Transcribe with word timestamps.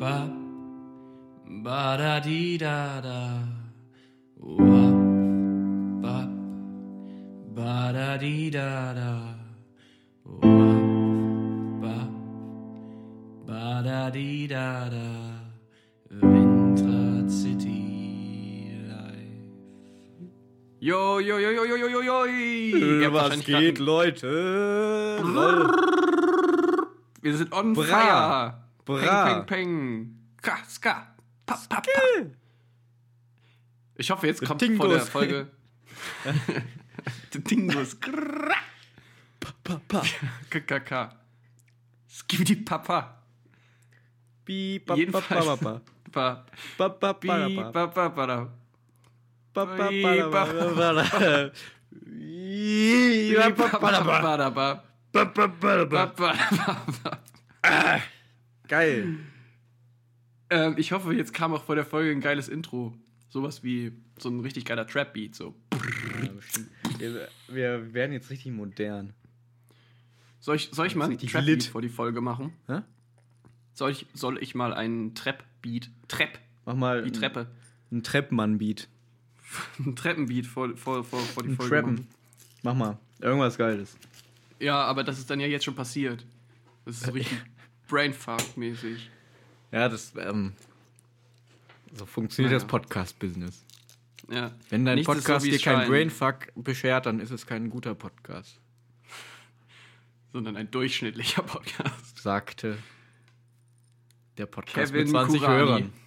ba 0.00 0.16
ba 1.64 1.96
da 2.00 2.20
di 2.20 2.56
da 2.56 3.00
da 3.06 3.20
wap 4.40 4.96
ba 6.02 6.16
ba 7.56 7.74
da 7.96 8.16
di 8.22 8.48
da 8.56 8.94
da 8.98 9.10
wap 10.24 11.82
ba 11.82 11.96
ba 13.48 13.64
da 13.88 14.00
di 14.16 14.46
da 14.48 14.88
da 14.94 15.06
Windrad 16.22 17.28
City. 17.30 17.78
Jo, 20.80 21.20
jo, 21.20 21.36
jo, 21.38 21.50
jo, 21.52 21.64
jo, 21.66 21.76
jo, 21.76 21.88
jo, 21.90 22.00
jo. 22.00 22.24
Ihr 22.24 23.12
habt 23.12 23.32
Was 23.32 23.44
geht, 23.44 23.78
Leute? 23.78 25.20
Leute? 25.22 25.68
Wir 27.20 27.36
sind 27.36 27.52
on 27.52 27.74
Bra. 27.74 27.84
fire. 27.84 28.59
Bra. 28.84 28.98
Peng, 28.98 29.26
peng, 29.26 29.46
peng. 29.46 30.16
Ka, 30.42 30.58
ska. 30.68 31.06
Pa, 31.46 31.54
pa, 31.68 31.80
pa. 31.80 31.90
Ich 33.96 34.10
hoffe, 34.10 34.26
jetzt 34.26 34.44
kommt 34.44 34.60
vor 34.62 34.88
der 34.88 34.98
Dingus. 34.98 35.08
Folge. 35.08 35.46
Dingus. 37.34 38.00
Grrrra. 38.00 38.56
Pa, 39.40 39.80
pa. 39.88 40.02
KKK. 40.50 41.10
Skibidi 42.08 42.56
Papa. 42.56 43.16
Bi, 44.44 44.78
ba, 44.80 44.94
ba, 44.94 44.98
Jedenfalls- 44.98 45.46
ba, 45.46 45.56
ba, 45.56 45.80
Pa. 46.10 46.12
ba. 46.12 46.44
Ba, 46.78 46.88
ba, 46.88 47.12
Bi, 47.14 47.28
ba, 47.28 47.70
ba. 47.72 47.86
pa, 47.92 48.08
Geil. 58.70 59.16
Ähm, 60.48 60.76
ich 60.78 60.92
hoffe, 60.92 61.12
jetzt 61.12 61.34
kam 61.34 61.52
auch 61.52 61.64
vor 61.64 61.74
der 61.74 61.84
Folge 61.84 62.12
ein 62.12 62.20
geiles 62.20 62.48
Intro. 62.48 62.94
Sowas 63.28 63.64
wie 63.64 63.90
so 64.16 64.28
ein 64.28 64.38
richtig 64.38 64.64
geiler 64.64 64.86
Trap-Beat. 64.86 65.34
So. 65.34 65.56
Ja, 66.22 66.30
bestimmt. 66.30 66.70
Wir, 66.98 67.28
wir 67.48 67.92
werden 67.94 68.12
jetzt 68.12 68.30
richtig 68.30 68.52
modern. 68.52 69.12
Soll 70.38 70.54
ich, 70.54 70.70
soll 70.70 70.86
ich 70.86 70.94
mal 70.94 71.06
einen 71.06 71.18
Trap-Beat 71.18 71.46
lit. 71.46 71.64
vor 71.64 71.82
die 71.82 71.88
Folge 71.88 72.20
machen? 72.20 72.52
Hä? 72.68 72.82
Soll 73.74 73.90
ich, 73.90 74.06
soll 74.14 74.40
ich 74.40 74.54
mal 74.54 74.72
einen 74.72 75.16
Trap-Beat, 75.16 75.90
Trap, 76.06 76.38
Mach 76.64 76.76
mal 76.76 77.04
wie 77.04 77.10
Treppe, 77.10 77.48
ein 77.90 78.04
Treppmann-Beat. 78.04 78.88
einen 79.84 79.96
Treppenbeat 79.96 80.46
vor, 80.46 80.76
vor, 80.76 81.02
vor, 81.02 81.18
vor 81.18 81.42
die 81.42 81.50
Ein 81.50 81.56
Folge 81.56 81.74
Trappen. 81.74 81.94
machen? 81.94 82.08
Mach 82.62 82.74
mal. 82.74 82.98
Irgendwas 83.20 83.58
Geiles. 83.58 83.96
Ja, 84.60 84.84
aber 84.84 85.02
das 85.02 85.18
ist 85.18 85.28
dann 85.28 85.40
ja 85.40 85.48
jetzt 85.48 85.64
schon 85.64 85.74
passiert. 85.74 86.24
Das 86.84 86.98
ist 86.98 87.06
so 87.06 87.10
richtig 87.14 87.36
Brainfuck-mäßig. 87.90 89.10
Ja, 89.72 89.88
das, 89.88 90.12
ähm, 90.16 90.52
so 91.92 92.06
funktioniert 92.06 92.52
Naja. 92.52 92.60
das 92.60 92.68
Podcast-Business. 92.68 93.64
Ja. 94.30 94.52
Wenn 94.68 94.84
dein 94.84 94.96
Nichts 94.96 95.12
Podcast 95.12 95.44
so, 95.44 95.50
dir 95.50 95.58
kein 95.58 95.76
scheint, 95.78 95.90
Brainfuck 95.90 96.46
beschert, 96.54 97.06
dann 97.06 97.20
ist 97.20 97.30
es 97.30 97.46
kein 97.46 97.68
guter 97.68 97.94
Podcast, 97.94 98.60
Sondern 100.32 100.56
ein 100.56 100.70
durchschnittlicher 100.70 101.42
Podcast. 101.42 102.18
sagte 102.18 102.78
der 104.38 104.46
Podcast 104.46 104.92
Kevin 104.92 105.02
mit 105.02 105.10
20 105.10 105.40
Kurani. 105.40 105.58
Hörern. 105.58 105.92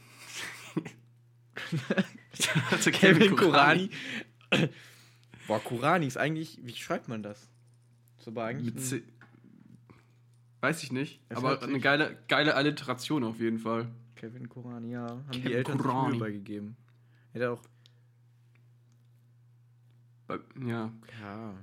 Also 2.72 2.92
Kevin 2.92 3.36
Kurani. 3.36 3.90
Boah, 5.48 5.60
Kurani 5.64 6.08
ist 6.08 6.18
eigentlich, 6.18 6.60
wie 6.64 6.74
schreibt 6.74 7.08
man 7.08 7.22
das? 7.22 7.48
Aber 8.26 8.46
eigentlich 8.46 8.74
Mit 8.74 8.84
C 8.84 9.04
Weiß 10.64 10.82
ich 10.82 10.94
nicht. 10.94 11.20
Es 11.28 11.36
aber 11.36 11.62
eine 11.62 11.80
geile, 11.82 12.18
geile 12.30 12.56
Alliteration 12.56 13.26
auf 13.26 13.38
jeden 13.42 13.60
Fall. 13.60 13.90
Kevin 14.16 14.48
Kurani, 14.48 14.94
ja. 14.94 15.08
Haben 15.08 15.26
Kevin 15.32 15.44
die 15.50 15.54
Eltern 15.54 15.78
Kurani. 15.78 16.18
Beigegeben. 16.18 16.78
Hätte 17.34 17.52
auch, 17.52 17.62
Ja. 20.66 20.90
ja. 21.22 21.54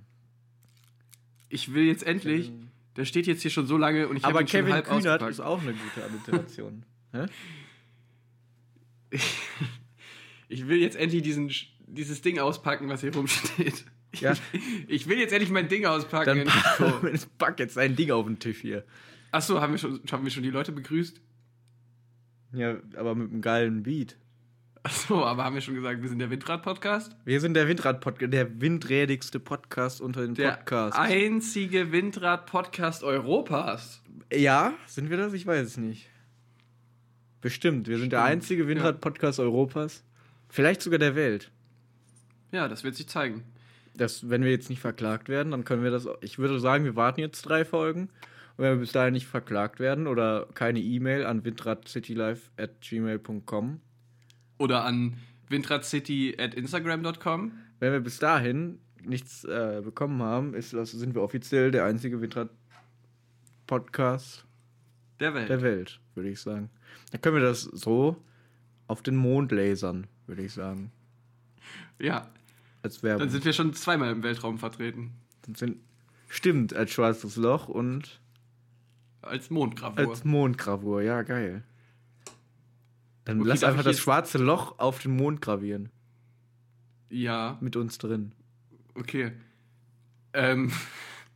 Ich 1.49 1.73
will 1.73 1.85
jetzt 1.85 2.03
endlich. 2.03 2.49
Kevin- 2.49 2.67
Der 2.97 3.05
steht 3.07 3.27
jetzt 3.27 3.41
hier 3.41 3.51
schon 3.51 3.67
so 3.67 3.79
lange 3.79 4.07
und 4.07 4.17
ich 4.19 4.25
habe 4.25 4.39
ihn 4.43 4.49
schon 4.49 4.61
Kevin 4.61 4.73
halb 4.75 4.85
Kühnert 4.87 5.07
ausgepackt. 5.23 5.31
ist 5.31 5.41
auch 5.41 5.63
eine 5.63 5.73
gute 5.73 6.05
Alliteration. 6.05 6.85
Hä? 7.13 7.27
Ich 10.49 10.69
will 10.69 10.79
jetzt 10.79 10.97
endlich 10.97 11.23
diesen, 11.23 11.51
dieses 11.87 12.21
Ding 12.21 12.39
auspacken, 12.39 12.89
was 12.89 13.01
hier 13.01 13.15
rumsteht. 13.15 13.85
Ja. 14.19 14.35
Ich 14.89 15.09
will 15.09 15.19
jetzt 15.19 15.33
endlich 15.33 15.51
mein 15.51 15.69
Ding 15.69 15.87
auspacken. 15.87 16.45
Dann 16.79 16.91
Nico. 17.09 17.27
pack, 17.39 17.59
jetzt 17.61 17.79
ein 17.79 17.95
Ding 17.97 18.11
auf 18.11 18.27
den 18.27 18.39
Tisch 18.39 18.61
hier. 18.61 18.85
Achso, 19.31 19.61
haben 19.61 19.73
wir, 19.73 19.79
schon, 19.79 20.01
haben 20.11 20.25
wir 20.25 20.31
schon 20.31 20.43
die 20.43 20.51
Leute 20.51 20.73
begrüßt? 20.73 21.21
Ja, 22.53 22.77
aber 22.97 23.15
mit 23.15 23.31
einem 23.31 23.41
geilen 23.43 23.83
Beat. 23.85 24.17
Achso, 24.83 25.23
aber 25.25 25.45
haben 25.45 25.55
wir 25.55 25.61
schon 25.61 25.75
gesagt, 25.75 26.03
wir 26.03 26.09
sind 26.09 26.19
der 26.19 26.31
Windrad-Podcast? 26.31 27.15
Wir 27.25 27.41
sind 27.41 27.55
der 27.55 27.69
Windrad-Podcast, 27.69 28.33
der 28.33 28.61
windrädigste 28.61 29.39
Podcast 29.39 30.01
unter 30.01 30.23
den 30.23 30.35
Der 30.35 30.53
Podcasts. 30.53 30.99
einzige 30.99 31.93
Windrad-Podcast 31.93 33.05
Europas. 33.05 34.03
Ja, 34.33 34.73
sind 34.87 35.11
wir 35.11 35.19
das? 35.19 35.35
Ich 35.35 35.47
weiß 35.47 35.67
es 35.67 35.77
nicht. 35.77 36.09
Bestimmt, 37.41 37.89
wir 37.89 37.99
sind 37.99 38.11
der 38.13 38.21
Stimmt, 38.21 38.33
einzige 38.33 38.67
Windrad-Podcast 38.69 39.39
Europas. 39.39 40.03
Vielleicht 40.49 40.83
sogar 40.83 40.99
der 40.99 41.15
Welt. 41.15 41.51
Ja, 42.51 42.67
das 42.67 42.83
wird 42.83 42.97
sich 42.97 43.07
zeigen. 43.07 43.45
Das, 44.01 44.29
wenn 44.31 44.43
wir 44.43 44.51
jetzt 44.51 44.71
nicht 44.71 44.81
verklagt 44.81 45.29
werden, 45.29 45.51
dann 45.51 45.65
können 45.65 45.83
wir 45.83 45.91
das. 45.91 46.09
Ich 46.23 46.39
würde 46.39 46.59
sagen, 46.59 46.85
wir 46.85 46.97
warten 46.97 47.21
jetzt 47.21 47.43
drei 47.43 47.67
Folgen. 47.67 48.05
Und 48.57 48.65
wenn 48.65 48.73
wir 48.73 48.81
bis 48.81 48.93
dahin 48.93 49.13
nicht 49.13 49.27
verklagt 49.27 49.79
werden 49.79 50.07
oder 50.07 50.47
keine 50.55 50.81
E-Mail 50.81 51.27
an 51.27 51.45
windradcitylife.gmail.com, 51.45 53.81
Oder 54.57 54.85
an 54.85 55.19
windradcity.instagram.com. 55.51 57.53
wenn 57.79 57.93
wir 57.93 58.01
bis 58.01 58.19
dahin 58.19 58.79
nichts 59.03 59.45
äh, 59.45 59.83
bekommen 59.85 60.23
haben, 60.23 60.55
ist 60.55 60.71
sind 60.71 61.15
wir 61.15 61.21
offiziell 61.23 61.71
der 61.71 61.85
einzige 61.85 62.23
Windrad-Podcast 62.23 64.47
Der 65.21 65.35
Welt. 65.35 65.51
der 65.51 65.61
Welt, 65.61 66.01
würde 66.15 66.31
ich 66.31 66.41
sagen. 66.41 66.71
Dann 67.13 67.21
können 67.21 67.37
wir 67.37 67.43
das 67.43 67.61
so 67.63 68.17
auf 68.87 69.03
den 69.03 69.17
Mond 69.17 69.53
lasern, 69.53 70.07
würde 70.27 70.41
ich 70.43 70.55
sagen. 70.55 70.91
Ja, 71.99 72.27
Als 72.83 73.03
Werbung. 73.03 73.21
dann 73.21 73.31
sind 73.31 73.45
wir 73.45 73.53
schon 73.53 73.75
zweimal 73.75 74.11
im 74.11 74.23
Weltraum 74.23 74.59
vertreten. 74.59 75.13
Stimmt, 76.29 76.75
als 76.75 76.93
schwarzes 76.93 77.37
Loch 77.37 77.69
und 77.69 78.21
Als 79.23 79.51
Mondgravur. 79.51 79.99
als 80.11 80.25
Mondgravur. 80.25 81.03
Ja, 81.03 81.23
geil. 81.23 81.63
Dann 83.25 83.41
Okay, 83.41 83.49
lass 83.49 83.65
einfach 83.65 83.85
das 83.85 83.99
schwarze 83.99 84.39
Loch 84.39 84.79
auf 84.79 85.01
den 85.03 85.17
Mond 85.17 85.43
gravieren. 85.43 85.91
ja, 87.11 87.59
Mit 87.61 87.77
uns 87.77 87.99
drin. 87.99 88.33
okay. 88.95 89.33
Ähm, 90.33 90.71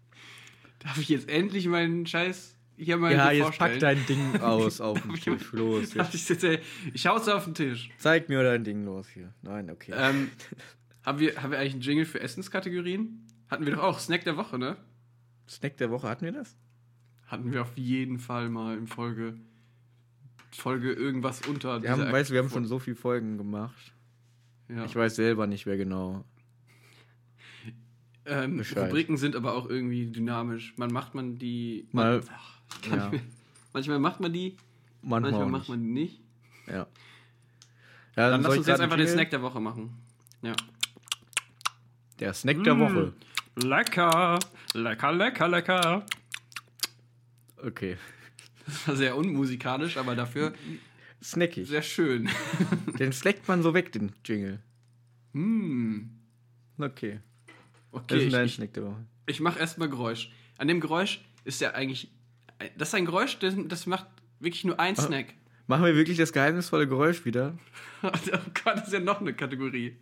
darf 0.79 0.99
ich 0.99 1.09
jetzt 1.09 1.29
endlich 1.29 1.67
meinen 1.67 2.07
Scheiß 2.07 2.57
hier 2.77 2.97
mal 2.97 3.13
ja, 3.13 3.31
jetzt 3.33 3.45
vorstellen? 3.45 3.71
pack 3.73 3.81
dein 3.81 4.07
Ding 4.07 4.41
aus 4.41 4.81
auf 4.81 5.01
den 5.03 5.15
Tisch. 5.15 5.53
Los. 5.53 5.95
Jetzt. 5.95 6.15
ich 6.15 6.29
jetzt, 6.29 6.47
ich 6.93 7.07
hau's 7.07 7.29
auf 7.29 7.45
den 7.45 7.55
Tisch. 7.55 7.91
Zeig 7.99 8.29
mir 8.29 8.43
dein 8.43 8.65
Ding 8.65 8.85
los 8.85 9.09
hier. 9.09 9.33
Nein, 9.43 9.71
okay. 9.71 9.93
Ähm, 9.97 10.31
haben, 11.05 11.19
wir, 11.19 11.43
haben 11.43 11.51
wir 11.51 11.59
eigentlich 11.59 11.75
einen 11.75 11.83
Jingle 11.83 12.05
für 12.07 12.21
Essenskategorien? 12.21 13.27
Hatten 13.49 13.67
wir 13.67 13.75
doch 13.77 13.83
auch. 13.83 13.99
Snack 13.99 14.25
der 14.25 14.37
Woche, 14.37 14.59
ne? 14.59 14.77
Snack 15.49 15.77
der 15.77 15.91
Woche, 15.91 16.09
hatten 16.09 16.25
wir 16.25 16.33
das? 16.33 16.57
Hatten 17.27 17.53
wir 17.53 17.63
auf 17.63 17.77
jeden 17.77 18.19
Fall 18.19 18.49
mal 18.49 18.77
in 18.77 18.87
Folge. 18.87 19.35
Folge 20.53 20.93
irgendwas 20.93 21.43
unter. 21.47 21.83
Wir 21.83 21.91
haben, 21.91 22.11
weißt 22.13 22.31
du, 22.31 22.35
wir 22.35 22.43
haben 22.43 22.51
schon 22.51 22.67
so 22.67 22.79
viele 22.79 22.97
Folgen 22.97 23.37
gemacht. 23.39 23.93
Ja. 24.69 24.85
Ich 24.85 24.95
weiß 24.95 25.17
selber 25.17 25.47
nicht 25.47 25.67
mehr 25.67 25.77
genau. 25.77 26.25
ähm. 28.25 28.63
Rubriken 28.77 29.17
sind 29.17 29.37
aber 29.37 29.55
auch 29.55 29.69
irgendwie 29.69 30.07
dynamisch. 30.07 30.75
Man 30.77 30.93
macht 30.93 31.15
man 31.15 31.39
die. 31.39 31.89
Mal- 31.93 32.21
Man, 32.21 32.29
ach, 32.33 32.61
ja. 32.91 33.13
manchmal 33.73 33.99
macht 33.99 34.21
man 34.21 34.33
die, 34.33 34.57
Manchmal, 35.03 35.33
manchmal 35.33 35.51
macht 35.51 35.61
nicht. 35.63 35.69
man 35.69 35.83
die 35.83 35.93
nicht. 35.93 36.21
Ja. 36.67 36.87
ja 38.17 38.31
Dann 38.31 38.43
soll 38.43 38.51
lass 38.51 38.59
uns 38.59 38.67
jetzt 38.69 38.81
einfach 38.81 38.97
den? 38.97 39.09
Snack 39.09 39.31
der 39.31 39.43
Woche 39.43 39.61
machen. 39.61 39.91
Ja. 40.43 40.55
Der 42.21 42.33
Snack 42.35 42.63
der 42.65 42.75
Mm. 42.75 42.81
Woche. 42.81 43.13
Lecker, 43.57 44.39
lecker, 44.75 45.13
lecker, 45.13 45.49
lecker. 45.49 46.07
Okay. 47.59 47.97
Das 48.67 48.89
war 48.89 48.97
sehr 48.97 49.17
unmusikalisch, 49.17 49.97
aber 49.97 50.15
dafür 50.17 50.55
Snackig. 51.23 51.69
sehr 51.69 51.83
schön. 51.83 52.29
Den 52.99 53.13
snackt 53.13 53.47
man 53.49 53.63
so 53.63 53.75
weg, 53.75 53.93
den 53.93 54.13
Jingle. 54.25 54.61
hm. 55.33 56.11
Okay. 56.79 57.21
Das 57.93 58.03
Okay, 58.03 58.17
ist 58.17 58.23
ich, 58.25 58.33
dein 58.33 58.47
ich, 58.47 58.55
Snack 58.55 58.73
der 58.75 58.85
Woche. 58.85 59.05
ich 59.27 59.41
mache 59.41 59.59
erstmal 59.61 59.89
Geräusch. 59.89 60.31
An 60.59 60.67
dem 60.69 60.81
Geräusch 60.81 61.25
ist 61.45 61.61
ja 61.61 61.73
eigentlich. 61.73 62.11
Das 62.77 62.89
ist 62.89 62.95
ein 62.95 63.05
Geräusch, 63.05 63.39
das, 63.39 63.55
das 63.69 63.87
macht 63.87 64.07
wirklich 64.41 64.65
nur 64.65 64.81
ein 64.81 64.99
Ah. 64.99 65.03
Snack. 65.03 65.35
Machen 65.67 65.85
wir 65.85 65.95
wirklich 65.97 66.19
das 66.19 66.33
geheimnisvolle 66.33 66.87
Geräusch 66.89 67.25
wieder? 67.25 67.57
Oh 68.03 68.11
Gott, 68.63 68.77
das 68.77 68.89
ist 68.89 68.93
ja 68.93 69.01
noch 69.01 69.23
eine 69.23 69.33
Kategorie. 69.33 69.97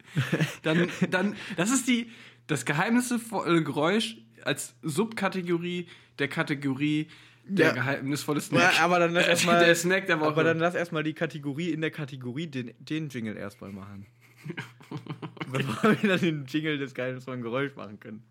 Dann, 0.63 0.89
dann, 1.11 1.37
das 1.57 1.71
ist 1.71 1.87
die, 1.87 2.11
das 2.49 2.65
geheimnisvolle 2.65 3.63
Geräusch 3.63 4.17
als 4.43 4.75
Subkategorie 4.83 5.87
der 6.19 6.27
Kategorie 6.27 7.07
Der 7.45 7.69
Ja. 7.69 7.73
geheimnisvolle 7.75 8.41
Snack. 8.41 8.75
Ja, 8.77 8.85
aber 8.85 8.99
dann 8.99 9.13
lass 9.13 9.29
erstmal. 9.29 9.65
Der 9.65 9.77
Snack 9.77 10.07
der 10.09 10.19
Woche. 10.19 10.31
Aber 10.31 10.43
dann 10.43 10.59
lass 10.59 10.75
erstmal 10.75 11.05
die 11.05 11.13
Kategorie 11.13 11.71
in 11.71 11.81
der 11.81 11.93
Kategorie 11.93 12.49
den, 12.49 12.73
den 12.81 13.09
Jingle 13.09 13.37
erstmal 13.37 13.71
machen. 13.71 14.07
Bevor 15.53 16.03
wir 16.03 16.09
dann 16.09 16.21
den 16.21 16.45
Jingle 16.47 16.79
des 16.79 16.95
geheimnisvollen 16.95 17.41
Geräusch 17.43 17.77
machen 17.77 18.01
können. 18.01 18.25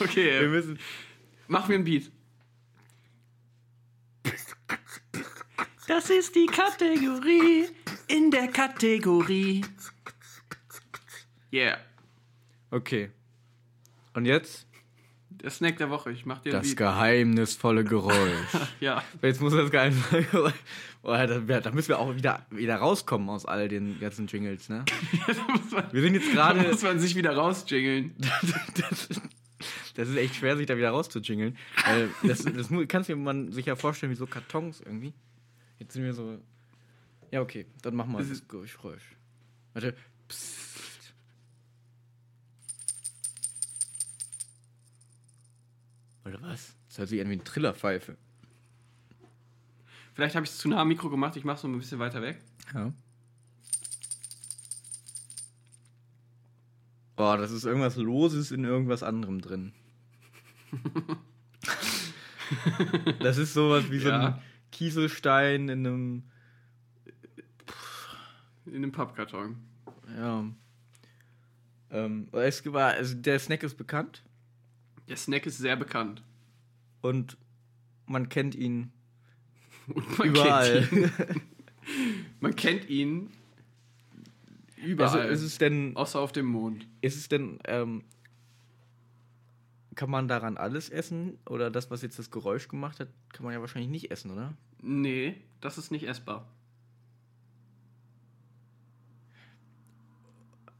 okay, 0.00 0.40
Wir 0.40 0.48
müssen. 0.48 0.78
mach 1.48 1.68
mir 1.68 1.74
ein 1.74 1.84
Beat. 1.84 2.10
Das 5.86 6.10
ist 6.10 6.34
die 6.34 6.46
Kategorie 6.46 7.66
in 8.08 8.30
der 8.30 8.48
Kategorie. 8.48 9.64
Yeah. 11.52 11.78
Okay. 12.70 13.10
Und 14.14 14.26
jetzt 14.26 14.66
Der 15.30 15.50
Snack 15.50 15.76
der 15.78 15.90
Woche. 15.90 16.10
Ich 16.10 16.26
mach 16.26 16.40
dir 16.40 16.52
das 16.52 16.74
geheimnisvolle 16.74 17.84
Geräusch. 17.84 18.48
Ja. 18.80 19.02
Jetzt 19.22 19.40
muss 19.40 19.52
das 19.54 19.70
geheimnisvolle 19.70 20.22
Geräusch. 20.32 20.54
Boah, 21.02 21.24
da, 21.26 21.60
da 21.60 21.70
müssen 21.70 21.88
wir 21.88 22.00
auch 22.00 22.14
wieder, 22.16 22.44
wieder 22.50 22.76
rauskommen 22.76 23.28
aus 23.30 23.46
all 23.46 23.68
den 23.68 24.00
ganzen 24.00 24.26
Jingles, 24.26 24.68
ne? 24.68 24.84
Da 25.26 25.34
muss 25.52 25.70
man, 25.70 25.92
Wir 25.92 26.02
sind 26.02 26.14
jetzt 26.14 26.28
da 26.30 26.52
gerade. 26.52 26.68
muss 26.68 26.82
man 26.82 26.98
sich 26.98 27.14
wieder 27.14 27.36
rausjingeln. 27.36 28.14
das, 28.74 29.08
das 29.94 30.08
ist 30.08 30.16
echt 30.16 30.34
schwer, 30.34 30.56
sich 30.56 30.66
da 30.66 30.76
wieder 30.76 30.90
rauszujingeln. 30.90 31.56
Das, 32.24 32.42
das 32.42 32.68
du 32.68 33.16
man 33.16 33.52
sich 33.52 33.66
ja 33.66 33.76
vorstellen 33.76 34.10
wie 34.10 34.16
so 34.16 34.26
Kartons 34.26 34.80
irgendwie. 34.80 35.12
Jetzt 35.78 35.92
sind 35.94 36.04
wir 36.04 36.14
so. 36.14 36.38
Ja, 37.30 37.40
okay, 37.40 37.66
dann 37.82 37.94
machen 37.94 38.12
wir 38.12 38.18
Das 38.18 38.48
Geräusch. 38.48 39.16
Warte. 39.72 39.94
Psst. 40.28 41.14
Oder 46.24 46.40
was? 46.42 46.74
Das 46.88 46.98
hört 46.98 47.08
sich 47.08 47.20
an 47.20 47.28
wie 47.28 47.34
eine 47.34 47.44
Trillerpfeife. 47.44 48.16
Vielleicht 50.14 50.34
habe 50.34 50.44
ich 50.44 50.50
es 50.50 50.58
zu 50.58 50.68
nah 50.68 50.80
am 50.80 50.88
Mikro 50.88 51.10
gemacht. 51.10 51.36
Ich 51.36 51.44
mache 51.44 51.58
so 51.58 51.68
ein 51.68 51.78
bisschen 51.78 51.98
weiter 51.98 52.22
weg. 52.22 52.40
Ja. 52.74 52.92
Boah, 57.16 57.36
das 57.36 57.50
ist 57.50 57.64
irgendwas 57.64 57.96
Loses 57.96 58.50
in 58.50 58.64
irgendwas 58.64 59.02
anderem 59.02 59.40
drin. 59.40 59.72
das 63.20 63.38
ist 63.38 63.54
sowas 63.54 63.90
wie 63.90 63.98
so 63.98 64.10
ein 64.10 64.22
Ja. 64.22 64.42
Kieselstein 64.72 65.68
in 65.68 65.86
einem. 65.86 66.22
In 68.66 68.76
einem 68.76 68.92
Pappkarton. 68.92 69.56
Ja. 70.16 70.44
Ähm, 71.90 72.28
es 72.32 72.64
war, 72.72 72.92
also 72.94 73.14
der 73.14 73.38
Snack 73.38 73.62
ist 73.62 73.76
bekannt 73.76 74.24
Der 75.08 75.16
Snack 75.16 75.46
ist 75.46 75.58
sehr 75.58 75.76
bekannt. 75.76 76.22
und 77.00 77.36
man 78.06 78.28
kennt 78.28 78.54
ihn 78.56 78.92
Und 79.86 80.18
man 80.18 80.28
überall. 80.28 80.82
Kennt 80.86 80.92
ihn. 80.92 81.10
Man 82.40 82.56
kennt 82.56 82.88
ihn 82.90 83.30
überall. 84.84 85.20
Also 85.20 85.32
ist 85.32 85.42
es 85.42 85.58
denn, 85.58 85.96
außer 85.96 86.18
auf 86.18 86.32
dem 86.32 86.46
Mond. 86.46 86.88
ist 87.00 87.16
es 87.16 87.28
denn, 87.28 87.60
ähm, 87.64 88.02
kann 89.96 90.10
man 90.10 90.28
daran 90.28 90.56
alles 90.56 90.90
essen? 90.90 91.38
Oder 91.46 91.70
das, 91.70 91.90
was 91.90 92.02
jetzt 92.02 92.18
das 92.18 92.30
Geräusch 92.30 92.68
gemacht 92.68 93.00
hat, 93.00 93.08
kann 93.32 93.44
man 93.44 93.54
ja 93.54 93.60
wahrscheinlich 93.60 93.90
nicht 93.90 94.10
essen, 94.10 94.30
oder? 94.30 94.54
Nee, 94.80 95.40
das 95.60 95.78
ist 95.78 95.90
nicht 95.90 96.06
essbar. 96.06 96.46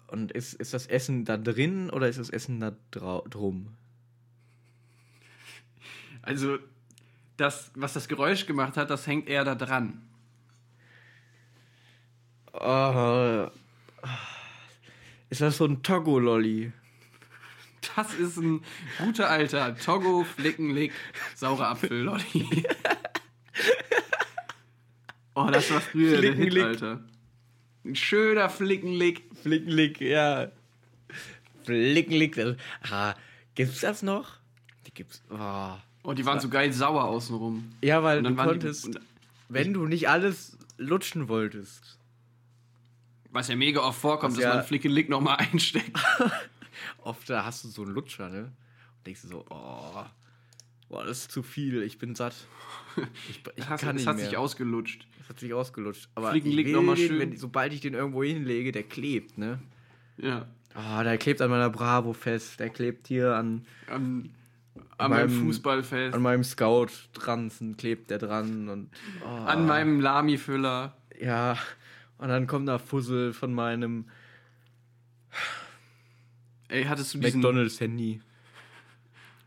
Und 0.06 0.30
ist, 0.30 0.54
ist 0.54 0.72
das 0.72 0.86
Essen 0.86 1.24
da 1.24 1.36
drin 1.36 1.90
oder 1.90 2.08
ist 2.08 2.18
das 2.18 2.30
Essen 2.30 2.60
da 2.60 2.76
drum? 2.90 3.74
Also, 6.22 6.58
das, 7.36 7.72
was 7.74 7.94
das 7.94 8.08
Geräusch 8.08 8.46
gemacht 8.46 8.76
hat, 8.76 8.90
das 8.90 9.06
hängt 9.06 9.28
eher 9.28 9.44
da 9.44 9.54
dran. 9.54 10.02
Oh, 12.52 13.48
ist 15.28 15.40
das 15.40 15.56
so 15.56 15.66
ein 15.66 15.82
Togo-Lolli? 15.82 16.72
Das 17.94 18.14
ist 18.14 18.36
ein 18.38 18.62
guter 18.98 19.30
alter 19.30 19.76
Togo 19.76 20.24
Flickenlick 20.24 20.92
saurer 21.34 21.68
Apfel-Lolli. 21.68 22.64
oh, 25.34 25.48
das 25.52 25.70
war 25.70 25.80
früher 25.80 26.20
der 26.20 26.32
Hit, 26.32 26.52
Flickenlick. 26.52 26.64
Alter. 26.64 27.00
Ein 27.84 27.94
schöner 27.96 28.48
Flickenlick. 28.50 29.22
Flickenlick, 29.42 30.00
ja. 30.00 30.48
Flickenlick. 31.64 32.56
Ah, 32.90 33.14
gibt's 33.54 33.80
das 33.80 34.02
noch? 34.02 34.38
Die 34.86 34.94
gibt's. 34.94 35.22
Oh. 35.30 35.72
Oh, 36.02 36.12
die 36.12 36.24
waren 36.24 36.40
so 36.40 36.48
geil 36.48 36.72
sauer 36.72 37.04
außenrum. 37.04 37.72
Ja, 37.82 38.02
weil 38.02 38.22
du 38.22 38.34
konntest, 38.34 38.86
die, 38.94 38.98
wenn 39.48 39.72
du 39.74 39.86
nicht 39.86 40.08
alles 40.08 40.56
lutschen 40.78 41.28
wolltest. 41.28 41.98
was 43.30 43.48
ja 43.48 43.56
mega 43.56 43.80
oft 43.80 44.00
vorkommt, 44.00 44.36
dass 44.36 44.42
ja- 44.44 44.54
man 44.54 44.64
Flickenlick 44.64 45.08
nochmal 45.08 45.36
einsteckt. 45.38 45.98
Oft 46.98 47.28
da 47.30 47.44
hast 47.44 47.64
du 47.64 47.68
so 47.68 47.82
einen 47.82 47.92
Lutscher, 47.92 48.28
ne? 48.28 48.44
Und 48.44 49.06
denkst 49.06 49.22
du 49.22 49.28
so, 49.28 49.44
oh, 49.50 50.04
boah, 50.88 51.04
das 51.04 51.18
ist 51.22 51.32
zu 51.32 51.42
viel, 51.42 51.82
ich 51.82 51.98
bin 51.98 52.14
satt. 52.14 52.34
Ich, 53.28 53.36
ich 53.38 53.42
Das, 53.66 53.66
kann 53.66 53.78
das 53.88 53.94
nicht 53.96 54.06
hat 54.06 54.16
mehr. 54.16 54.24
sich 54.26 54.36
ausgelutscht. 54.36 55.06
das 55.18 55.28
hat 55.28 55.38
sich 55.40 55.52
ausgelutscht. 55.52 56.08
Aber 56.14 56.30
Flickenlick 56.30 56.68
ich 56.68 56.72
noch 56.72 56.82
mal 56.82 56.96
den, 56.96 57.06
schön. 57.08 57.18
Wenn, 57.18 57.36
sobald 57.36 57.72
ich 57.74 57.80
den 57.80 57.92
irgendwo 57.94 58.22
hinlege, 58.24 58.72
der 58.72 58.84
klebt, 58.84 59.36
ne? 59.36 59.58
Ja. 60.16 60.46
Ah, 60.74 61.02
der 61.02 61.18
klebt 61.18 61.40
an 61.42 61.50
meiner 61.50 61.68
Bravo 61.70 62.12
fest, 62.14 62.58
der 62.60 62.70
klebt 62.70 63.06
hier 63.08 63.34
an, 63.34 63.66
Am, 63.88 64.30
an 64.98 65.10
meinem 65.10 65.30
meinem- 65.30 65.46
Fußballfest. 65.46 66.14
an 66.14 66.22
meinem 66.22 66.44
Scout-Transen, 66.44 67.76
klebt 67.76 68.10
der 68.10 68.18
dran 68.18 68.68
und 68.70 68.90
oh, 69.24 69.26
an 69.26 69.66
meinem 69.66 70.00
Lami-Füller. 70.00 70.96
Ja, 71.20 71.56
und 72.18 72.28
dann 72.28 72.46
kommt 72.46 72.68
da 72.68 72.78
Fussel 72.78 73.32
von 73.34 73.52
meinem 73.54 74.06
Ey, 76.68 76.84
hattest 76.84 77.14
du 77.14 77.18
diesen... 77.18 77.40
McDonalds-Handy. 77.40 78.20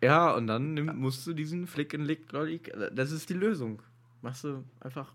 Ja, 0.01 0.31
und 0.31 0.48
dann 0.48 0.74
nimm, 0.74 0.95
musst 0.98 1.27
du 1.27 1.33
diesen 1.33 1.68
Flick 1.68 1.94
and 1.94 2.06
Lick 2.06 2.31
Lolli. 2.31 2.62
Das 2.94 3.12
ist 3.12 3.30
die 3.30 3.33
Lösung. 3.33 3.81
Machst 4.21 4.44
du 4.45 4.63
einfach. 4.80 5.13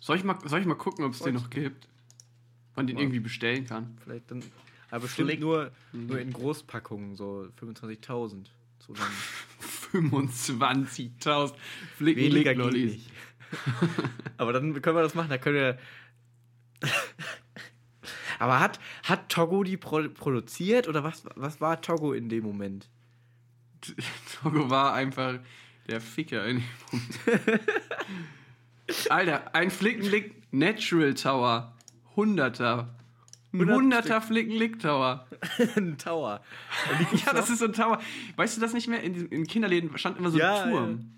Soll 0.00 0.18
ich 0.18 0.24
mal, 0.24 0.36
soll 0.44 0.60
ich 0.60 0.66
mal 0.66 0.74
gucken, 0.74 1.04
ob 1.04 1.12
es 1.12 1.20
den 1.20 1.34
noch 1.34 1.48
gibt? 1.48 1.88
Man 2.76 2.86
den 2.86 2.98
irgendwie 2.98 3.20
bestellen 3.20 3.64
kann. 3.66 3.96
Vielleicht 4.02 4.30
dann. 4.30 4.42
Aber 4.90 5.02
bestimmt 5.02 5.30
Flick- 5.30 5.40
nur, 5.40 5.70
nur 5.92 6.18
in 6.20 6.32
Großpackungen, 6.32 7.16
so 7.16 7.48
25.000 7.58 8.46
zusammen. 8.80 9.10
25.000 9.92 10.34
Weniger 11.00 11.54
geht 11.54 11.54
Flicken-Lick-Lollis. 11.96 12.92
nicht. 12.92 13.10
Aber 14.36 14.52
dann 14.52 14.80
können 14.82 14.96
wir 14.96 15.02
das 15.02 15.14
machen, 15.14 15.30
da 15.30 15.38
können 15.38 15.56
wir. 15.56 15.78
Aber 18.38 18.60
hat, 18.60 18.78
hat 19.04 19.28
Togo 19.28 19.62
die 19.64 19.76
pro 19.76 20.08
produziert 20.08 20.88
oder 20.88 21.04
was, 21.04 21.24
was 21.36 21.60
war 21.60 21.80
Togo 21.80 22.12
in 22.12 22.28
dem 22.28 22.44
Moment? 22.44 22.88
Togo 24.42 24.70
war 24.70 24.94
einfach 24.94 25.38
der 25.88 26.00
Ficker 26.00 26.44
in 26.46 26.58
dem 26.58 26.64
Moment. 26.92 27.60
Alter, 29.10 29.54
ein 29.54 29.70
Flickenlick 29.70 30.42
Natural 30.52 31.14
Tower. 31.14 31.72
Hunderter. 32.16 32.94
Ein 33.52 33.60
100 33.60 33.76
Hunderter 33.76 34.20
Flickenlick 34.20 34.78
Tower. 34.80 35.26
Ein 35.76 35.96
Tower. 35.96 36.40
Ja, 37.24 37.32
das 37.32 37.50
ist 37.50 37.60
so 37.60 37.66
ein 37.66 37.72
Tower. 37.72 38.00
Weißt 38.36 38.56
du 38.56 38.60
das 38.60 38.72
nicht 38.72 38.88
mehr? 38.88 39.00
In, 39.02 39.12
diesem- 39.14 39.28
in 39.30 39.46
Kinderläden 39.46 39.96
stand 39.96 40.18
immer 40.18 40.30
so 40.30 40.38
Ja, 40.38 40.62
ein 40.64 40.70
Turm. 40.70 41.12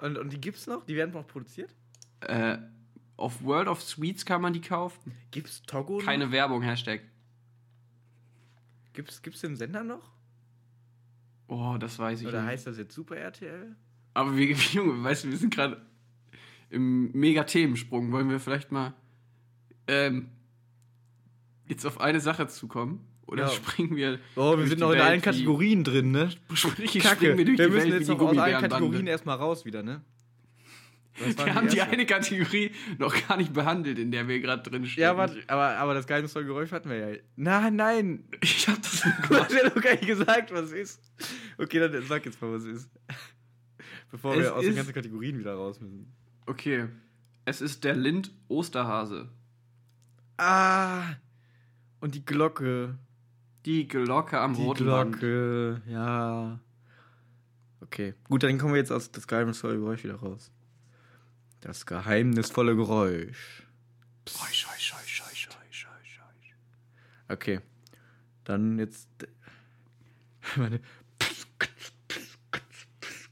Und, 0.00 0.18
und 0.18 0.32
die 0.32 0.40
gibt's 0.40 0.66
noch? 0.66 0.84
Die 0.86 0.96
werden 0.96 1.12
noch 1.12 1.26
produziert? 1.26 1.70
Äh, 2.20 2.58
auf 3.18 3.42
World 3.42 3.68
of 3.68 3.82
Sweets 3.82 4.24
kann 4.24 4.40
man 4.40 4.52
die 4.54 4.60
kaufen. 4.62 5.12
Gibt's 5.30 5.62
Togo 5.64 5.98
Keine 5.98 6.30
Werbung, 6.32 6.62
Hashtag. 6.62 7.02
Gibt's, 8.94 9.20
gibt's 9.22 9.40
den 9.42 9.56
Sender 9.56 9.84
noch? 9.84 10.10
Oh, 11.48 11.76
das 11.78 11.98
weiß 11.98 12.20
ich 12.22 12.26
Oder 12.26 12.40
nicht. 12.42 12.50
heißt 12.50 12.66
das 12.66 12.78
jetzt 12.78 12.94
Super 12.94 13.16
RTL? 13.16 13.76
Aber 14.14 14.36
wir, 14.36 14.46
Junge, 14.72 15.02
weißt 15.02 15.24
du, 15.24 15.30
wir 15.30 15.36
sind 15.36 15.54
gerade 15.54 15.80
im 16.70 17.10
Mega-Themensprung. 17.12 18.10
Wollen 18.12 18.28
wir 18.30 18.40
vielleicht 18.40 18.72
mal 18.72 18.94
ähm, 19.86 20.28
jetzt 21.66 21.86
auf 21.86 22.00
eine 22.00 22.20
Sache 22.20 22.46
zukommen? 22.48 23.04
Oder 23.26 23.44
Ja. 23.44 23.48
springen 23.50 23.94
wir. 23.96 24.18
Oh, 24.36 24.56
wir 24.56 24.66
sind 24.66 24.80
noch 24.80 24.90
in 24.90 24.98
Welt 24.98 25.06
allen 25.08 25.22
Kategorien 25.22 25.84
drin, 25.84 26.10
ne? 26.10 26.30
Sprich, 26.54 26.98
Kacke. 26.98 27.16
springen 27.16 27.38
wir 27.38 27.44
durch 27.44 27.58
wir 27.58 27.66
die 27.68 27.72
müssen 27.74 27.90
Welt 27.90 28.00
jetzt 28.00 28.08
noch 28.08 28.14
aus 28.16 28.20
allen 28.22 28.36
Gummibärenbande. 28.36 28.68
Kategorien 28.68 29.06
erstmal 29.06 29.36
raus 29.36 29.64
wieder, 29.64 29.82
ne? 29.82 30.02
Wir 31.18 31.54
haben 31.54 31.68
die 31.68 31.82
eine 31.82 32.06
Kategorie 32.06 32.72
noch 32.98 33.14
gar 33.28 33.36
nicht 33.36 33.52
behandelt, 33.52 33.98
in 33.98 34.10
der 34.10 34.28
wir 34.28 34.40
gerade 34.40 34.68
drin 34.68 34.86
stehen. 34.86 35.02
Ja, 35.02 35.16
warte, 35.16 35.42
aber, 35.46 35.76
aber 35.76 35.94
das 35.94 36.06
geheimnisvolle 36.06 36.46
Geräusch 36.46 36.72
hatten 36.72 36.90
wir 36.90 36.96
ja. 36.96 37.18
Nein, 37.36 37.76
nein. 37.76 38.24
Ich 38.40 38.68
hab 38.68 38.80
das 38.82 39.02
Du 39.28 39.36
hast 39.36 39.52
ja 39.52 39.64
noch 39.64 39.80
gar 39.82 39.92
nicht 39.92 40.06
gesagt, 40.06 40.52
was 40.52 40.72
ist. 40.72 41.00
Okay, 41.56 41.78
dann 41.78 42.02
sag 42.06 42.24
jetzt 42.24 42.40
mal, 42.40 42.52
was 42.52 42.64
ist. 42.64 42.90
Bevor 44.10 44.34
Es 44.34 44.40
wir 44.40 44.56
aus 44.56 44.64
den 44.64 44.76
ganzen 44.76 44.94
Kategorien 44.94 45.38
wieder 45.38 45.54
raus 45.54 45.80
müssen. 45.80 46.12
Okay. 46.46 46.86
Es 47.44 47.60
ist 47.60 47.84
der 47.84 47.94
Lind 47.94 48.30
Osterhase. 48.48 49.28
Ah. 50.36 51.02
Und 52.00 52.14
die 52.14 52.24
Glocke. 52.24 52.98
Die 53.66 53.88
Glocke 53.88 54.38
am 54.38 54.54
Die 54.54 54.62
roten 54.62 54.86
Band. 54.86 55.18
Glocke, 55.18 55.82
ja. 55.88 56.60
Okay. 57.80 58.14
Gut, 58.24 58.42
dann 58.42 58.58
kommen 58.58 58.74
wir 58.74 58.80
jetzt 58.80 58.92
aus 58.92 59.10
das 59.10 59.26
geheimnisvolle 59.26 59.76
Geräusch 59.76 60.04
wieder 60.04 60.16
raus. 60.16 60.50
Das 61.60 61.86
geheimnisvolle 61.86 62.76
Geräusch. 62.76 63.64
Okay. 67.28 67.60
Dann 68.44 68.78
jetzt. 68.78 69.08
Meine. 70.56 70.80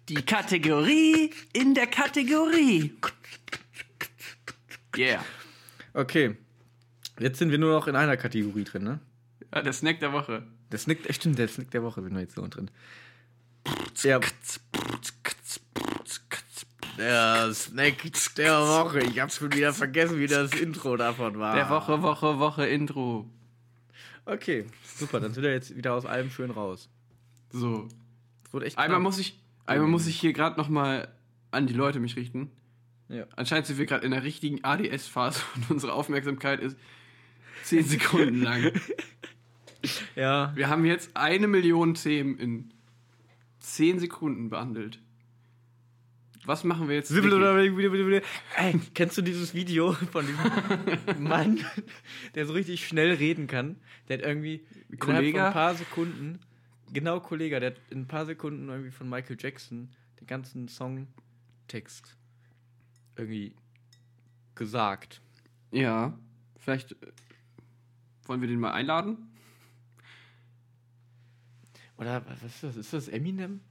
Die 0.08 0.22
Kategorie 0.22 1.32
in 1.52 1.74
der 1.74 1.88
Kategorie. 1.88 2.94
Yeah. 4.96 5.24
Okay. 5.94 6.36
Jetzt 7.18 7.38
sind 7.38 7.50
wir 7.50 7.58
nur 7.58 7.72
noch 7.72 7.88
in 7.88 7.96
einer 7.96 8.16
Kategorie 8.16 8.64
drin, 8.64 8.84
ne? 8.84 9.00
Ja, 9.52 9.62
der 9.62 9.72
Snack 9.72 10.00
der 10.00 10.12
Woche. 10.12 10.46
Der 10.70 10.78
Snack, 10.78 11.08
echt 11.08 11.22
stimmt, 11.22 11.38
der 11.38 11.48
Snack 11.48 11.70
der 11.70 11.82
Woche 11.82 12.02
sind 12.02 12.14
wir 12.14 12.20
jetzt 12.20 12.36
nur 12.36 12.48
drin. 12.48 12.70
Ja, 14.02 14.20
der 16.98 17.52
Snack 17.54 17.96
der 18.36 18.60
Woche. 18.60 19.00
Ich 19.00 19.20
hab's 19.20 19.36
schon 19.36 19.52
wieder 19.52 19.72
vergessen, 19.72 20.18
wie 20.18 20.26
das 20.26 20.52
Intro 20.54 20.96
davon 20.96 21.38
war. 21.38 21.54
Der 21.54 21.70
Woche, 21.70 22.02
Woche, 22.02 22.38
Woche 22.38 22.66
Intro. 22.66 23.28
Okay, 24.24 24.66
super, 24.84 25.20
dann 25.20 25.32
sind 25.32 25.42
wir 25.42 25.52
jetzt 25.52 25.76
wieder 25.76 25.94
aus 25.94 26.04
allem 26.04 26.30
schön 26.30 26.50
raus. 26.50 26.88
So. 27.50 27.88
Das 28.42 28.52
wurde 28.52 28.66
echt 28.66 28.78
Einmal 28.78 29.00
muss 29.00 29.18
ich, 29.18 29.38
einmal 29.66 29.88
muss 29.88 30.06
ich 30.06 30.18
hier 30.18 30.32
gerade 30.32 30.58
noch 30.58 30.68
mal 30.68 31.08
an 31.50 31.66
die 31.66 31.74
Leute 31.74 32.00
mich 32.00 32.16
richten. 32.16 32.50
Ja. 33.08 33.26
Anscheinend 33.36 33.66
sind 33.66 33.78
wir 33.78 33.86
gerade 33.86 34.04
in 34.04 34.10
der 34.10 34.24
richtigen 34.24 34.64
ADS-Phase 34.64 35.42
und 35.54 35.70
unsere 35.70 35.92
Aufmerksamkeit 35.92 36.60
ist 36.60 36.76
10 37.64 37.84
Sekunden 37.84 38.42
lang. 38.42 38.72
Ja, 40.16 40.52
Wir 40.56 40.68
haben 40.68 40.84
jetzt 40.84 41.16
eine 41.16 41.46
Million 41.46 41.94
Themen 41.94 42.38
in 42.38 42.72
10 43.60 44.00
Sekunden 44.00 44.50
behandelt. 44.50 44.98
Was 46.46 46.62
machen 46.62 46.88
wir 46.88 46.94
jetzt? 46.94 47.10
Ey, 48.56 48.78
kennst 48.94 49.18
du 49.18 49.22
dieses 49.22 49.52
Video 49.52 49.92
von 49.92 50.24
diesem 50.24 51.22
Mann, 51.28 51.58
der 52.36 52.46
so 52.46 52.52
richtig 52.52 52.86
schnell 52.86 53.14
reden 53.14 53.48
kann? 53.48 53.76
Der 54.08 54.18
hat 54.18 54.24
irgendwie 54.24 54.64
Kollege? 55.00 55.44
ein 55.44 55.52
paar 55.52 55.74
Sekunden, 55.74 56.38
genau 56.92 57.18
Kollege, 57.18 57.58
der 57.58 57.72
hat 57.72 57.80
in 57.90 58.02
ein 58.02 58.06
paar 58.06 58.26
Sekunden 58.26 58.68
irgendwie 58.68 58.92
von 58.92 59.08
Michael 59.08 59.36
Jackson 59.40 59.90
den 60.20 60.28
ganzen 60.28 60.68
Songtext 60.68 62.16
irgendwie 63.16 63.56
gesagt. 64.54 65.20
Ja, 65.72 66.16
vielleicht 66.58 66.92
äh, 66.92 67.12
wollen 68.24 68.40
wir 68.40 68.48
den 68.48 68.60
mal 68.60 68.72
einladen? 68.72 69.32
Oder 71.96 72.24
was 72.28 72.42
ist 72.42 72.62
das? 72.62 72.76
Ist 72.76 72.92
das 72.92 73.08
Eminem? 73.08 73.62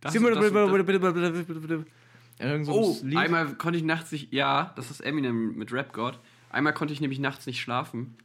Das- 0.00 0.12
das- 0.30 0.44
Oh, 2.68 2.96
einmal 3.16 3.54
konnte 3.54 3.78
ich 3.78 3.84
nachts 3.84 4.10
nicht, 4.12 4.32
ja, 4.32 4.72
das 4.76 4.90
ist 4.90 5.00
Eminem 5.00 5.54
mit 5.56 5.72
Rap 5.72 5.92
God. 5.92 6.18
Einmal 6.50 6.72
konnte 6.74 6.92
ich 6.92 7.00
nämlich 7.00 7.18
nachts 7.20 7.46
nicht 7.46 7.60
schlafen. 7.60 8.16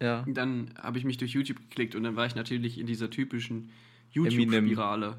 Ja. 0.00 0.24
Dann 0.28 0.74
habe 0.80 0.98
ich 0.98 1.04
mich 1.04 1.16
durch 1.18 1.32
YouTube 1.32 1.58
geklickt 1.58 1.94
und 1.94 2.02
dann 2.02 2.16
war 2.16 2.26
ich 2.26 2.34
natürlich 2.34 2.78
in 2.78 2.86
dieser 2.86 3.08
typischen. 3.10 3.70
YouTube-Spirale. 4.10 5.16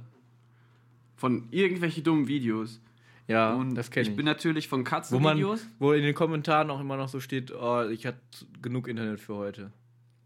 Von 1.16 1.48
irgendwelchen 1.52 2.04
dummen 2.04 2.28
Videos. 2.28 2.80
Ja, 3.28 3.54
Und 3.54 3.76
das 3.76 3.90
kenne 3.90 4.04
ich 4.04 4.10
ich. 4.10 4.16
bin 4.18 4.26
natürlich 4.26 4.68
von 4.68 4.80
wo 4.82 4.84
man, 4.84 4.90
Katzenvideos. 4.92 5.66
wo 5.80 5.94
in 5.94 6.04
den 6.04 6.14
Kommentaren 6.14 6.70
auch 6.70 6.82
immer 6.82 6.98
noch 6.98 7.08
so 7.08 7.20
steht, 7.22 7.52
oh, 7.54 7.88
ich 7.88 8.06
hatte 8.06 8.20
genug 8.62 8.88
Internet 8.90 9.20
für 9.22 9.36
heute. 9.36 9.72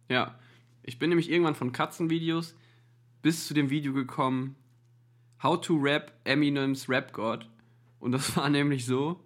Ja. 0.10 0.36
Ich 0.84 0.98
bin 0.98 1.10
nämlich 1.10 1.30
irgendwann 1.30 1.54
von 1.56 1.72
Katzenvideos 1.72 2.56
bis 3.22 3.48
zu 3.48 3.54
dem 3.54 3.70
Video 3.70 3.94
gekommen, 3.94 4.56
How 5.44 5.60
to 5.62 5.76
Rap 5.78 6.12
Eminems 6.24 6.90
Rap 6.90 7.14
God. 7.14 7.48
Und 8.00 8.12
das 8.12 8.36
war 8.36 8.50
nämlich 8.50 8.86
so, 8.86 9.24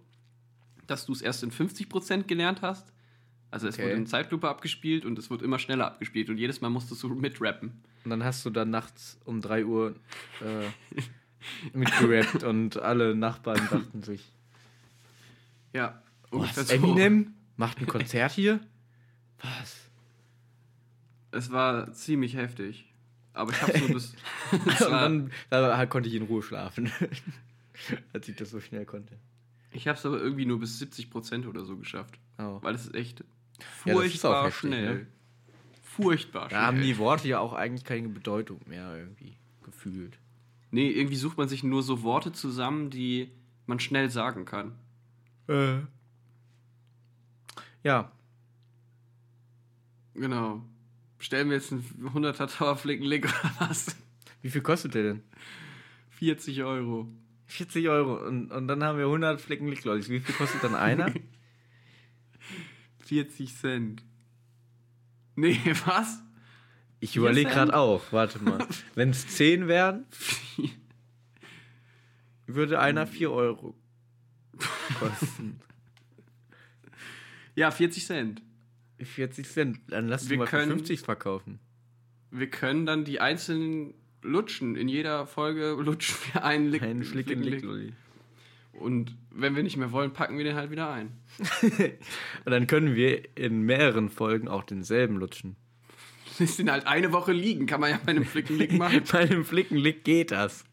dass 0.87 1.05
du 1.05 1.13
es 1.13 1.21
erst 1.21 1.43
in 1.43 1.51
50% 1.51 2.23
gelernt 2.23 2.61
hast. 2.61 2.91
Also 3.49 3.67
es 3.67 3.75
Okay. 3.75 3.83
wurde 3.85 3.95
in 3.95 4.07
Zeitlupe 4.07 4.47
abgespielt 4.49 5.05
und 5.05 5.19
es 5.19 5.29
wurde 5.29 5.43
immer 5.45 5.59
schneller 5.59 5.85
abgespielt 5.87 6.29
und 6.29 6.37
jedes 6.37 6.61
Mal 6.61 6.69
musstest 6.69 7.03
du 7.03 7.09
mitrappen. 7.09 7.81
Und 8.05 8.09
dann 8.11 8.23
hast 8.23 8.45
du 8.45 8.49
dann 8.49 8.69
nachts 8.69 9.19
um 9.25 9.41
3 9.41 9.65
Uhr 9.65 9.95
äh, 10.41 11.77
mitgerappt 11.77 12.43
und 12.43 12.77
alle 12.77 13.13
Nachbarn 13.15 13.67
dachten 13.69 14.01
sich, 14.03 14.31
Ja. 15.73 16.01
was, 16.31 16.31
ungefähr 16.57 16.63
so. 16.63 16.73
Eminem 16.73 17.33
macht 17.57 17.79
ein 17.79 17.87
Konzert 17.87 18.31
hier? 18.31 18.59
Was? 19.41 19.77
Es 21.31 21.51
war 21.51 21.91
ziemlich 21.93 22.35
heftig. 22.35 22.90
Aber 23.33 23.51
ich 23.51 23.61
habe 23.61 23.77
so 23.77 23.87
bis. 23.87 24.13
es 24.67 24.81
Und 24.85 24.91
dann 24.91 25.31
da 25.49 25.85
konnte 25.85 26.09
ich 26.09 26.15
in 26.15 26.23
Ruhe 26.23 26.43
schlafen, 26.43 26.91
als 28.13 28.27
ich 28.27 28.35
das 28.35 28.49
so 28.49 28.59
schnell 28.59 28.85
konnte. 28.85 29.15
ich 29.71 29.87
habe 29.87 29.97
es 29.97 30.05
aber 30.05 30.19
irgendwie 30.19 30.45
nur 30.45 30.59
bis 30.59 30.81
70% 30.81 31.47
oder 31.47 31.63
so 31.65 31.77
geschafft. 31.77 32.19
Oh. 32.37 32.59
Weil 32.61 32.75
es 32.75 32.85
ist 32.87 32.95
echt 32.95 33.23
Ja, 33.85 33.93
ist 34.01 34.25
auch 34.25 34.31
furchtbar 34.33 34.45
heftig, 34.45 34.59
schnell. 34.59 34.95
ne? 34.95 35.07
Furchtbar 35.83 36.49
schnell. 36.49 36.59
Da 36.59 36.65
haben 36.67 36.81
die 36.81 36.97
Worte 36.97 37.27
ja 37.27 37.39
auch 37.39 37.53
eigentlich 37.53 37.85
keine 37.85 38.09
Bedeutung 38.09 38.59
mehr 38.67 38.95
irgendwie 38.97 39.37
gefühlt. 39.63 40.17
Nee, 40.71 40.89
irgendwie 40.89 41.17
sucht 41.17 41.37
man 41.37 41.49
sich 41.49 41.63
nur 41.63 41.83
so 41.83 42.01
Worte 42.03 42.31
zusammen, 42.31 42.89
die 42.89 43.29
man 43.65 43.79
schnell 43.79 44.09
sagen 44.09 44.45
kann. 44.45 44.73
Ja, 47.83 48.11
Genau. 50.13 50.61
Bestellen 51.21 51.51
wir 51.51 51.57
jetzt 51.57 51.71
einen 51.71 51.83
100er 52.15 52.47
Tower 52.47 52.75
Flickenlick 52.75 53.25
oder 53.25 53.53
was? 53.59 53.95
wie 54.41 54.49
viel 54.49 54.63
kostet 54.63 54.95
der 54.95 55.03
denn? 55.03 55.23
40 56.17 56.63
Euro. 56.63 57.07
40 57.45 57.89
Euro. 57.89 58.25
Und, 58.25 58.51
und 58.51 58.67
dann 58.67 58.83
haben 58.83 58.97
wir 58.97 59.05
100 59.05 59.39
Flecken 59.39 59.67
Licklollis. 59.67 60.09
Wie 60.09 60.19
viel 60.19 60.33
kostet 60.33 60.63
dann 60.63 60.73
einer? 60.73 61.13
40 63.05 63.55
Cent. 63.55 64.03
Nee, 65.35 65.59
was? 65.85 66.23
Ich 66.99 67.15
überlege 67.15 67.51
gerade 67.51 67.75
auch. 67.75 68.01
Warte 68.11 68.43
mal. 68.43 68.67
Wenn 68.95 69.11
es 69.11 69.27
10 69.27 69.67
wären, 69.67 70.07
würde 72.47 72.79
einer 72.79 73.05
4 73.05 73.31
Euro 73.31 73.75
kosten. 74.99 75.59
Ja, 77.53 77.69
40 77.69 78.07
Cent. 78.07 78.41
40 79.05 79.47
Cent. 79.47 79.79
Dann 79.87 80.07
lass 80.07 80.29
Wir 80.29 80.37
mal 80.37 80.47
können- 80.47 80.71
50 80.71 81.01
verkaufen. 81.01 81.59
Wir 82.31 82.49
können 82.49 82.85
dann 82.85 83.03
die 83.03 83.19
einzelnen 83.19 83.93
lutschen. 84.21 84.75
In 84.75 84.87
jeder 84.87 85.25
Folge 85.25 85.71
lutschen 85.79 86.15
wir 86.33 86.43
einen 86.45 86.69
Lick. 86.69 86.81
Ein 86.81 87.03
Flicken 87.03 87.33
Flickenlick. 87.41 87.53
Licklolli. 87.55 87.93
Und 88.73 89.15
wenn 89.31 89.55
wir 89.55 89.63
nicht 89.63 89.75
mehr 89.77 89.91
wollen, 89.91 90.13
packen 90.13 90.37
wir 90.37 90.43
den 90.45 90.55
halt 90.55 90.71
wieder 90.71 90.89
ein. 90.91 91.11
Und 91.61 91.99
dann 92.51 92.67
können 92.67 92.95
wir 92.95 93.35
in 93.37 93.61
mehreren 93.63 94.09
Folgen 94.09 94.47
auch 94.47 94.63
denselben 94.63 95.17
lutschen. 95.17 95.55
Lässt 96.39 96.57
den 96.57 96.71
halt 96.71 96.87
eine 96.87 97.11
Woche 97.11 97.33
liegen, 97.33 97.65
kann 97.65 97.81
man 97.81 97.91
ja 97.91 97.99
bei 98.03 98.11
einem 98.11 98.25
Flickenlick 98.25 98.71
machen. 98.73 99.03
Bei 99.11 99.19
einem 99.19 99.43
Flickenlick 99.43 100.03
geht 100.05 100.31
das. 100.31 100.63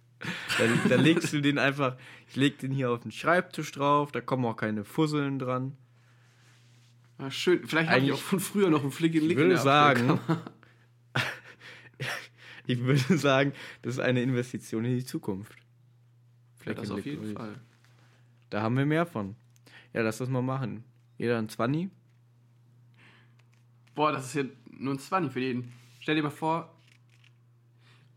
Da, 0.58 0.64
da 0.88 0.94
legst 0.96 1.32
du 1.32 1.40
den 1.40 1.58
einfach, 1.58 1.96
ich 2.28 2.36
leg 2.36 2.58
den 2.58 2.70
hier 2.72 2.90
auf 2.90 3.00
den 3.00 3.10
Schreibtisch 3.10 3.72
drauf, 3.72 4.10
da 4.12 4.20
kommen 4.20 4.44
auch 4.46 4.56
keine 4.56 4.84
Fusseln 4.84 5.38
dran. 5.38 5.76
Ah, 7.18 7.30
schön. 7.30 7.66
Vielleicht 7.66 7.88
habe 7.90 7.98
ich 7.98 8.04
Eigentlich- 8.04 8.14
auch 8.14 8.18
von 8.24 8.40
früher 8.40 8.70
noch 8.70 8.82
einen 8.82 8.92
Flickenlick 8.92 9.32
Ich 9.32 9.36
würde 9.36 9.50
in 9.50 9.56
der 9.56 9.62
sagen, 9.62 10.20
ich 12.66 12.78
würde 12.80 13.18
sagen, 13.18 13.52
das 13.82 13.94
ist 13.94 14.00
eine 14.00 14.22
Investition 14.22 14.84
in 14.84 14.96
die 14.96 15.04
Zukunft. 15.04 15.54
Ja, 16.64 16.74
das 16.74 16.90
auf 16.90 17.04
jeden. 17.04 17.34
Fall. 17.34 17.58
Da 18.50 18.62
haben 18.62 18.76
wir 18.76 18.86
mehr 18.86 19.06
von. 19.06 19.36
Ja, 19.94 20.02
lass 20.02 20.18
das 20.18 20.28
mal 20.28 20.42
machen. 20.42 20.84
Jeder 21.16 21.38
ein 21.38 21.48
20. 21.48 21.88
Boah, 23.94 24.12
das 24.12 24.26
ist 24.26 24.32
hier 24.32 24.48
nur 24.78 24.94
ein 24.94 24.98
20 24.98 25.32
für 25.32 25.40
jeden. 25.40 25.72
Stell 26.00 26.14
dir 26.14 26.22
mal 26.22 26.30
vor, 26.30 26.72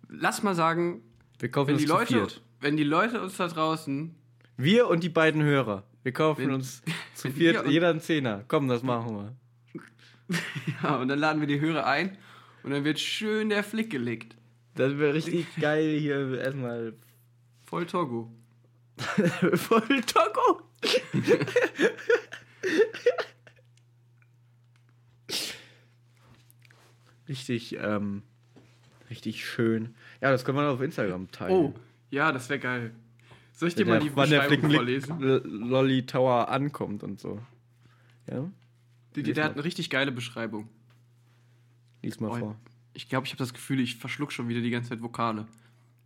lass 0.10 0.44
mal 0.44 0.54
sagen, 0.54 1.02
Wir 1.40 1.50
kaufen 1.50 1.70
wenn 1.70 1.78
die, 1.78 1.86
Leute, 1.86 2.14
viert. 2.14 2.42
wenn 2.60 2.78
die 2.78 2.84
Leute 2.84 3.22
uns 3.22 3.38
da 3.38 3.48
draußen, 3.48 4.14
Wir 4.58 4.88
und 4.88 5.02
die 5.04 5.10
beiden 5.10 5.42
Hörer. 5.42 5.84
Wir 6.04 6.12
kaufen 6.12 6.48
Wenn- 6.48 6.54
uns 6.56 6.82
zu 7.16 7.32
viert, 7.32 7.68
jeder 7.68 7.90
ein 7.90 8.00
Zehner. 8.02 8.44
Komm, 8.48 8.68
das 8.68 8.84
machen 8.84 9.16
wir. 9.16 9.36
ja, 10.84 10.96
und 10.96 11.08
dann 11.10 11.20
laden 11.20 11.40
wir 11.42 11.48
die 11.48 11.60
Hörer 11.60 11.86
ein 11.86 12.18
und 12.64 12.72
dann 12.72 12.84
wird 12.84 13.00
schön 13.00 13.50
der 13.50 13.64
Flick 13.64 13.90
gelegt. 13.90 14.36
Das 14.76 14.98
wäre 14.98 15.14
richtig 15.14 15.46
geil 15.60 15.98
hier 16.00 16.40
erstmal 16.40 16.94
Voll 17.66 17.86
Togo. 17.86 18.32
voll 18.98 20.02
Togo. 20.02 20.62
richtig, 27.30 27.78
ähm, 27.80 28.24
richtig 29.10 29.46
schön. 29.46 29.96
Ja, 30.22 30.32
das 30.32 30.46
können 30.46 30.58
wir 30.58 30.70
auf 30.70 30.82
Instagram 30.82 31.32
teilen. 31.32 31.52
Oh, 31.54 31.74
ja, 32.10 32.32
das 32.32 32.50
wäre 32.50 32.60
geil. 32.60 32.92
Soll 33.62 33.68
ich 33.68 33.76
dir 33.76 33.86
mal 33.86 34.00
die 34.00 34.16
wann 34.16 34.28
der 34.28 34.42
vorlesen? 34.42 35.20
Flickenlick 35.20 35.44
Lolly 35.46 36.04
Tower 36.08 36.50
ankommt 36.50 37.04
und 37.04 37.20
so. 37.20 37.40
Ja? 38.28 38.50
Die, 39.16 39.22
der 39.22 39.44
hat 39.44 39.54
eine 39.54 39.64
richtig 39.64 39.92
geile 39.92 40.12
Beschreibung. 40.12 40.68
Lies 42.02 42.20
mal 42.20 42.32
Oh, 42.32 42.38
vor. 42.38 42.56
Ich 42.94 43.08
glaube, 43.08 43.28
ich 43.28 43.34
habe 43.34 43.38
das 43.38 43.54
Gefühl, 43.54 43.80
ich 43.80 43.98
verschluck 43.98 44.32
schon 44.32 44.50
wieder 44.50 44.62
die 44.62 44.72
ganze 44.72 44.90
Zeit 44.90 45.04
Vokale. 45.04 45.46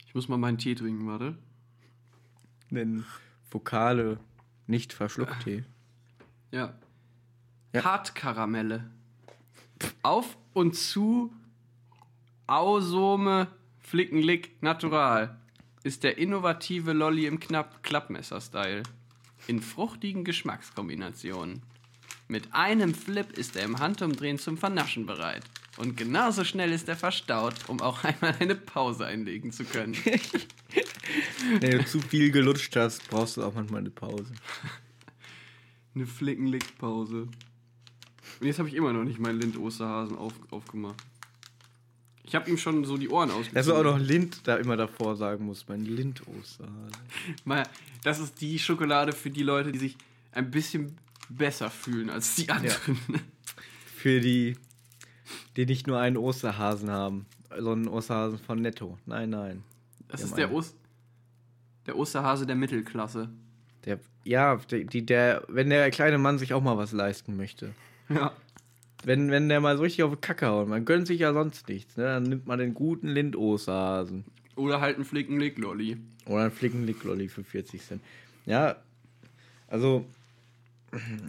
Ich 0.06 0.14
muss 0.14 0.28
mal 0.28 0.36
meinen 0.36 0.58
Tee 0.58 0.76
trinken, 0.76 1.08
warte. 1.08 1.38
Den 2.72 3.06
Vokale 3.50 4.20
nicht 4.68 4.92
verschluckt 4.92 5.46
Tee. 5.46 5.64
Ja. 6.52 6.74
Ja. 7.74 7.86
Hartkaramelle. 7.86 8.92
Auf 10.04 10.38
und 10.52 10.76
zu 10.76 11.32
Ausome 12.48 13.48
Flickenlick 13.80 14.62
Natural 14.62 15.40
ist 15.86 16.04
der 16.04 16.18
innovative 16.18 16.94
Lolli 16.94 17.28
im 17.28 17.40
Knapp 17.40 17.84
Klappmesser-Style. 17.84 18.82
In 19.46 19.62
fruchtigen 19.62 20.24
Geschmackskombinationen. 20.24 21.62
Mit 22.28 22.56
einem 22.56 22.96
Flip 22.96 23.32
ist 23.38 23.56
er 23.56 23.66
im 23.66 23.78
Handumdrehen 23.78 24.40
zum 24.40 24.58
Vernaschen 24.58 25.06
bereit. 25.06 25.44
Und 25.78 25.96
genauso 25.96 26.44
schnell 26.44 26.72
ist 26.72 26.90
er 26.90 26.96
verstaut, 26.96 27.54
um 27.68 27.82
auch 27.82 28.04
einmal 28.04 28.36
eine 28.40 28.56
Pause 28.56 29.06
einlegen 29.06 29.52
zu 29.52 29.64
können. 29.64 29.96
Wenn 31.60 31.78
du 31.78 31.86
zu 31.86 32.00
viel 32.00 32.32
gelutscht 32.32 32.76
hast, 32.76 33.08
brauchst 33.08 33.38
du 33.38 33.44
auch 33.44 33.54
manchmal 33.54 33.82
eine 33.82 33.92
Pause. 33.92 34.34
Eine 35.94 36.08
Flickenlick-Pause. 36.08 37.30
Und 38.40 38.48
jetzt 38.48 38.60
habe 38.60 38.68
ich 38.68 38.76
immer 38.76 38.92
noch 38.92 39.06
nicht 39.06 39.18
meinen 39.18 39.40
Lind-Osterhasen 39.40 40.18
auf, 40.18 40.34
aufgemacht. 40.52 41.02
Ich 42.28 42.34
habe 42.34 42.50
ihm 42.50 42.58
schon 42.58 42.84
so 42.86 42.98
die 42.98 43.08
Ohren 43.10 43.30
ausgezogen. 43.30 43.54
Dass 43.54 43.68
du 43.68 43.76
auch 43.76 43.84
noch 43.84 44.00
Lind 44.00 44.48
da 44.48 44.56
immer 44.56 44.76
davor 44.76 45.16
sagen 45.16 45.46
musst, 45.46 45.70
mein 45.70 45.86
Lind-Osterhase. 45.86 46.92
Mal, 47.44 47.64
das 48.04 48.20
ist 48.20 48.42
die 48.42 48.58
Schokolade 48.58 49.14
für 49.14 49.30
die 49.30 49.44
Leute, 49.44 49.72
die 49.72 49.80
sich 49.80 49.98
ein 50.32 50.50
bisschen 50.50 50.98
besser 51.30 51.70
fühlen 51.70 52.10
als 52.10 52.36
die 52.36 52.50
anderen. 52.50 52.98
Für 53.96 54.20
die, 54.20 54.58
die 55.56 55.66
nicht 55.66 55.88
nur 55.88 56.00
einen 56.00 56.18
Osterhasen 56.18 56.90
haben, 56.90 57.26
sondern 57.50 57.88
einen 57.88 57.88
Osterhasen 57.88 58.40
von 58.40 58.62
Netto. 58.62 58.98
Nein, 59.06 59.30
nein. 59.30 59.64
Das 60.08 60.22
Ja, 60.22 60.28
ist 60.28 60.38
der. 60.38 60.52
Ost 60.52 60.76
der 61.86 61.98
Osterhase 61.98 62.48
der 62.48 62.56
Mittelklasse. 62.56 63.30
Der, 63.86 64.00
ja, 64.24 64.56
die, 64.56 64.86
die, 64.86 65.06
der, 65.06 65.44
wenn 65.48 65.70
der 65.70 65.92
kleine 65.92 66.18
Mann 66.18 66.40
sich 66.40 66.54
auch 66.54 66.64
mal 66.64 66.78
was 66.78 66.92
leisten 66.92 67.38
möchte. 67.38 67.74
Ja. 68.10 68.34
Wenn, 69.06 69.30
wenn 69.30 69.50
der 69.50 69.62
mal 69.62 69.78
so 69.78 69.84
richtig 69.84 70.04
auf 70.04 70.16
die 70.16 70.20
Kacke 70.22 70.48
haut, 70.48 70.68
man 70.68 70.84
gönnt 70.84 71.06
sich 71.06 71.20
ja 71.20 71.32
sonst 71.32 71.70
nichts, 71.70 71.96
ne? 71.96 72.06
Dann 72.06 72.24
nimmt 72.24 72.48
man 72.48 72.58
den 72.58 72.74
guten 72.74 73.08
Lind-Osterhasen. 73.08 74.26
Oder 74.56 74.82
halt 74.82 74.98
ein 74.98 75.06
Flickenlick-Lolli. 75.06 75.98
Oder 76.26 76.42
einen 76.42 76.52
Flickenlick-Lolli 76.52 77.30
für 77.30 77.44
40 77.44 77.82
Cent. 77.84 78.02
Ja, 78.48 78.78
also, 79.68 80.06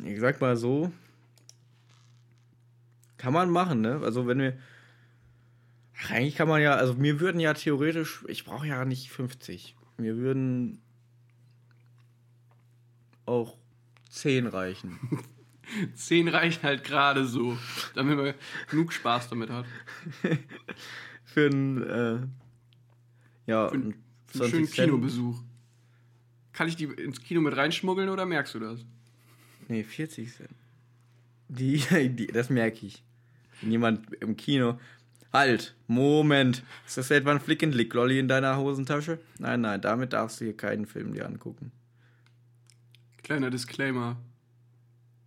ich 0.06 0.18
sag 0.20 0.40
mal 0.40 0.56
so, 0.56 0.90
kann 3.18 3.34
man 3.34 3.50
machen, 3.50 3.82
ne? 3.82 4.00
Also, 4.02 4.26
wenn 4.26 4.38
wir. 4.38 4.56
Ach, 5.98 6.12
eigentlich 6.12 6.36
kann 6.36 6.48
man 6.48 6.62
ja, 6.62 6.76
also 6.76 6.94
mir 6.94 7.20
würden 7.20 7.40
ja 7.40 7.52
theoretisch, 7.52 8.24
ich 8.28 8.46
brauche 8.46 8.66
ja 8.66 8.86
nicht 8.86 9.10
50. 9.10 9.76
Mir 9.98 10.16
würden 10.16 10.80
auch 13.26 13.58
10 14.08 14.46
reichen. 14.46 14.98
Zehn 15.94 16.28
reichen 16.28 16.62
halt 16.62 16.84
gerade 16.84 17.24
so, 17.26 17.56
damit 17.94 18.16
man 18.16 18.34
genug 18.70 18.92
Spaß 18.92 19.28
damit 19.30 19.50
hat. 19.50 19.66
Für 21.24 21.46
einen, 21.46 21.82
äh, 21.82 22.18
ja, 23.46 23.68
Für 23.68 23.74
einen- 23.74 23.94
Für 24.26 24.44
einen 24.44 24.50
20 24.50 24.50
schönen 24.50 24.66
Cent. 24.68 24.88
Kinobesuch. 24.88 25.42
Kann 26.52 26.68
ich 26.68 26.76
die 26.76 26.84
ins 26.84 27.20
Kino 27.20 27.40
mit 27.40 27.56
reinschmuggeln 27.56 28.08
oder 28.08 28.24
merkst 28.26 28.54
du 28.54 28.60
das? 28.60 28.80
Nee, 29.68 29.82
40 29.84 30.32
Cent. 30.32 30.50
Die, 31.48 31.78
die, 32.10 32.26
das 32.28 32.48
merke 32.50 32.86
ich. 32.86 33.02
Wenn 33.60 33.70
jemand 33.72 34.12
im 34.14 34.36
Kino. 34.36 34.78
Halt, 35.32 35.74
Moment. 35.86 36.62
Ist 36.86 36.96
das 36.96 37.10
etwa 37.10 37.32
ein 37.32 37.40
Flick-and-Lick-Lolli 37.40 38.18
in 38.18 38.28
deiner 38.28 38.56
Hosentasche? 38.56 39.18
Nein, 39.38 39.60
nein, 39.60 39.80
damit 39.82 40.12
darfst 40.14 40.40
du 40.40 40.44
hier 40.46 40.56
keinen 40.56 40.86
Film 40.86 41.12
dir 41.12 41.26
angucken. 41.26 41.72
Kleiner 43.22 43.50
Disclaimer. 43.50 44.16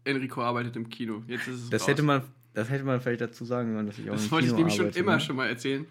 Enrico 0.10 0.42
arbeitet 0.42 0.76
im 0.76 0.90
Kino. 0.90 1.24
Jetzt 1.28 1.48
ist 1.48 1.64
es 1.64 1.70
Das 1.70 1.82
raus. 1.84 1.88
hätte 1.90 2.04
man, 2.04 2.24
das 2.54 2.70
hätte 2.70 2.84
man 2.84 3.00
vielleicht 3.02 3.22
dazu 3.22 3.46
sagen 3.46 3.74
sollen, 3.74 3.88
dass 3.88 3.98
ich 4.00 4.10
auch 4.10 4.14
Das 4.16 4.26
im 4.26 4.32
wollte 4.32 4.46
ich 4.48 4.52
Kino 4.52 4.58
nämlich 4.60 4.76
schon 4.76 4.86
arbeite. 4.88 5.00
immer 5.00 5.14
ne? 5.14 5.20
schon 5.20 5.36
mal 5.36 5.48
erzählen. 5.48 5.86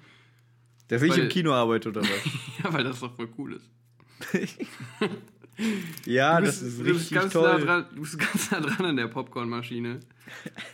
Dass 0.89 1.03
ich 1.03 1.11
weil- 1.13 1.19
im 1.21 1.29
Kino 1.29 1.53
arbeite 1.53 1.89
oder 1.91 2.03
was? 2.03 2.09
Ja, 2.65 2.73
weil 2.73 2.85
das 2.85 3.01
doch 3.01 3.15
voll 3.15 3.29
cool 3.39 3.55
ist. 3.55 3.71
ja, 6.07 6.39
Du 6.41 6.47
das 6.47 6.61
bist, 6.61 6.69
ist 6.73 6.79
du 6.81 6.85
bist 6.85 6.95
richtig 7.01 7.19
ganz 7.19 7.33
toll. 7.33 7.49
Nah 7.49 7.59
dran, 7.65 7.87
du 7.95 8.01
bist 8.03 8.19
ganz 8.19 8.51
nah 8.51 8.61
dran 8.61 8.87
an 8.87 8.97
der 8.97 9.09
Popcornmaschine. 9.09 10.01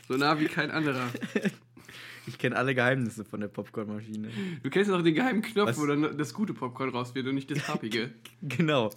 So 0.08 0.16
nah 0.16 0.38
wie 0.40 0.46
kein 0.46 0.70
anderer. 0.70 1.06
Ich 2.26 2.38
kenne 2.38 2.56
alle 2.56 2.74
Geheimnisse 2.74 3.22
von 3.22 3.38
der 3.40 3.48
Popcornmaschine. 3.48 4.30
Du 4.62 4.70
kennst 4.70 4.90
auch 4.90 5.02
den 5.02 5.14
geheimen 5.14 5.42
Knopf, 5.42 5.68
Was? 5.68 5.78
wo 5.78 5.84
dann 5.84 6.16
das 6.16 6.32
gute 6.32 6.54
Popcorn 6.54 6.88
raus 6.88 7.14
wird 7.14 7.26
und 7.26 7.34
nicht 7.34 7.50
das 7.50 7.58
pappige. 7.58 8.12
Genau. 8.40 8.88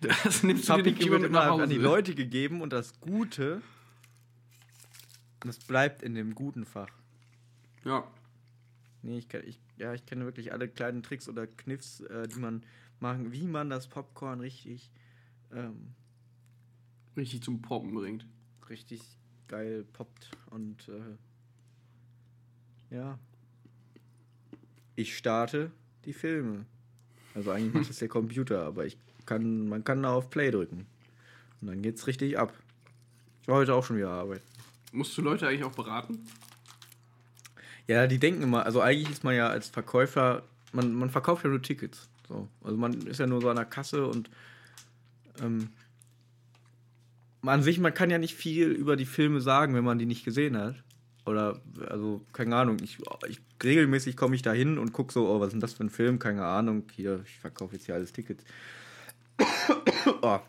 Das 0.00 0.42
nimmst 0.42 0.66
du 0.66 0.76
dir 0.76 0.84
nicht 0.84 0.98
mit 0.98 1.08
immer 1.10 1.28
nach 1.28 1.50
Hause. 1.50 1.64
an 1.64 1.68
die 1.68 1.76
Leute 1.76 2.14
gegeben 2.14 2.62
und 2.62 2.72
das 2.72 2.98
Gute, 2.98 3.60
das 5.44 5.58
bleibt 5.58 6.02
in 6.02 6.14
dem 6.14 6.34
guten 6.34 6.64
Fach. 6.64 6.90
Ja. 7.84 8.06
Nee, 9.02 9.18
ich, 9.18 9.32
ich, 9.32 9.58
ja, 9.78 9.94
ich 9.94 10.04
kenne 10.04 10.24
wirklich 10.26 10.52
alle 10.52 10.68
kleinen 10.68 11.02
Tricks 11.02 11.28
oder 11.28 11.46
Kniffs, 11.46 12.00
äh, 12.00 12.28
die 12.28 12.38
man 12.38 12.62
machen, 12.98 13.32
wie 13.32 13.46
man 13.46 13.70
das 13.70 13.86
Popcorn 13.88 14.40
richtig, 14.40 14.90
ähm, 15.52 15.94
Richtig 17.16 17.42
zum 17.42 17.60
Poppen 17.60 17.94
bringt. 17.94 18.26
richtig 18.68 19.00
geil 19.48 19.84
poppt. 19.92 20.30
Und 20.50 20.88
äh, 20.88 21.16
ja, 22.94 23.18
ich 24.96 25.16
starte 25.16 25.72
die 26.04 26.12
Filme. 26.12 26.66
Also 27.34 27.50
eigentlich 27.50 27.74
macht 27.74 27.88
das 27.88 27.98
der 27.98 28.08
Computer, 28.08 28.64
aber 28.64 28.86
ich 28.86 28.96
kann, 29.26 29.68
man 29.68 29.82
kann 29.84 30.02
da 30.02 30.12
auf 30.12 30.30
Play 30.30 30.50
drücken. 30.50 30.86
Und 31.60 31.68
dann 31.68 31.82
geht's 31.82 32.06
richtig 32.06 32.38
ab. 32.38 32.52
Ich 33.42 33.48
war 33.48 33.56
heute 33.56 33.74
auch 33.74 33.84
schon 33.84 33.96
wieder 33.96 34.10
arbeiten. 34.10 34.44
Musst 34.92 35.16
du 35.16 35.22
Leute 35.22 35.46
eigentlich 35.46 35.64
auch 35.64 35.74
beraten? 35.74 36.26
Ja, 37.86 38.06
die 38.06 38.18
denken 38.18 38.42
immer, 38.42 38.64
also 38.64 38.80
eigentlich 38.80 39.10
ist 39.10 39.24
man 39.24 39.34
ja 39.34 39.48
als 39.48 39.68
Verkäufer, 39.68 40.42
man, 40.72 40.94
man 40.94 41.10
verkauft 41.10 41.44
ja 41.44 41.50
nur 41.50 41.62
Tickets. 41.62 42.08
So. 42.28 42.48
Also 42.62 42.76
man 42.76 42.94
ist 43.06 43.18
ja 43.18 43.26
nur 43.26 43.40
so 43.40 43.50
an 43.50 43.56
der 43.56 43.64
Kasse 43.64 44.06
und 44.06 44.30
ähm, 45.42 45.70
an 47.42 47.62
sich, 47.62 47.78
man 47.78 47.94
kann 47.94 48.10
ja 48.10 48.18
nicht 48.18 48.34
viel 48.34 48.68
über 48.68 48.96
die 48.96 49.06
Filme 49.06 49.40
sagen, 49.40 49.74
wenn 49.74 49.84
man 49.84 49.98
die 49.98 50.06
nicht 50.06 50.24
gesehen 50.24 50.56
hat. 50.56 50.76
Oder, 51.26 51.60
also, 51.88 52.24
keine 52.32 52.56
Ahnung, 52.56 52.78
ich, 52.82 52.98
ich 53.28 53.40
regelmäßig 53.62 54.16
komme 54.16 54.34
ich 54.34 54.42
da 54.42 54.52
hin 54.52 54.78
und 54.78 54.92
gucke 54.92 55.12
so, 55.12 55.28
oh, 55.28 55.40
was 55.40 55.48
ist 55.48 55.52
denn 55.52 55.60
das 55.60 55.74
für 55.74 55.84
ein 55.84 55.90
Film? 55.90 56.18
Keine 56.18 56.44
Ahnung, 56.44 56.84
hier, 56.94 57.22
ich 57.26 57.38
verkaufe 57.38 57.74
jetzt 57.74 57.86
hier 57.86 57.94
alles 57.94 58.12
Tickets. 58.12 58.44
oh, 60.22 60.40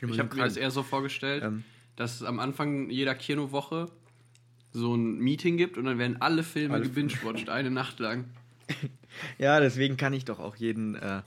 Ich 0.00 0.18
habe 0.18 0.34
mir 0.34 0.44
das 0.44 0.56
eher 0.56 0.70
so 0.70 0.82
vorgestellt, 0.82 1.42
Ähm. 1.44 1.64
Dass 1.96 2.16
es 2.16 2.22
am 2.22 2.38
Anfang 2.40 2.90
jeder 2.90 3.14
Kinowoche 3.14 3.90
so 4.72 4.94
ein 4.94 5.18
Meeting 5.18 5.56
gibt 5.56 5.76
und 5.76 5.84
dann 5.84 5.98
werden 5.98 6.20
alle 6.20 6.42
Filme 6.42 6.74
Alle 6.74 6.84
gebingewatcht, 6.84 7.48
eine 7.48 7.70
Nacht 7.70 7.98
lang. 8.00 8.24
Ja, 9.36 9.60
deswegen 9.60 9.98
kann 9.98 10.14
ich 10.14 10.24
doch 10.24 10.38
auch 10.38 10.56
jeden 10.56 10.94
äh, 10.94 11.20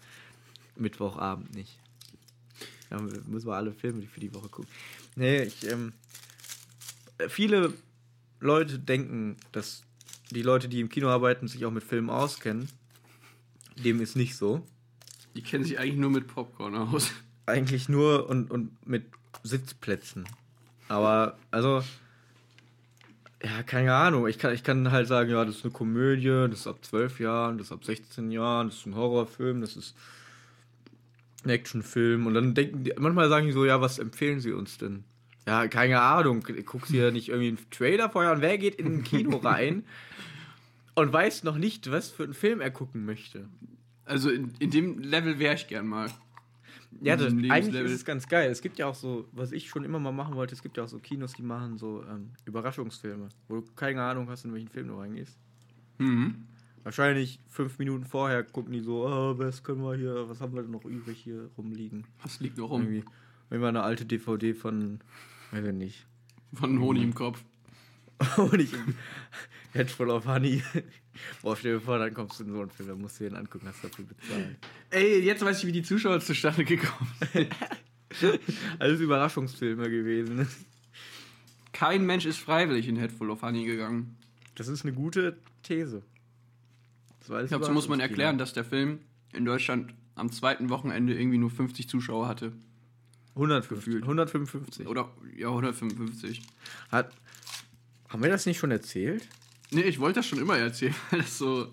Mittwochabend 0.75 1.53
nicht. 1.53 1.77
Da 2.89 2.99
müssen 2.99 3.47
wir 3.47 3.53
alle 3.53 3.73
Filme 3.73 4.01
für 4.03 4.19
die 4.19 4.33
Woche 4.33 4.49
gucken. 4.49 4.71
Nee, 5.15 5.43
ich, 5.43 5.69
ähm, 5.69 5.93
viele 7.29 7.73
Leute 8.39 8.79
denken, 8.79 9.37
dass 9.51 9.83
die 10.31 10.41
Leute, 10.41 10.67
die 10.67 10.79
im 10.79 10.89
Kino 10.89 11.09
arbeiten, 11.09 11.47
sich 11.47 11.65
auch 11.65 11.71
mit 11.71 11.83
Filmen 11.83 12.09
auskennen. 12.09 12.69
Dem 13.77 14.01
ist 14.01 14.15
nicht 14.15 14.35
so. 14.35 14.65
Die 15.35 15.43
kennen 15.43 15.63
sich 15.63 15.79
eigentlich 15.79 15.97
nur 15.97 16.09
mit 16.09 16.27
Popcorn 16.27 16.75
aus. 16.75 17.11
Eigentlich 17.45 17.89
nur 17.89 18.29
und, 18.29 18.49
und 18.49 18.87
mit 18.87 19.05
Sitzplätzen. 19.43 20.25
Aber, 20.87 21.37
also, 21.51 21.83
ja, 23.43 23.63
keine 23.63 23.93
Ahnung. 23.93 24.27
Ich 24.27 24.39
kann, 24.39 24.53
ich 24.53 24.63
kann 24.63 24.91
halt 24.91 25.07
sagen, 25.07 25.29
ja, 25.29 25.45
das 25.45 25.57
ist 25.57 25.63
eine 25.63 25.73
Komödie, 25.73 26.47
das 26.49 26.61
ist 26.61 26.67
ab 26.67 26.83
12 26.83 27.19
Jahren, 27.19 27.57
das 27.57 27.67
ist 27.67 27.73
ab 27.73 27.83
16 27.83 28.31
Jahren, 28.31 28.67
das 28.69 28.77
ist 28.77 28.85
ein 28.85 28.95
Horrorfilm, 28.95 29.61
das 29.61 29.75
ist 29.75 29.95
ein 31.43 31.49
Actionfilm. 31.49 32.27
Und 32.27 32.33
dann 32.33 32.53
denken 32.53 32.83
die, 32.83 32.93
manchmal 32.97 33.29
sagen 33.29 33.45
die 33.45 33.51
so, 33.51 33.65
ja, 33.65 33.81
was 33.81 33.99
empfehlen 33.99 34.39
sie 34.39 34.51
uns 34.51 34.77
denn? 34.77 35.03
Ja, 35.47 35.67
keine 35.67 36.01
Ahnung. 36.01 36.43
Guckst 36.65 36.91
dir 36.91 37.11
nicht 37.11 37.29
irgendwie 37.29 37.49
einen 37.49 37.69
Trailer 37.69 38.09
vorher 38.09 38.31
an? 38.31 38.41
Wer 38.41 38.57
geht 38.57 38.75
in 38.75 38.87
ein 38.87 39.03
Kino 39.03 39.37
rein 39.43 39.83
und 40.95 41.13
weiß 41.13 41.43
noch 41.43 41.57
nicht, 41.57 41.91
was 41.91 42.09
für 42.09 42.23
einen 42.23 42.33
Film 42.33 42.61
er 42.61 42.71
gucken 42.71 43.05
möchte? 43.05 43.47
Also 44.05 44.29
in, 44.29 44.53
in 44.59 44.71
dem 44.71 44.99
Level 44.99 45.37
wäre 45.37 45.55
ich 45.55 45.67
gern 45.67 45.87
mal. 45.87 46.09
Ja, 47.01 47.15
das, 47.15 47.33
eigentlich 47.33 47.75
ist 47.75 47.91
es 47.91 48.05
ganz 48.05 48.27
geil. 48.27 48.49
Es 48.49 48.61
gibt 48.61 48.79
ja 48.79 48.87
auch 48.87 48.95
so, 48.95 49.27
was 49.31 49.51
ich 49.51 49.67
schon 49.69 49.83
immer 49.83 49.99
mal 49.99 50.11
machen 50.11 50.35
wollte, 50.35 50.55
es 50.55 50.61
gibt 50.61 50.77
ja 50.77 50.83
auch 50.83 50.87
so 50.87 50.99
Kinos, 50.99 51.33
die 51.33 51.43
machen 51.43 51.77
so 51.77 52.03
ähm, 52.03 52.31
Überraschungsfilme, 52.45 53.29
wo 53.47 53.55
du 53.55 53.63
keine 53.75 54.01
Ahnung 54.03 54.29
hast, 54.29 54.45
in 54.45 54.53
welchen 54.53 54.69
Film 54.69 54.87
du 54.87 54.95
reingehst. 54.95 55.37
Mhm. 55.97 56.45
Wahrscheinlich 56.83 57.39
fünf 57.49 57.79
Minuten 57.79 58.05
vorher 58.05 58.43
gucken 58.43 58.71
die 58.71 58.81
so, 58.81 59.07
oh, 59.07 59.37
was 59.37 59.63
können 59.63 59.81
wir 59.81 59.95
hier, 59.95 60.29
was 60.29 60.39
haben 60.39 60.53
wir 60.53 60.61
denn 60.61 60.71
noch 60.71 60.85
übrig 60.85 61.17
hier 61.17 61.49
rumliegen? 61.57 62.05
Was 62.21 62.39
liegt 62.39 62.57
noch 62.57 62.69
rum? 62.69 62.83
Irgendwie, 62.83 63.03
irgendwie 63.49 63.67
eine 63.67 63.81
alte 63.81 64.05
DVD 64.05 64.53
von, 64.53 64.99
weiß 65.51 65.65
ich 65.65 65.73
nicht. 65.73 66.05
Von 66.53 66.79
Honig 66.79 67.03
im 67.03 67.15
Kopf. 67.15 67.43
Und 68.37 68.61
ich 68.61 68.71
Head 69.75 69.91
full 69.91 70.09
of 70.09 70.25
Honey. 70.25 70.63
Boah, 71.41 71.55
stell 71.55 71.73
dir 71.73 71.81
vor, 71.81 71.99
dann 71.99 72.13
kommst 72.13 72.39
du 72.39 72.45
in 72.45 72.51
so 72.51 72.61
einen 72.61 72.69
Film, 72.69 72.89
dann 72.89 73.01
musst 73.01 73.19
du 73.19 73.25
den 73.25 73.35
angucken, 73.35 73.67
hast 73.67 73.83
dafür 73.83 74.05
bezahlt. 74.05 74.57
Ey, 74.89 75.19
jetzt 75.19 75.43
weiß 75.43 75.59
ich, 75.59 75.67
wie 75.67 75.71
die 75.71 75.83
Zuschauer 75.83 76.19
zustande 76.21 76.63
gekommen 76.63 77.11
sind. 77.33 77.53
Alles 78.79 79.01
Überraschungsfilme 79.01 79.89
gewesen. 79.89 80.47
Kein 81.73 82.05
Mensch 82.05 82.25
ist 82.25 82.39
freiwillig 82.39 82.87
in 82.87 82.95
Head 82.95 83.11
Full 83.11 83.29
of 83.29 83.41
Honey 83.41 83.65
gegangen. 83.65 84.15
Das 84.55 84.69
ist 84.69 84.85
eine 84.85 84.93
gute 84.93 85.37
These. 85.63 86.03
Ich 87.19 87.27
glaube, 87.27 87.65
so 87.65 87.71
muss 87.71 87.89
man 87.89 87.99
erklären, 87.99 88.37
dass 88.37 88.53
der 88.53 88.63
Film 88.63 88.99
in 89.33 89.43
Deutschland 89.43 89.93
am 90.13 90.31
zweiten 90.31 90.69
Wochenende 90.69 91.13
irgendwie 91.13 91.37
nur 91.37 91.49
50 91.49 91.89
Zuschauer 91.89 92.27
hatte. 92.27 92.53
150, 93.33 93.75
Gefühlt. 93.85 94.03
155. 94.03 94.87
Oder, 94.87 95.09
ja, 95.35 95.49
155. 95.49 96.41
Hat, 96.89 97.11
haben 98.07 98.23
wir 98.23 98.29
das 98.29 98.45
nicht 98.45 98.57
schon 98.57 98.71
erzählt? 98.71 99.27
Nee, 99.71 99.81
ich 99.81 99.99
wollte 99.99 100.19
das 100.19 100.27
schon 100.27 100.39
immer 100.39 100.57
erzählen, 100.57 100.95
weil 101.09 101.21
das 101.21 101.37
so, 101.37 101.69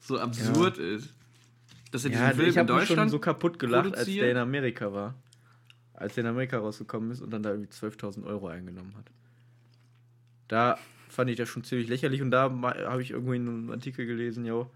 so 0.00 0.18
absurd 0.18 0.78
ist. 0.78 1.14
Dass 1.92 2.04
er 2.04 2.10
diesen 2.10 2.26
Film 2.32 2.48
ich 2.48 2.56
in 2.56 2.60
habe 2.60 2.74
mich 2.74 2.86
schon 2.88 2.96
Deutschland 2.96 3.10
so 3.10 3.18
kaputt 3.18 3.58
gelacht, 3.58 3.96
als 3.96 4.06
der 4.06 4.30
in 4.30 4.36
Amerika 4.36 4.92
war. 4.92 5.14
Als 5.94 6.14
der 6.14 6.24
in 6.24 6.30
Amerika 6.30 6.58
rausgekommen 6.58 7.10
ist 7.10 7.20
und 7.20 7.30
dann 7.30 7.42
da 7.42 7.50
irgendwie 7.50 7.70
12.000 7.70 8.24
Euro 8.26 8.48
eingenommen 8.48 8.94
hat. 8.96 9.10
Da 10.48 10.78
fand 11.08 11.30
ich 11.30 11.36
das 11.36 11.48
schon 11.48 11.64
ziemlich 11.64 11.88
lächerlich 11.88 12.20
und 12.20 12.30
da 12.30 12.50
habe 12.50 13.02
ich 13.02 13.12
irgendwie 13.12 13.36
in 13.36 13.48
einem 13.48 13.70
Artikel 13.70 14.06
gelesen, 14.06 14.44
jo, 14.44 14.70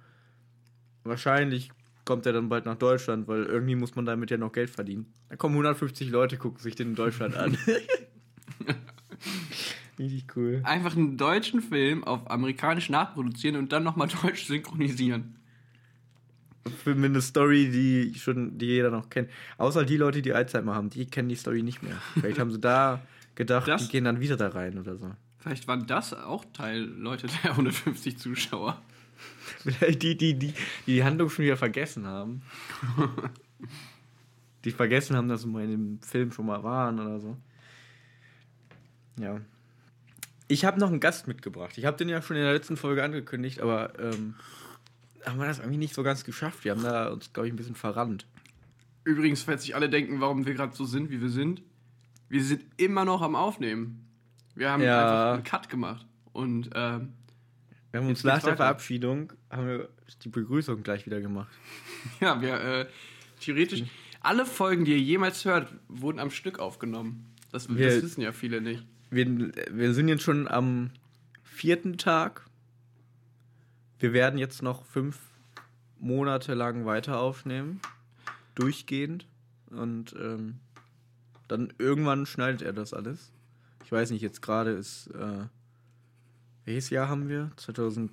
wahrscheinlich 1.05 1.71
kommt 2.05 2.27
er 2.27 2.33
dann 2.33 2.49
bald 2.49 2.65
nach 2.65 2.77
Deutschland, 2.77 3.29
weil 3.29 3.45
irgendwie 3.45 3.75
muss 3.75 3.95
man 3.95 4.07
damit 4.07 4.31
ja 4.31 4.37
noch 4.37 4.53
Geld 4.53 4.71
verdienen. 4.71 5.13
Da 5.29 5.37
kommen 5.37 5.55
150 5.55 6.11
Leute, 6.11 6.39
gucken 6.39 6.61
sich 6.61 6.75
den 6.75 6.89
in 6.89 6.95
Deutschland 6.95 7.37
an. 7.37 7.57
Richtig 10.01 10.35
cool. 10.35 10.63
einfach 10.65 10.97
einen 10.97 11.17
deutschen 11.19 11.61
Film 11.61 12.03
auf 12.05 12.31
amerikanisch 12.31 12.89
nachproduzieren 12.89 13.57
und 13.57 13.71
dann 13.71 13.83
nochmal 13.85 14.09
deutsch 14.23 14.47
synchronisieren. 14.47 15.37
Für 16.85 16.93
eine 16.93 17.21
Story, 17.21 17.71
die 17.71 18.19
schon, 18.19 18.57
die 18.59 18.67
jeder 18.67 18.91
noch 18.91 19.11
kennt. 19.11 19.29
Außer 19.59 19.85
die 19.85 19.97
Leute, 19.99 20.23
die 20.23 20.33
Alzheimer 20.33 20.75
haben, 20.75 20.89
die 20.91 21.05
kennen 21.07 21.29
die 21.29 21.35
Story 21.37 21.63
nicht 21.63 21.83
mehr. 21.83 21.97
Vielleicht 22.15 22.39
haben 22.39 22.51
sie 22.51 22.59
da 22.61 23.01
gedacht, 23.35 23.69
Das- 23.69 23.83
die 23.87 23.93
gehen 23.93 24.05
dann 24.05 24.21
wieder 24.21 24.37
da 24.39 24.49
rein 24.49 24.79
oder 24.79 24.97
so. 24.97 25.11
Vielleicht 25.39 25.69
waren 25.69 25.87
das 25.87 26.13
auch 26.15 26.45
Teil, 26.55 26.81
Leute, 26.81 27.27
der 27.45 27.51
150 27.53 28.17
Zuschauer. 28.19 28.81
Vielleicht 29.59 30.03
die, 30.03 30.17
die, 30.17 30.39
die, 30.39 30.49
die 30.49 30.55
die 30.87 31.05
Handlung 31.05 31.29
schon 31.31 31.45
wieder 31.45 31.57
vergessen 31.59 32.07
haben. 32.07 32.41
die 34.65 34.71
vergessen 34.71 35.17
haben, 35.17 35.29
dass 35.29 35.43
sie 35.43 35.49
mal 35.49 35.65
in 35.65 35.71
dem 35.71 36.03
Film 36.03 36.33
schon 36.33 36.47
mal 36.47 36.63
waren 36.63 36.99
oder 37.01 37.21
so. 37.21 37.37
Ja. 39.19 39.41
Ich 40.51 40.65
habe 40.65 40.81
noch 40.81 40.89
einen 40.89 41.01
Gast 41.01 41.29
mitgebracht. 41.29 41.79
Ich 41.79 41.85
habe 41.85 41.97
den 41.97 42.09
ja 42.09 42.21
schon 42.23 42.37
in 42.37 42.43
der 42.43 42.53
letzten 42.53 42.77
Folge 42.77 43.05
angekündigt, 43.05 43.61
aber 43.61 43.99
ähm, 44.01 44.35
haben 45.25 45.39
wir 45.39 45.47
das 45.47 45.59
irgendwie 45.59 45.79
nicht 45.79 45.95
so 45.95 46.03
ganz 46.03 46.25
geschafft. 46.25 46.65
Wir 46.65 46.73
haben 46.73 46.83
da 46.83 47.09
uns, 47.09 47.33
glaube 47.33 47.47
ich, 47.47 47.53
ein 47.53 47.57
bisschen 47.57 47.77
verrannt. 47.77 48.27
Übrigens, 49.05 49.43
falls 49.43 49.63
sich 49.63 49.75
alle 49.75 49.89
denken, 49.89 50.21
warum 50.21 50.47
wir 50.47 50.55
gerade 50.55 50.75
so 50.75 50.85
sind, 50.85 51.11
wie 51.11 51.21
wir 51.21 51.29
sind, 51.31 51.63
wir 52.29 52.43
sind 52.43 52.65
immer 52.77 53.05
noch 53.05 53.23
am 53.23 53.35
Aufnehmen. 53.37 54.07
Wir 54.55 54.71
haben 54.71 54.83
Ja. 54.83 55.01
einfach 55.01 55.35
einen 55.35 55.45
Cut 55.45 55.69
gemacht. 55.69 56.05
Und 56.33 56.71
ähm, 56.75 57.13
Wir 57.93 58.01
haben 58.01 58.09
uns 58.09 58.19
Jetzt 58.21 58.25
nach 58.25 58.33
geht's 58.35 58.43
der 58.45 58.53
weiter. 58.53 58.57
Verabschiedung 58.65 59.33
haben 59.51 59.67
wir 59.69 59.89
die 60.25 60.29
Begrüßung 60.29 60.83
gleich 60.83 61.07
wieder 61.07 61.21
gemacht. 61.21 61.53
ja, 62.21 62.41
wir 62.41 62.61
äh, 62.61 62.87
theoretisch, 63.41 63.85
alle 64.21 64.45
Folgen, 64.47 64.85
die 64.85 64.93
ihr 64.93 64.99
jemals 65.01 65.45
hört, 65.45 65.73
wurden 65.89 66.19
am 66.19 66.31
Stück 66.31 66.59
aufgenommen. 66.59 67.25
Das, 67.53 67.69
Wir- 67.69 67.87
das 67.89 68.03
wissen 68.03 68.21
ja 68.21 68.33
viele 68.33 68.61
nicht. 68.61 68.85
Wir, 69.11 69.27
wir 69.27 69.93
sind 69.93 70.09
jetzt 70.09 70.23
schon 70.23 70.47
am 70.47 70.91
vierten 71.43 71.99
Tag. 71.99 72.47
Wir 73.99 74.13
werden 74.13 74.39
jetzt 74.39 74.63
noch 74.63 74.85
fünf 74.85 75.19
Monate 75.99 76.55
lang 76.55 76.87
weiter 76.87 77.19
aufnehmen. 77.19 77.81
Durchgehend. 78.55 79.27
Und 79.71 80.15
ähm, 80.19 80.61
dann 81.49 81.73
irgendwann 81.79 82.27
schneidet 82.27 82.63
er 82.63 82.73
das 82.73 82.95
alles. 82.95 83.33
Ich 83.85 83.93
weiß 83.93 84.11
nicht, 84.11 84.23
jetzt 84.23 84.41
gerade 84.43 84.71
ist. 84.71 85.09
Äh, 85.09 85.47
welches 86.65 86.91
Jahr 86.91 87.09
haben 87.09 87.29
wir? 87.29 87.51
2003. 87.57 88.11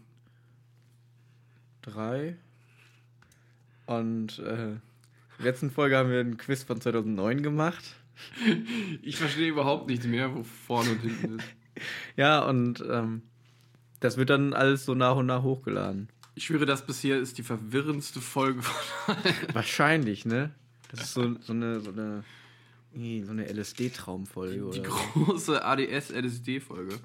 Und 3.86 4.39
äh, 4.39 4.71
in 4.71 4.81
der 5.38 5.45
letzten 5.45 5.69
Folge 5.69 5.95
haben 5.97 6.10
wir 6.10 6.19
einen 6.19 6.38
Quiz 6.38 6.63
von 6.63 6.81
2009 6.81 7.43
gemacht. 7.43 7.83
Ich 9.01 9.17
verstehe 9.17 9.49
überhaupt 9.49 9.88
nichts 9.89 10.06
mehr, 10.06 10.34
wo 10.36 10.43
vorne 10.43 10.91
und 10.91 11.01
hinten 11.01 11.39
ist. 11.39 11.45
Ja, 12.15 12.39
und 12.43 12.84
ähm, 12.89 13.21
das 13.99 14.17
wird 14.17 14.32
dann 14.32 14.53
alles 14.53 14.84
so 14.86 14.95
nach 14.95 15.15
und 15.15 15.27
nach 15.27 15.43
hochgeladen. 15.43 16.10
Ich 16.34 16.45
schwöre, 16.45 16.65
das 16.65 16.84
bisher 16.88 17.19
ist 17.19 17.38
die 17.38 17.43
verwirrendste 17.43 18.19
Folge 18.19 18.63
von 18.63 19.15
Wahrscheinlich, 19.53 20.25
ne? 20.25 20.56
Das 20.89 21.01
ist 21.01 21.13
so, 21.13 21.36
so 21.39 21.53
eine, 21.53 21.80
so 21.82 21.91
eine, 21.91 22.23
so 22.95 23.32
eine 23.32 23.45
LSD-Traumfolge 23.53 24.56
die 24.56 24.62
oder 24.62 24.73
so. 24.73 24.82
große 25.25 25.63
ADS-LSD-Folge. 25.63 26.97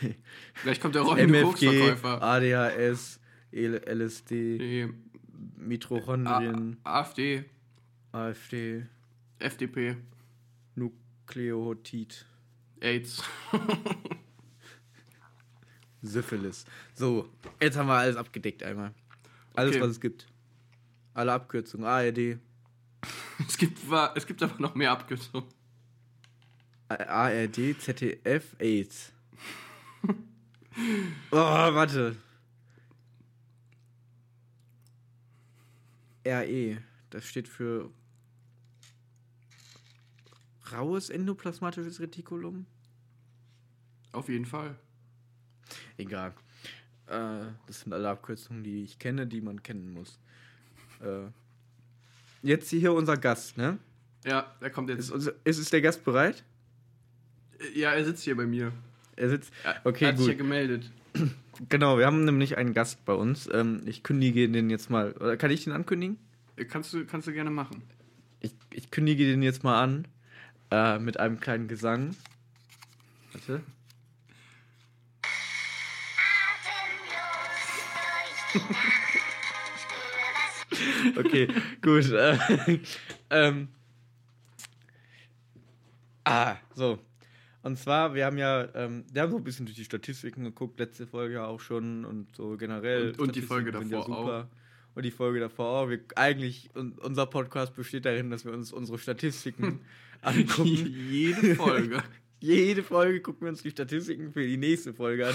Vielleicht 0.54 0.80
kommt 0.80 0.94
der 0.94 1.02
MFG, 1.02 1.42
Koksverkäufer. 1.42 2.22
ADHS, 2.22 3.20
LSD, 3.52 4.88
Mitochondrien, 5.58 6.78
A- 6.84 7.00
AfD, 7.00 7.44
AfD, 8.12 8.86
FDP, 9.38 9.96
Nukleotid, 11.26 12.24
AIDS. 12.80 13.22
Syphilis. 16.02 16.64
So, 16.94 17.28
jetzt 17.60 17.76
haben 17.76 17.88
wir 17.88 17.94
alles 17.94 18.16
abgedeckt 18.16 18.62
einmal. 18.62 18.94
Alles, 19.54 19.74
Okay. 19.74 19.82
was 19.82 19.90
es 19.90 20.00
gibt. 20.00 20.26
Alle 21.14 21.32
Abkürzungen. 21.32 21.86
ARD, 21.86 22.38
Es 23.48 23.56
gibt, 23.58 23.78
es 24.14 24.26
gibt 24.26 24.42
aber 24.42 24.58
noch 24.60 24.74
mehr 24.74 24.92
Abkürzungen. 24.92 25.48
ARD, 26.88 27.74
ZDF, 27.80 28.54
AIDS. 28.60 29.12
oh, 31.30 31.36
warte. 31.36 32.16
RE, 36.24 36.78
das 37.10 37.24
steht 37.24 37.48
für 37.48 37.90
raues 40.76 41.10
endoplasmatisches 41.10 42.00
Retikulum. 42.00 42.66
Auf 44.12 44.28
jeden 44.28 44.46
Fall. 44.46 44.76
Egal. 45.98 46.32
Äh, 47.06 47.46
das 47.66 47.80
sind 47.80 47.92
alle 47.92 48.08
Abkürzungen, 48.08 48.64
die 48.64 48.82
ich 48.82 48.98
kenne, 48.98 49.26
die 49.26 49.40
man 49.40 49.62
kennen 49.62 49.92
muss. 49.92 50.18
Äh, 51.00 51.28
jetzt 52.42 52.70
hier 52.70 52.92
unser 52.92 53.16
Gast, 53.16 53.56
ne? 53.56 53.78
Ja, 54.24 54.54
er 54.60 54.70
kommt 54.70 54.90
Ist, 54.90 54.96
jetzt. 54.96 55.10
unser, 55.10 55.32
ist, 55.44 55.58
ist 55.58 55.72
der 55.72 55.80
Gast 55.82 56.04
bereit? 56.04 56.44
Ja, 57.74 57.92
er 57.92 58.04
sitzt 58.04 58.24
hier 58.24 58.36
bei 58.36 58.46
mir. 58.46 58.72
Er 59.16 59.28
sitzt. 59.30 59.52
Okay, 59.84 60.04
er 60.04 60.08
hat 60.12 60.18
sich 60.18 60.26
ja 60.26 60.32
gut. 60.32 60.38
gemeldet. 60.38 60.90
Genau, 61.70 61.96
wir 61.96 62.04
haben 62.04 62.26
nämlich 62.26 62.58
einen 62.58 62.74
Gast 62.74 63.02
bei 63.06 63.14
uns. 63.14 63.48
Ähm, 63.50 63.80
ich 63.86 64.02
kündige 64.02 64.46
den 64.46 64.68
jetzt 64.68 64.90
mal. 64.90 65.12
Oder 65.12 65.38
kann 65.38 65.50
ich 65.50 65.64
den 65.64 65.72
ankündigen? 65.72 66.18
Kannst 66.68 66.92
du, 66.92 67.06
kannst 67.06 67.26
du 67.26 67.32
gerne 67.32 67.48
machen. 67.48 67.82
Ich, 68.40 68.52
ich 68.74 68.90
kündige 68.90 69.24
den 69.24 69.42
jetzt 69.42 69.64
mal 69.64 69.82
an. 69.82 70.06
Äh, 70.70 70.98
mit 70.98 71.18
einem 71.18 71.40
kleinen 71.40 71.68
Gesang. 71.68 72.16
Warte. 73.32 73.62
Okay, 81.16 81.48
gut. 81.82 82.10
Äh, 82.10 82.38
ähm, 83.30 83.68
ah, 86.24 86.56
so. 86.74 86.98
Und 87.62 87.78
zwar, 87.78 88.14
wir 88.14 88.26
haben 88.26 88.38
ja, 88.38 88.68
ähm, 88.74 89.04
wir 89.12 89.22
haben 89.22 89.30
so 89.30 89.38
ein 89.38 89.44
bisschen 89.44 89.66
durch 89.66 89.76
die 89.76 89.84
Statistiken 89.84 90.44
geguckt, 90.44 90.78
letzte 90.78 91.06
Folge 91.06 91.34
ja 91.34 91.46
auch 91.46 91.60
schon 91.60 92.04
und 92.04 92.34
so 92.36 92.56
generell. 92.56 93.10
Und- 93.10 93.18
und 93.20 93.36
die 93.36 93.42
Folge 93.42 93.72
davor 93.72 94.08
auch. 94.08 94.46
Und 94.94 95.04
die 95.04 95.10
Folge 95.10 95.40
davor 95.40 95.66
auch. 95.66 95.88
Wir, 95.88 96.00
eigentlich, 96.14 96.70
un, 96.74 96.92
unser 96.92 97.26
Podcast 97.26 97.74
besteht 97.74 98.04
darin, 98.04 98.30
dass 98.30 98.44
wir 98.44 98.52
uns 98.52 98.72
unsere 98.72 98.98
Statistiken 98.98 99.80
angucken. 100.22 100.94
Jede 101.10 101.54
Folge. 101.54 102.02
Jede 102.40 102.82
Folge 102.82 103.20
gucken 103.20 103.42
wir 103.42 103.48
uns 103.48 103.62
die 103.62 103.70
Statistiken 103.70 104.32
für 104.32 104.46
die 104.46 104.56
nächste 104.56 104.92
Folge 104.92 105.28
an. 105.28 105.34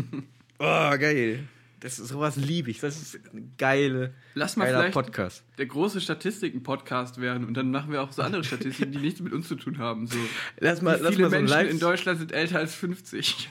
oh, 0.58 0.98
geil. 0.98 1.48
Das 1.80 1.98
ist 1.98 2.08
sowas 2.08 2.36
liebe 2.36 2.70
ich. 2.70 2.80
Das 2.80 3.00
ist 3.00 3.20
ein 3.32 3.54
geile, 3.56 4.14
Lass 4.34 4.56
mal 4.56 4.64
geiler 4.64 4.78
vielleicht 4.78 4.94
Podcast. 4.94 5.44
der 5.58 5.66
große 5.66 6.00
Statistiken-Podcast 6.00 7.20
werden 7.20 7.44
und 7.44 7.54
dann 7.54 7.70
machen 7.70 7.92
wir 7.92 8.02
auch 8.02 8.10
so 8.10 8.22
andere 8.22 8.42
Statistiken, 8.42 8.90
die 8.90 8.98
nichts 8.98 9.20
mit 9.20 9.32
uns 9.32 9.46
zu 9.46 9.54
tun 9.54 9.78
haben. 9.78 10.08
So, 10.08 10.18
Lass 10.58 10.82
mal, 10.82 10.98
wie 10.98 11.02
lass 11.04 11.14
viele 11.14 11.24
mal 11.24 11.30
so 11.30 11.36
Menschen 11.36 11.54
Live 11.54 11.70
in 11.70 11.78
Deutschland 11.78 12.18
sind 12.18 12.32
älter 12.32 12.58
als 12.58 12.74
50? 12.74 13.48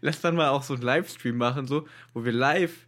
Lass 0.00 0.20
dann 0.20 0.36
mal 0.36 0.50
auch 0.50 0.62
so 0.62 0.74
einen 0.74 0.82
Livestream 0.82 1.36
machen, 1.36 1.66
so, 1.66 1.88
wo 2.14 2.24
wir 2.24 2.32
live 2.32 2.86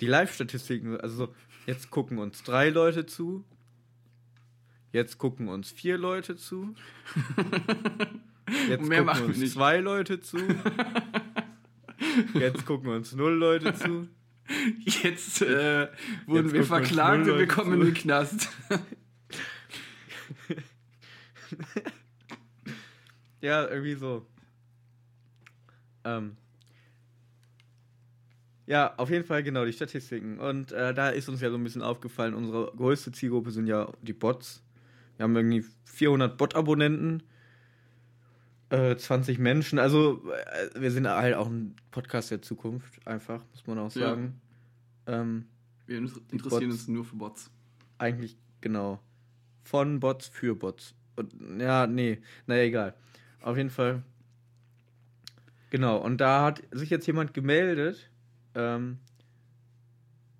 die 0.00 0.06
Live-Statistiken, 0.06 1.00
also 1.00 1.26
so, 1.26 1.34
jetzt 1.66 1.90
gucken 1.90 2.18
uns 2.18 2.42
drei 2.42 2.70
Leute 2.70 3.06
zu, 3.06 3.44
jetzt 4.92 5.18
gucken 5.18 5.48
uns 5.48 5.70
vier 5.70 5.98
Leute 5.98 6.36
zu, 6.36 6.74
Jetzt 8.68 8.90
gucken 8.90 9.24
uns 9.24 9.38
nicht. 9.38 9.52
zwei 9.52 9.78
Leute 9.78 10.20
zu. 10.20 10.38
Jetzt 12.34 12.66
gucken 12.66 12.90
uns 12.90 13.12
null 13.14 13.34
Leute 13.34 13.74
zu. 13.74 14.08
Jetzt 14.80 15.40
äh, 15.42 15.88
wurden 16.26 16.46
Jetzt 16.46 16.52
wir 16.54 16.64
verklagt 16.64 17.28
und 17.28 17.38
wir 17.38 17.46
kommen 17.46 17.74
in 17.74 17.80
zu. 17.80 17.84
den 17.86 17.94
Knast. 17.94 18.48
Ja, 23.40 23.66
irgendwie 23.68 23.94
so. 23.94 24.24
Ähm. 26.04 26.36
Ja, 28.66 28.94
auf 28.96 29.10
jeden 29.10 29.24
Fall 29.24 29.42
genau 29.42 29.64
die 29.64 29.72
Statistiken. 29.72 30.38
Und 30.38 30.70
äh, 30.70 30.94
da 30.94 31.08
ist 31.08 31.28
uns 31.28 31.40
ja 31.40 31.50
so 31.50 31.56
ein 31.56 31.64
bisschen 31.64 31.82
aufgefallen, 31.82 32.34
unsere 32.34 32.72
größte 32.76 33.10
Zielgruppe 33.10 33.50
sind 33.50 33.66
ja 33.66 33.92
die 34.00 34.12
Bots. 34.12 34.62
Wir 35.16 35.24
haben 35.24 35.36
irgendwie 35.36 35.64
400 35.84 36.36
Bot-Abonnenten, 36.38 37.22
äh, 38.70 38.96
20 38.96 39.38
Menschen. 39.38 39.78
Also 39.78 40.22
äh, 40.30 40.80
wir 40.80 40.90
sind 40.90 41.06
halt 41.08 41.34
auch 41.34 41.48
ein 41.48 41.76
Podcast 41.90 42.30
der 42.30 42.42
Zukunft, 42.42 43.06
einfach, 43.06 43.44
muss 43.52 43.66
man 43.66 43.78
auch 43.78 43.94
Ja. 43.94 44.10
sagen. 44.10 44.40
Ähm, 45.06 45.46
Wir 45.86 45.98
interessieren 45.98 46.70
uns 46.70 46.88
nur 46.88 47.04
für 47.04 47.16
Bots. 47.16 47.50
eigentlich 47.98 48.36
genau. 48.60 49.00
Von 49.62 50.00
Bots 50.00 50.28
für 50.28 50.54
Bots. 50.56 50.94
Und, 51.16 51.34
ja, 51.60 51.86
nee, 51.86 52.20
naja, 52.46 52.62
egal. 52.62 52.94
Auf 53.42 53.56
jeden 53.56 53.70
Fall. 53.70 54.02
Genau, 55.70 55.98
und 55.98 56.18
da 56.20 56.44
hat 56.44 56.62
sich 56.70 56.90
jetzt 56.90 57.06
jemand 57.06 57.34
gemeldet. 57.34 58.10
Ähm, 58.54 58.98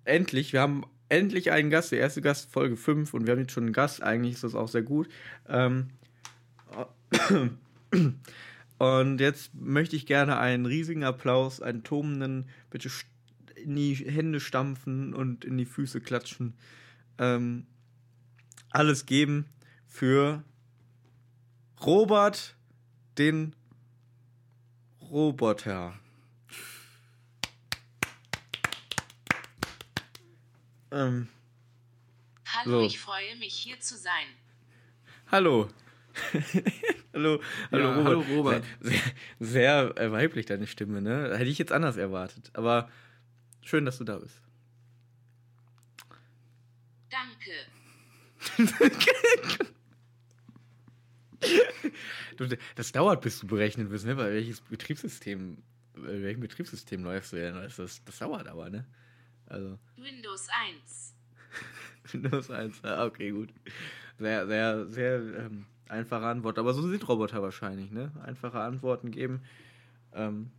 endlich, 0.05 0.53
wir 0.53 0.61
haben 0.61 0.83
endlich 1.13 1.51
einen 1.51 1.69
Gast, 1.69 1.91
der 1.91 1.99
erste 1.99 2.21
Gast, 2.21 2.51
Folge 2.51 2.75
5, 2.75 3.13
und 3.13 3.25
wir 3.25 3.33
haben 3.33 3.39
jetzt 3.39 3.53
schon 3.53 3.65
einen 3.65 3.73
Gast, 3.73 4.01
eigentlich 4.01 4.33
ist 4.33 4.43
das 4.43 4.55
auch 4.55 4.67
sehr 4.67 4.81
gut. 4.81 5.07
Ähm, 5.47 5.89
und 8.77 9.19
jetzt 9.19 9.53
möchte 9.53 9.95
ich 9.95 10.05
gerne 10.05 10.37
einen 10.37 10.65
riesigen 10.65 11.03
Applaus, 11.03 11.61
einen 11.61 11.83
tobenden, 11.83 12.49
bitte 12.69 12.89
in 13.55 13.75
die 13.75 13.93
Hände 13.93 14.39
stampfen 14.39 15.13
und 15.13 15.45
in 15.45 15.57
die 15.57 15.65
Füße 15.65 16.01
klatschen. 16.01 16.53
Ähm, 17.17 17.65
alles 18.69 19.05
geben 19.05 19.45
für 19.87 20.43
Robert, 21.81 22.55
den 23.17 23.55
Roboter. 25.01 25.93
Ähm, 30.93 31.27
Hallo, 32.45 32.81
So. 32.81 32.85
ich 32.85 32.99
freue 32.99 33.35
mich 33.37 33.55
hier 33.55 33.79
zu 33.79 33.97
sein. 33.97 34.27
hallo. 35.31 35.69
hallo, 37.13 37.41
hallo, 37.71 37.83
Ja, 37.83 37.95
Robert. 37.95 38.05
hallo, 38.05 38.19
Robert. 38.35 38.63
Sehr, 38.81 38.93
sehr, 39.39 39.93
sehr 39.95 39.97
äh, 39.97 40.11
weiblich 40.11 40.45
deine 40.45 40.67
Stimme, 40.67 41.01
ne? 41.01 41.35
Hätte 41.35 41.49
ich 41.49 41.57
jetzt 41.57 41.71
anders 41.71 41.97
erwartet. 41.97 42.51
Aber 42.53 42.91
schön, 43.63 43.85
dass 43.85 43.97
du 43.97 44.03
da 44.03 44.19
bist. 44.19 44.39
Danke. 47.09 47.51
Du, 52.37 52.47
das 52.75 52.91
dauert, 52.93 53.21
bis 53.21 53.39
du 53.39 53.47
berechnet 53.47 53.89
wirst, 53.91 54.05
ne? 54.05 54.15
Weil 54.17 54.33
welches 54.33 54.61
Betriebssystem, 54.61 55.61
bei 55.93 56.21
welchem 56.23 56.39
Betriebssystem 56.39 57.03
läufst 57.03 57.33
du 57.33 57.35
denn? 57.37 57.53
Das, 57.55 57.75
das, 57.75 58.03
das 58.05 58.17
dauert 58.19 58.47
aber, 58.47 58.69
ne? 58.69 58.85
Also, 59.47 59.77
Windows 59.97 60.47
1. 60.49 61.13
Windows 62.11 62.49
1. 62.49 62.83
Ah, 62.83 63.05
okay, 63.05 63.31
gut. 63.31 63.49
Sehr, 64.19 64.47
sehr, 64.47 64.85
sehr 64.87 65.15
ähm, 65.15 65.65
einfache 65.87 66.25
Antwort. 66.25 66.57
Aber 66.59 66.73
so 66.73 66.81
sind 66.87 67.07
Roboter 67.07 67.41
wahrscheinlich, 67.41 67.91
ne? 67.91 68.11
Einfache 68.23 68.59
Antworten 68.59 69.11
geben. 69.11 69.41
Ähm, 70.13 70.51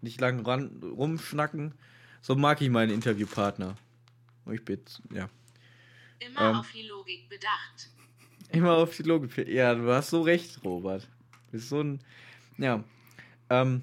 nicht 0.00 0.20
lang 0.20 0.44
ran, 0.44 0.80
rumschnacken. 0.82 1.74
So 2.20 2.34
mag 2.34 2.60
ich 2.60 2.70
meinen 2.70 2.92
Interviewpartner. 2.92 3.76
Ich 4.50 4.64
bitte, 4.64 5.02
ja. 5.12 5.28
Immer 6.18 6.50
Ähm. 6.50 6.56
auf 6.56 6.70
die 6.72 6.86
Logik 6.86 7.28
bedacht. 7.28 7.90
Immer 8.50 8.72
auf 8.72 8.96
die 8.96 9.02
Logik. 9.02 9.48
Ja, 9.48 9.74
du 9.74 9.90
hast 9.92 10.10
so 10.10 10.22
recht, 10.22 10.62
Robert. 10.64 11.08
Du 11.46 11.52
bist 11.52 11.68
so 11.68 11.82
ein. 11.82 12.00
Ja. 12.58 12.84
Ähm. 13.50 13.82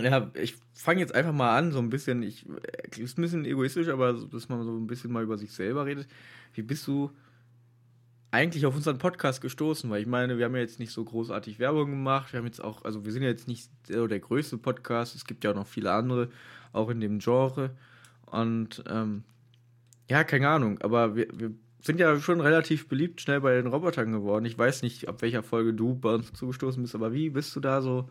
Ja, 0.00 0.30
ich 0.34 0.56
fange 0.74 1.00
jetzt 1.00 1.14
einfach 1.14 1.32
mal 1.32 1.56
an, 1.56 1.72
so 1.72 1.78
ein 1.78 1.90
bisschen. 1.90 2.22
Ich 2.22 2.46
ist 2.96 3.18
ein 3.18 3.22
bisschen 3.22 3.44
egoistisch, 3.44 3.88
aber 3.88 4.12
dass 4.12 4.48
man 4.48 4.62
so 4.64 4.76
ein 4.76 4.86
bisschen 4.86 5.12
mal 5.12 5.22
über 5.22 5.38
sich 5.38 5.52
selber 5.52 5.86
redet. 5.86 6.06
Wie 6.54 6.62
bist 6.62 6.86
du 6.86 7.10
eigentlich 8.30 8.66
auf 8.66 8.76
unseren 8.76 8.98
Podcast 8.98 9.40
gestoßen? 9.40 9.88
Weil 9.90 10.02
ich 10.02 10.06
meine, 10.06 10.38
wir 10.38 10.44
haben 10.44 10.54
ja 10.54 10.60
jetzt 10.60 10.78
nicht 10.78 10.92
so 10.92 11.04
großartig 11.04 11.58
Werbung 11.58 11.90
gemacht. 11.90 12.32
Wir 12.32 12.38
haben 12.38 12.46
jetzt 12.46 12.62
auch, 12.62 12.84
also 12.84 13.04
wir 13.04 13.12
sind 13.12 13.22
ja 13.22 13.28
jetzt 13.28 13.48
nicht 13.48 13.70
so 13.86 14.06
der 14.06 14.20
größte 14.20 14.58
Podcast. 14.58 15.14
Es 15.14 15.24
gibt 15.24 15.44
ja 15.44 15.50
auch 15.50 15.56
noch 15.56 15.66
viele 15.66 15.92
andere, 15.92 16.28
auch 16.72 16.90
in 16.90 17.00
dem 17.00 17.18
Genre. 17.18 17.70
Und 18.26 18.84
ähm, 18.88 19.24
ja, 20.08 20.24
keine 20.24 20.48
Ahnung, 20.48 20.78
aber 20.80 21.16
wir, 21.16 21.28
wir 21.32 21.52
sind 21.80 22.00
ja 22.00 22.18
schon 22.20 22.40
relativ 22.40 22.88
beliebt 22.88 23.20
schnell 23.20 23.40
bei 23.40 23.54
den 23.54 23.66
Robotern 23.66 24.12
geworden. 24.12 24.44
Ich 24.44 24.58
weiß 24.58 24.82
nicht, 24.82 25.08
ab 25.08 25.22
welcher 25.22 25.42
Folge 25.42 25.72
du 25.72 25.94
bei 25.94 26.14
uns 26.14 26.32
zugestoßen 26.32 26.82
bist, 26.82 26.94
aber 26.94 27.12
wie 27.12 27.30
bist 27.30 27.54
du 27.56 27.60
da 27.60 27.80
so 27.80 28.10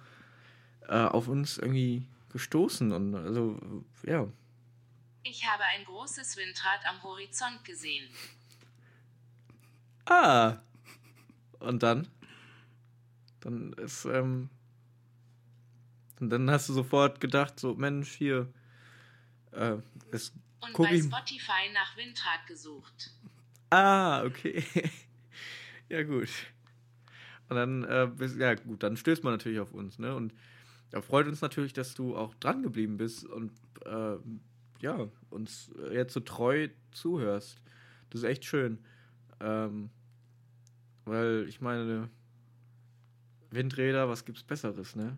äh, 0.87 0.93
auf 0.93 1.27
uns 1.27 1.57
irgendwie 1.57 2.07
gestoßen? 2.31 2.91
Und 2.91 3.15
also, 3.15 3.59
ja. 4.03 4.27
Ich 5.23 5.45
habe 5.45 5.63
ein 5.63 5.83
großes 5.85 6.37
Windrad 6.37 6.79
am 6.87 7.03
Horizont 7.03 7.63
gesehen. 7.65 8.07
Ah! 10.05 10.57
Und 11.59 11.83
dann? 11.83 12.07
Dann 13.41 13.73
ist, 13.73 14.05
ähm. 14.05 14.49
Und 16.19 16.29
dann 16.29 16.49
hast 16.49 16.69
du 16.69 16.73
sofort 16.73 17.19
gedacht, 17.19 17.59
so, 17.59 17.75
Mensch, 17.75 18.11
hier. 18.11 18.51
Äh, 19.51 19.77
es 20.11 20.31
Und 20.61 20.77
bei 20.77 20.99
Spotify 20.99 21.71
nach 21.73 21.95
Windrad 21.97 22.47
gesucht. 22.47 23.11
Ah, 23.69 24.23
okay. 24.23 24.63
ja, 25.89 26.03
gut. 26.03 26.29
Und 27.49 27.55
dann, 27.55 27.83
äh, 27.83 28.09
ja, 28.37 28.55
gut, 28.55 28.83
dann 28.83 28.97
stößt 28.97 29.23
man 29.23 29.33
natürlich 29.33 29.59
auf 29.59 29.73
uns, 29.73 29.99
ne? 29.99 30.15
Und 30.15 30.33
da 30.91 31.01
freut 31.01 31.27
uns 31.27 31.41
natürlich, 31.41 31.73
dass 31.73 31.93
du 31.93 32.15
auch 32.15 32.33
dran 32.35 32.63
geblieben 32.63 32.97
bist 32.97 33.25
und, 33.25 33.51
äh, 33.85 34.15
ja, 34.79 35.07
uns 35.29 35.71
jetzt 35.91 36.13
so 36.13 36.19
treu 36.19 36.69
zuhörst. 36.91 37.61
Das 38.09 38.21
ist 38.21 38.27
echt 38.27 38.45
schön. 38.45 38.79
Ähm, 39.39 39.89
weil, 41.05 41.45
ich 41.47 41.61
meine, 41.61 42.09
Windräder, 43.51 44.07
was 44.09 44.25
gibt's 44.25 44.43
Besseres, 44.43 44.95
ne? 44.95 45.17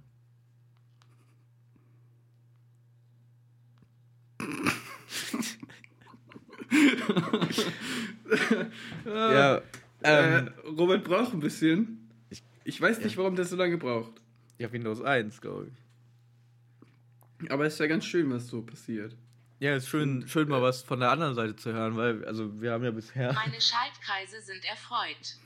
ja, 9.05 9.61
ähm, 10.03 10.47
äh, 10.47 10.67
Robert 10.69 11.03
braucht 11.03 11.33
ein 11.33 11.39
bisschen. 11.39 12.09
Ich- 12.29 12.43
Ich 12.63 12.79
weiß 12.79 12.99
nicht, 13.03 13.17
warum 13.17 13.35
das 13.35 13.49
so 13.49 13.55
lange 13.55 13.77
braucht. 13.77 14.13
Ja, 14.59 14.71
Windows 14.71 15.01
1, 15.01 15.41
glaube 15.41 15.71
ich. 15.71 17.49
Aber 17.51 17.65
es 17.65 17.73
ist 17.73 17.79
ja 17.79 17.87
ganz 17.87 18.05
schön, 18.05 18.29
was 18.29 18.47
so 18.47 18.61
passiert. 18.61 19.15
Ja, 19.59 19.75
ist 19.75 19.87
schön, 19.87 20.27
schön 20.27 20.47
mal 20.47 20.61
was 20.61 20.83
von 20.83 20.99
der 20.99 21.11
anderen 21.11 21.33
Seite 21.33 21.55
zu 21.55 21.73
hören, 21.73 21.97
weil, 21.97 22.23
also 22.25 22.61
wir 22.61 22.71
haben 22.71 22.83
ja 22.83 22.91
bisher. 22.91 23.33
Meine 23.33 23.59
Schaltkreise 23.59 24.41
sind 24.41 24.63
erfreut. 24.65 25.37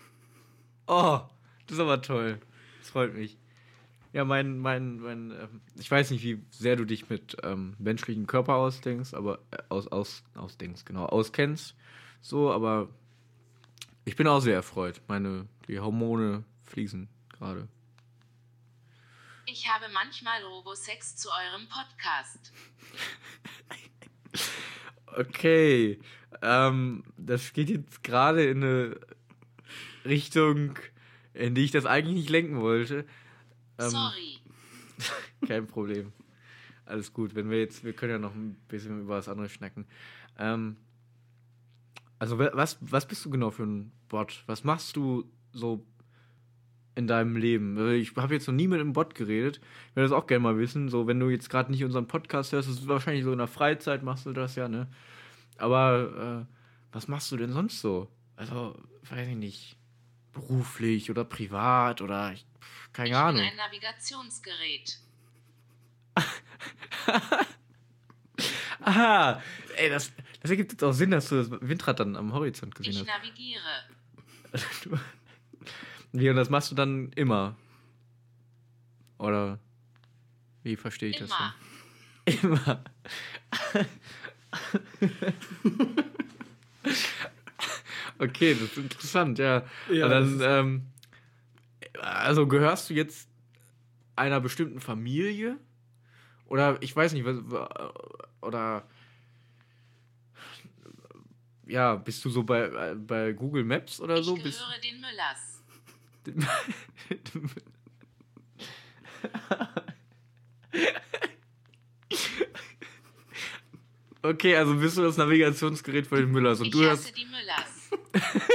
Oh, 0.88 1.21
das 1.65 1.78
ist 1.78 1.80
aber 1.80 2.02
toll. 2.02 2.39
Das 2.80 2.89
freut 2.89 3.13
mich. 3.13 3.38
Ja, 4.12 4.26
mein, 4.26 4.60
mein, 4.60 4.99
mein, 4.99 5.32
ähm, 5.32 5.62
ich 5.80 5.89
weiß 5.89 6.12
nicht, 6.12 6.23
wie 6.23 6.43
sehr 6.52 6.76
du 6.76 6.86
dich 6.86 7.10
mit 7.10 7.38
ähm, 7.43 7.76
menschlichen 7.80 8.28
Körper 8.28 8.56
ausdenkst, 8.56 9.13
aber 9.15 9.39
äh, 9.52 9.58
aus, 9.69 9.88
aus, 9.88 10.23
ausdenkst, 10.36 10.86
genau, 10.86 11.06
auskennst. 11.06 11.76
So, 12.21 12.52
aber 12.52 12.89
ich 14.06 14.15
bin 14.15 14.28
auch 14.28 14.41
sehr 14.41 14.56
erfreut. 14.56 15.02
Meine, 15.08 15.47
die 15.67 15.80
Hormone 15.80 16.43
fließen 16.65 17.08
gerade. 17.32 17.67
Ich 19.45 19.67
habe 19.69 19.86
manchmal 19.93 20.41
Robosex 20.43 21.15
zu 21.17 21.29
eurem 21.29 21.67
Podcast. 21.67 22.51
Okay. 25.15 25.99
Ähm, 26.41 27.03
das 27.17 27.53
geht 27.53 27.69
jetzt 27.69 28.03
gerade 28.03 28.45
in 28.45 28.63
eine 28.63 28.99
Richtung, 30.06 30.79
in 31.36 31.53
die 31.53 31.65
ich 31.65 31.71
das 31.71 31.86
eigentlich 31.86 32.15
nicht 32.15 32.29
lenken 32.32 32.60
wollte. 32.62 33.06
Ähm, 33.77 33.89
Sorry. 33.91 34.39
Kein 35.47 35.67
Problem. 35.67 36.12
Alles 36.86 37.13
gut. 37.13 37.36
Wenn 37.36 37.51
wir 37.51 37.60
jetzt, 37.60 37.84
wir 37.84 37.93
können 37.93 38.12
ja 38.13 38.17
noch 38.17 38.34
ein 38.34 38.56
bisschen 38.67 39.01
über 39.01 39.17
was 39.17 39.29
anderes 39.29 39.51
schnacken. 39.51 39.86
Ähm, 40.39 40.77
also 42.17 42.39
wa- 42.39 42.49
was, 42.53 42.77
was 42.82 43.08
bist 43.08 43.23
du 43.25 43.29
genau 43.29 43.51
für 43.51 43.63
ein 43.63 43.91
Bot? 44.10 44.43
Was 44.47 44.63
machst 44.63 44.95
du 44.95 45.32
so 45.51 45.86
in 46.95 47.08
deinem 47.08 47.36
Leben? 47.36 47.77
Also 47.77 47.91
Ich 47.91 48.15
habe 48.15 48.34
jetzt 48.34 48.47
noch 48.47 48.53
nie 48.53 48.67
mit 48.67 48.79
einem 48.79 48.93
Bot 48.93 49.15
geredet. 49.15 49.60
Ich 49.89 49.95
würde 49.95 50.10
das 50.10 50.17
auch 50.17 50.27
gerne 50.27 50.43
mal 50.43 50.58
wissen. 50.58 50.89
So, 50.89 51.08
wenn 51.08 51.19
du 51.19 51.29
jetzt 51.29 51.49
gerade 51.49 51.71
nicht 51.71 51.84
unseren 51.84 52.08
Podcast 52.08 52.51
hörst, 52.51 52.69
das 52.69 52.75
ist 52.77 52.88
wahrscheinlich 52.88 53.23
so 53.23 53.32
in 53.32 53.38
der 53.39 53.47
Freizeit 53.47 54.03
machst 54.03 54.25
du 54.25 54.34
das 54.34 54.56
ja, 54.56 54.67
ne? 54.67 54.88
Aber 55.58 56.45
äh, 56.49 56.56
was 56.91 57.08
machst 57.08 57.32
du 57.32 57.38
denn 57.38 57.51
sonst 57.53 57.79
so? 57.82 58.08
Also, 58.36 58.75
weiß 59.10 59.27
ich 59.27 59.36
nicht. 59.36 59.77
beruflich 60.34 61.10
oder 61.12 61.23
privat 61.25 62.01
oder 62.01 62.34
ich, 62.34 62.45
keine 62.91 63.10
ich 63.10 63.15
Ahnung. 63.15 63.41
bin 63.41 63.49
ein 63.51 63.56
Navigationsgerät. 63.58 64.97
Aha, 68.82 69.41
ey, 69.77 69.89
das, 69.89 70.12
das 70.41 70.51
ergibt 70.51 70.71
jetzt 70.73 70.84
auch 70.84 70.91
Sinn, 70.91 71.12
dass 71.12 71.29
du 71.29 71.36
das 71.41 71.49
Windrad 71.62 71.99
dann 71.99 72.15
am 72.15 72.34
Horizont 72.34 72.75
gesehen 72.75 72.93
Ich 72.93 72.99
hast. 72.99 73.08
navigiere. 73.08 73.62
Wie, 76.13 76.30
und 76.30 76.36
das 76.36 76.49
machst 76.49 76.71
du 76.71 76.76
dann 76.76 77.12
immer? 77.13 77.56
Oder 79.17 79.60
wie 80.62 80.76
verstehe 80.76 81.10
ich 81.10 81.17
Immer. 81.19 81.54
das 82.26 82.39
denn? 82.43 82.49
Immer. 82.49 82.84
okay, 88.19 88.54
das 88.54 88.63
ist 88.63 88.78
interessant, 88.78 89.39
ja. 89.39 89.65
Ja, 89.89 90.08
dann, 90.08 90.39
ähm, 90.41 90.88
also 91.99 92.47
gehörst 92.47 92.89
du 92.89 92.93
jetzt 92.93 93.28
einer 94.15 94.39
bestimmten 94.39 94.80
Familie? 94.80 95.58
Oder 96.45 96.78
ich 96.82 96.95
weiß 96.95 97.13
nicht, 97.13 97.26
was, 97.26 97.38
oder 98.41 98.88
ja, 101.65 101.95
bist 101.95 102.23
du 102.23 102.30
so 102.30 102.43
bei, 102.43 102.93
bei 102.95 103.32
Google 103.32 103.63
Maps 103.63 103.99
oder 103.99 104.19
Ich 104.19 104.26
so? 104.26 104.36
Bist, 104.36 104.60
gehöre 104.60 104.80
den 104.80 105.02
Müllers. 105.02 105.52
okay, 114.21 114.55
also 114.55 114.75
bist 114.75 114.97
du 114.97 115.01
das 115.03 115.17
Navigationsgerät 115.17 116.07
von 116.07 116.19
den 116.19 116.31
Müllers 116.31 116.59
und 116.59 116.67
Ich 116.67 116.71
du 116.71 116.89
hast. 116.89 117.15
die 117.17 117.25
Müllers. 117.25 117.89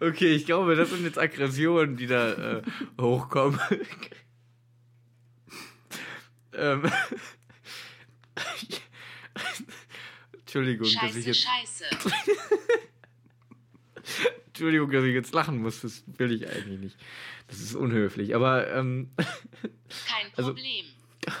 Okay, 0.00 0.32
ich 0.34 0.46
glaube, 0.46 0.76
das 0.76 0.90
sind 0.90 1.04
jetzt 1.04 1.18
Aggressionen, 1.18 1.96
die 1.96 2.06
da 2.06 2.58
äh, 2.58 2.62
hochkommen. 3.00 3.58
ähm. 6.54 6.82
Entschuldigung, 10.48 10.88
dass 11.02 11.14
ich 11.14 11.26
Scheiße, 11.42 11.84
jetzt. 11.90 12.02
scheiße. 12.02 12.32
Entschuldigung, 14.46 14.90
dass 14.90 15.04
ich 15.04 15.12
jetzt 15.12 15.34
lachen 15.34 15.58
muss. 15.58 15.82
Das 15.82 16.02
will 16.16 16.32
ich 16.32 16.48
eigentlich 16.48 16.80
nicht. 16.80 16.96
Das 17.48 17.60
ist 17.60 17.74
unhöflich. 17.74 18.34
Aber 18.34 18.68
ähm, 18.72 19.10
Kein 19.16 19.26
Also- 20.36 20.54
Problem. 20.54 20.86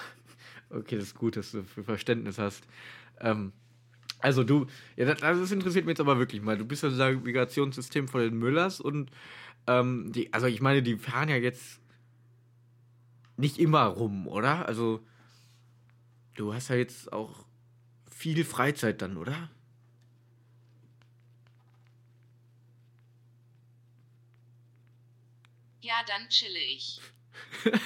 okay, 0.70 0.96
das 0.96 1.04
ist 1.06 1.14
gut, 1.14 1.36
dass 1.36 1.52
du 1.52 1.64
für 1.64 1.82
Verständnis 1.82 2.38
hast. 2.38 2.64
Ähm, 3.20 3.52
also 4.20 4.44
du, 4.44 4.66
ja, 4.96 5.06
das, 5.06 5.22
also 5.22 5.40
das 5.40 5.52
interessiert 5.52 5.86
mich 5.86 5.92
jetzt 5.92 6.00
aber 6.00 6.18
wirklich 6.18 6.42
mal. 6.42 6.58
Du 6.58 6.66
bist 6.66 6.82
ja 6.82 6.90
das 6.90 6.98
Navigationssystem 6.98 8.08
von 8.08 8.20
den 8.20 8.36
Müllers 8.38 8.78
und 8.80 9.10
ähm, 9.66 10.12
die, 10.12 10.32
also 10.34 10.46
ich 10.46 10.60
meine, 10.60 10.82
die 10.82 10.96
fahren 10.96 11.28
ja 11.30 11.36
jetzt 11.36 11.80
nicht 13.38 13.58
immer 13.58 13.84
rum, 13.84 14.26
oder? 14.28 14.66
Also 14.66 15.00
du 16.34 16.52
hast 16.52 16.68
ja 16.68 16.76
jetzt 16.76 17.12
auch 17.12 17.46
viel 18.18 18.44
Freizeit 18.44 19.00
dann, 19.00 19.16
oder? 19.16 19.48
Ja, 25.80 25.94
dann 26.06 26.28
chille 26.28 26.58
ich. 26.58 27.00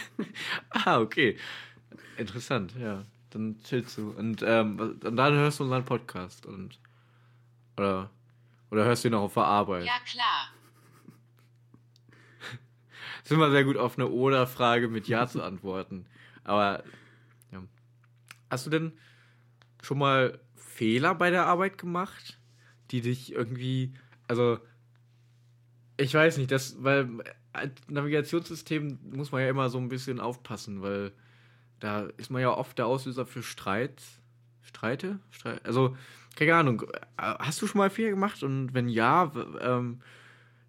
Ah, 0.71 1.01
okay. 1.01 1.39
Interessant, 2.17 2.75
ja. 2.81 3.05
Dann 3.29 3.63
chillst 3.63 3.99
du. 3.99 4.11
Und, 4.11 4.43
ähm, 4.43 4.99
und 5.05 5.17
dann 5.17 5.35
hörst 5.35 5.61
du 5.61 5.65
unseren 5.65 5.85
Podcast 5.85 6.47
und 6.47 6.79
oder 7.77 8.11
oder 8.71 8.85
hörst 8.87 9.05
du 9.05 9.09
ihn 9.09 9.15
auch 9.15 9.25
auf 9.25 9.35
der 9.35 9.45
Arbeit? 9.45 9.85
Ja, 9.85 9.99
klar. 10.07 10.49
Sind 13.25 13.39
wir 13.39 13.51
sehr 13.51 13.65
gut 13.65 13.77
auf 13.77 13.99
eine 13.99 14.09
Oder-Frage 14.09 14.89
mit 14.89 15.09
Ja 15.09 15.27
zu 15.27 15.43
antworten. 15.43 16.07
Aber 16.43 16.83
ja. 17.53 17.63
Hast 18.51 18.65
du 18.65 18.71
denn 18.71 18.99
schon 19.83 19.99
mal 19.99 20.41
Fehler 20.55 21.15
bei 21.15 21.31
der 21.31 21.47
Arbeit 21.47 21.77
gemacht, 21.77 22.41
die 22.91 23.03
dich 23.03 23.33
irgendwie, 23.33 23.93
also 24.27 24.59
ich 25.99 26.15
weiß 26.15 26.39
nicht, 26.39 26.51
das, 26.51 26.83
weil 26.83 27.09
als 27.53 27.73
Navigationssystem 27.89 28.99
muss 29.11 29.31
man 29.33 29.43
ja 29.43 29.51
immer 29.51 29.69
so 29.69 29.79
ein 29.79 29.89
bisschen 29.89 30.21
aufpassen, 30.21 30.81
weil 30.81 31.13
da 31.81 32.09
ist 32.17 32.31
man 32.31 32.41
ja 32.41 32.51
oft 32.51 32.79
der 32.79 32.87
Auslöser 32.87 33.27
für 33.27 33.43
Streit. 33.43 34.03
Streite? 34.63 35.19
Streit? 35.31 35.65
Also, 35.67 35.97
keine 36.37 36.55
Ahnung. 36.55 36.85
Hast 37.19 37.61
du 37.61 37.67
schon 37.67 37.79
mal 37.79 37.91
Fehler 37.91 38.11
gemacht? 38.11 38.43
Und 38.43 38.73
wenn 38.73 38.89
ja, 38.89 39.33
ähm, 39.61 40.01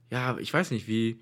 ja, 0.10 0.38
ich 0.39 0.54
weiß 0.54 0.71
nicht, 0.71 0.88
wie, 0.88 1.21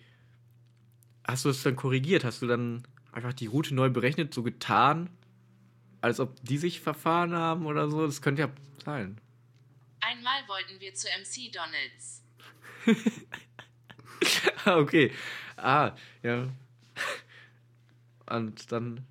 hast 1.27 1.45
du 1.45 1.49
es 1.49 1.61
dann 1.61 1.75
korrigiert? 1.75 2.23
Hast 2.23 2.41
du 2.41 2.47
dann 2.47 2.83
einfach 3.11 3.33
die 3.33 3.47
Route 3.47 3.75
neu 3.75 3.89
berechnet, 3.89 4.33
so 4.33 4.41
getan, 4.43 5.09
als 6.01 6.19
ob 6.19 6.35
die 6.43 6.57
sich 6.57 6.81
verfahren 6.81 7.33
haben 7.33 7.65
oder 7.65 7.89
so? 7.89 8.05
Das 8.05 8.21
könnte 8.21 8.41
ja 8.43 8.49
sein. 8.83 9.19
Einmal 10.01 10.47
wollten 10.47 10.79
wir 10.79 10.93
zu 10.93 11.07
MC 11.07 11.51
Donalds. 11.51 12.23
Ah, 14.65 14.77
okay. 14.79 15.13
Ah, 15.57 15.95
ja. 16.23 16.49
Und 18.25 18.71
dann, 18.71 19.05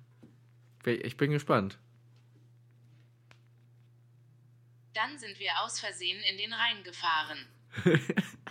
ich 0.85 1.15
bin 1.17 1.31
gespannt. 1.31 1.77
Dann 4.93 5.17
sind 5.17 5.39
wir 5.39 5.51
aus 5.63 5.79
Versehen 5.79 6.21
in 6.29 6.37
den 6.37 6.53
Rhein 6.53 6.83
gefahren. 6.83 7.45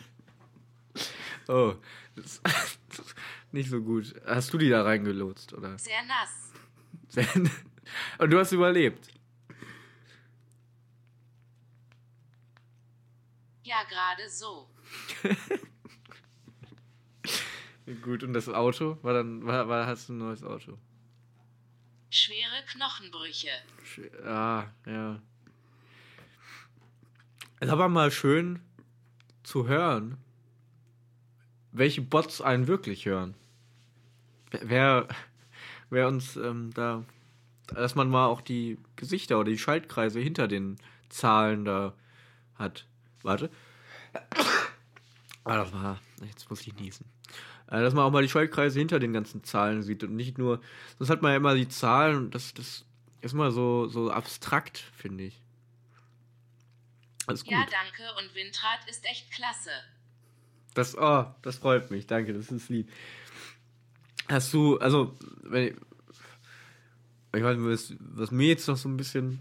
Oh, 1.51 1.75
das, 2.15 2.41
das 2.97 3.15
nicht 3.51 3.71
so 3.71 3.81
gut. 3.83 4.15
Hast 4.25 4.53
du 4.53 4.59
die 4.59 4.69
da 4.69 4.83
reingelotst, 4.83 5.53
oder? 5.53 5.77
Sehr 5.79 6.03
nass. 6.05 6.53
Und 8.19 8.31
du 8.31 8.39
hast 8.39 8.53
überlebt. 8.53 9.09
Ja, 13.63 13.83
gerade 13.85 14.29
so. 14.29 14.69
Gut, 18.03 18.23
und 18.23 18.33
das 18.33 18.49
Auto? 18.49 18.99
War 19.03 19.15
dann, 19.15 19.45
war, 19.47 19.69
war, 19.69 19.87
hast 19.87 20.09
du 20.09 20.13
ein 20.15 20.19
neues 20.19 20.43
Auto? 20.45 20.79
Schwere 22.11 22.65
Knochenbrüche. 22.73 23.49
Ah, 24.25 24.65
ja. 24.87 25.21
Es 27.61 27.67
ist 27.67 27.73
aber 27.73 27.89
mal 27.89 28.11
schön 28.11 28.61
zu 29.43 29.69
hören, 29.69 30.17
welche 31.73 32.03
Bots 32.03 32.41
einen 32.41 32.67
wirklich 32.67 33.07
hören. 33.07 33.35
Wer- 34.51 34.69
Wer, 34.69 35.09
wer 35.91 36.09
uns 36.09 36.37
ähm, 36.37 36.73
da, 36.75 37.05
dass 37.75 37.95
man 37.95 38.09
mal 38.09 38.27
auch 38.27 38.41
die 38.41 38.79
Gesichter 38.97 39.39
oder 39.39 39.51
die 39.51 39.59
Schaltkreise 39.59 40.21
hinter 40.21 40.49
den 40.49 40.77
Zahlen 41.09 41.65
da 41.65 41.95
hat. 42.57 42.87
Warte. 43.23 43.51
Ah, 45.45 45.57
das 45.57 45.73
war, 45.73 46.01
jetzt 46.23 46.49
muss 46.51 46.67
ich 46.67 46.75
niesen. 46.75 47.07
Äh, 47.69 47.81
dass 47.81 47.95
man 47.95 48.05
auch 48.05 48.11
mal 48.11 48.23
die 48.23 48.29
Schaltkreise 48.29 48.79
hinter 48.79 48.99
den 48.99 49.13
ganzen 49.13 49.45
Zahlen 49.45 49.83
sieht 49.83 50.03
und 50.05 50.15
nicht 50.15 50.39
nur, 50.39 50.61
sonst 50.99 51.11
hat 51.11 51.23
man 51.23 51.33
ja 51.33 51.37
immer 51.37 51.55
die 51.55 51.69
Zahlen 51.69 52.17
und 52.17 52.35
das, 52.35 52.53
das 52.55 52.85
ist 53.21 53.33
mal 53.33 53.51
so, 53.51 53.87
so 53.87 54.11
abstrakt, 54.11 54.79
finde 54.79 55.25
ich. 55.25 55.41
Ja, 57.45 57.65
danke 57.65 58.03
und 58.19 58.35
Windrad 58.35 58.81
ist 58.89 59.05
echt 59.05 59.31
klasse. 59.31 59.71
Das, 60.75 60.97
oh, 60.97 61.27
das 61.43 61.59
freut 61.59 61.91
mich, 61.91 62.07
danke, 62.07 62.33
das 62.33 62.51
ist 62.51 62.69
lieb. 62.69 62.91
Hast 64.29 64.53
du, 64.53 64.79
also, 64.79 65.17
wenn 65.43 65.77
ich, 67.35 67.43
weiß 67.43 67.57
nicht, 67.57 67.97
was, 68.01 68.31
mir 68.31 68.49
jetzt 68.49 68.67
noch 68.69 68.77
so 68.77 68.89
ein 68.89 68.97
bisschen 68.97 69.41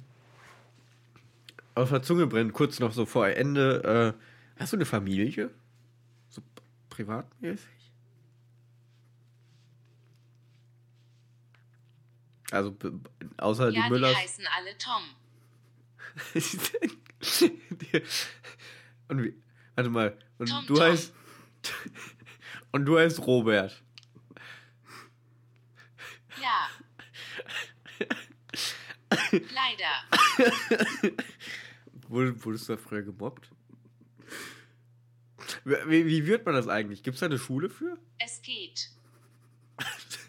auf 1.76 1.90
der 1.90 2.02
Zunge 2.02 2.28
brennt, 2.28 2.54
kurz 2.54 2.80
noch 2.80 2.92
so 2.92 3.06
vor 3.06 3.28
Ende, 3.28 4.16
äh, 4.18 4.60
hast 4.60 4.74
du 4.74 4.78
eine 4.78 4.86
Familie? 4.86 5.52
So 6.30 6.42
privatmäßig? 6.90 7.68
Also, 12.52 12.76
außer 13.38 13.70
ja, 13.70 13.84
die 13.84 13.90
Müllers. 13.90 14.12
die 14.12 14.18
heißen 14.18 14.46
alle 14.58 14.78
Tom. 14.78 15.04
Und 19.10 19.24
wie, 19.24 19.36
warte 19.76 19.90
mal, 19.90 20.18
und 20.38 20.50
Tom, 20.50 20.66
du 20.68 20.76
Tom. 20.76 20.84
heißt 20.84 21.14
und 22.72 22.86
du 22.86 22.98
heißt 22.98 23.20
Robert. 23.26 23.82
Ja. 26.42 26.70
Leider. 29.32 31.14
Wurde, 32.08 32.44
wurdest 32.44 32.68
du 32.68 32.76
da 32.76 32.82
früher 32.82 33.04
gemobbt? 33.04 33.52
Wie, 35.64 36.06
wie 36.06 36.26
wird 36.26 36.46
man 36.46 36.56
das 36.56 36.68
eigentlich? 36.68 37.04
Gibt 37.04 37.16
es 37.16 37.20
da 37.20 37.28
eine 37.28 37.38
Schule 37.38 37.70
für? 37.70 37.98
Es 38.18 38.42
geht. 38.42 38.90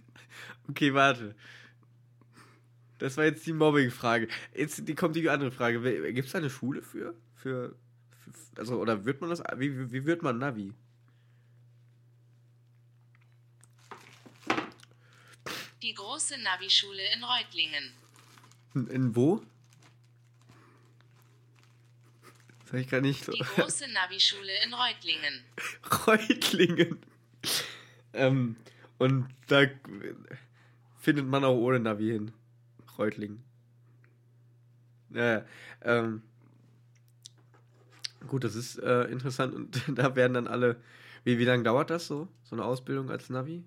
Okay, 0.68 0.94
warte. 0.94 1.34
Das 2.98 3.16
war 3.16 3.24
jetzt 3.24 3.44
die 3.44 3.52
Mobbing-Frage. 3.52 4.28
Jetzt 4.54 4.86
die, 4.86 4.94
kommt 4.94 5.16
die 5.16 5.28
andere 5.28 5.50
Frage. 5.50 5.80
Gibt 6.12 6.26
es 6.26 6.32
da 6.32 6.38
eine 6.38 6.48
Schule 6.48 6.80
für? 6.80 7.14
Für 7.34 7.74
Also, 8.56 8.78
oder 8.78 9.04
wird 9.04 9.20
man 9.20 9.30
das. 9.30 9.42
Wie, 9.56 9.90
wie 9.90 10.06
wird 10.06 10.22
man 10.22 10.38
Navi? 10.38 10.72
Die 15.82 15.94
große 15.94 16.38
Navi-Schule 16.38 17.02
in 17.16 17.24
Reutlingen. 17.24 17.90
In, 18.74 19.16
wo? 19.16 19.42
Das 22.60 22.68
habe 22.68 22.80
ich 22.80 22.88
gar 22.88 23.00
nicht 23.00 23.24
so. 23.24 23.32
Die 23.32 23.40
große 23.40 23.90
Navi-Schule 23.92 24.52
in 24.64 24.74
Reutlingen. 24.74 25.42
Reutlingen. 26.06 26.98
ähm, 28.12 28.56
und 28.98 29.28
da 29.48 29.66
findet 31.00 31.26
man 31.26 31.44
auch 31.44 31.56
ohne 31.56 31.80
Navi 31.80 32.10
hin. 32.10 32.32
Reutlingen. 32.96 33.42
Ja, 35.10 35.44
ähm. 35.82 36.22
Gut, 38.28 38.44
das 38.44 38.54
ist 38.54 38.78
äh, 38.78 39.04
interessant 39.04 39.54
und 39.54 39.82
da 39.98 40.14
werden 40.14 40.34
dann 40.34 40.46
alle. 40.46 40.80
Wie, 41.24 41.38
wie 41.38 41.44
lange 41.44 41.64
dauert 41.64 41.90
das 41.90 42.06
so? 42.06 42.28
So 42.44 42.54
eine 42.54 42.64
Ausbildung 42.64 43.10
als 43.10 43.30
Navi? 43.30 43.64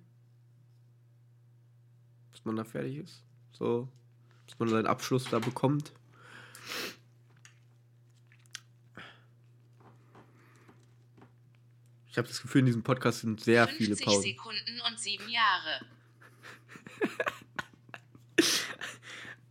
Bis 2.32 2.46
man 2.46 2.56
da 2.56 2.64
fertig 2.64 2.98
ist? 2.98 3.24
So, 3.52 3.90
bis 4.54 4.60
man 4.60 4.70
seinen 4.70 4.88
Abschluss 4.88 5.26
da 5.30 5.40
bekommt? 5.40 5.92
Ich 12.10 12.18
habe 12.18 12.28
das 12.28 12.42
Gefühl, 12.42 12.60
in 12.60 12.68
diesem 12.68 12.84
Podcast 12.84 13.22
sind 13.22 13.42
sehr 13.42 13.68
viele 13.68 13.96
50 13.96 14.06
Pausen. 14.06 14.22
Sekunden 14.22 14.82
und 14.88 15.00
7 15.00 15.24
Jahre. 15.30 15.86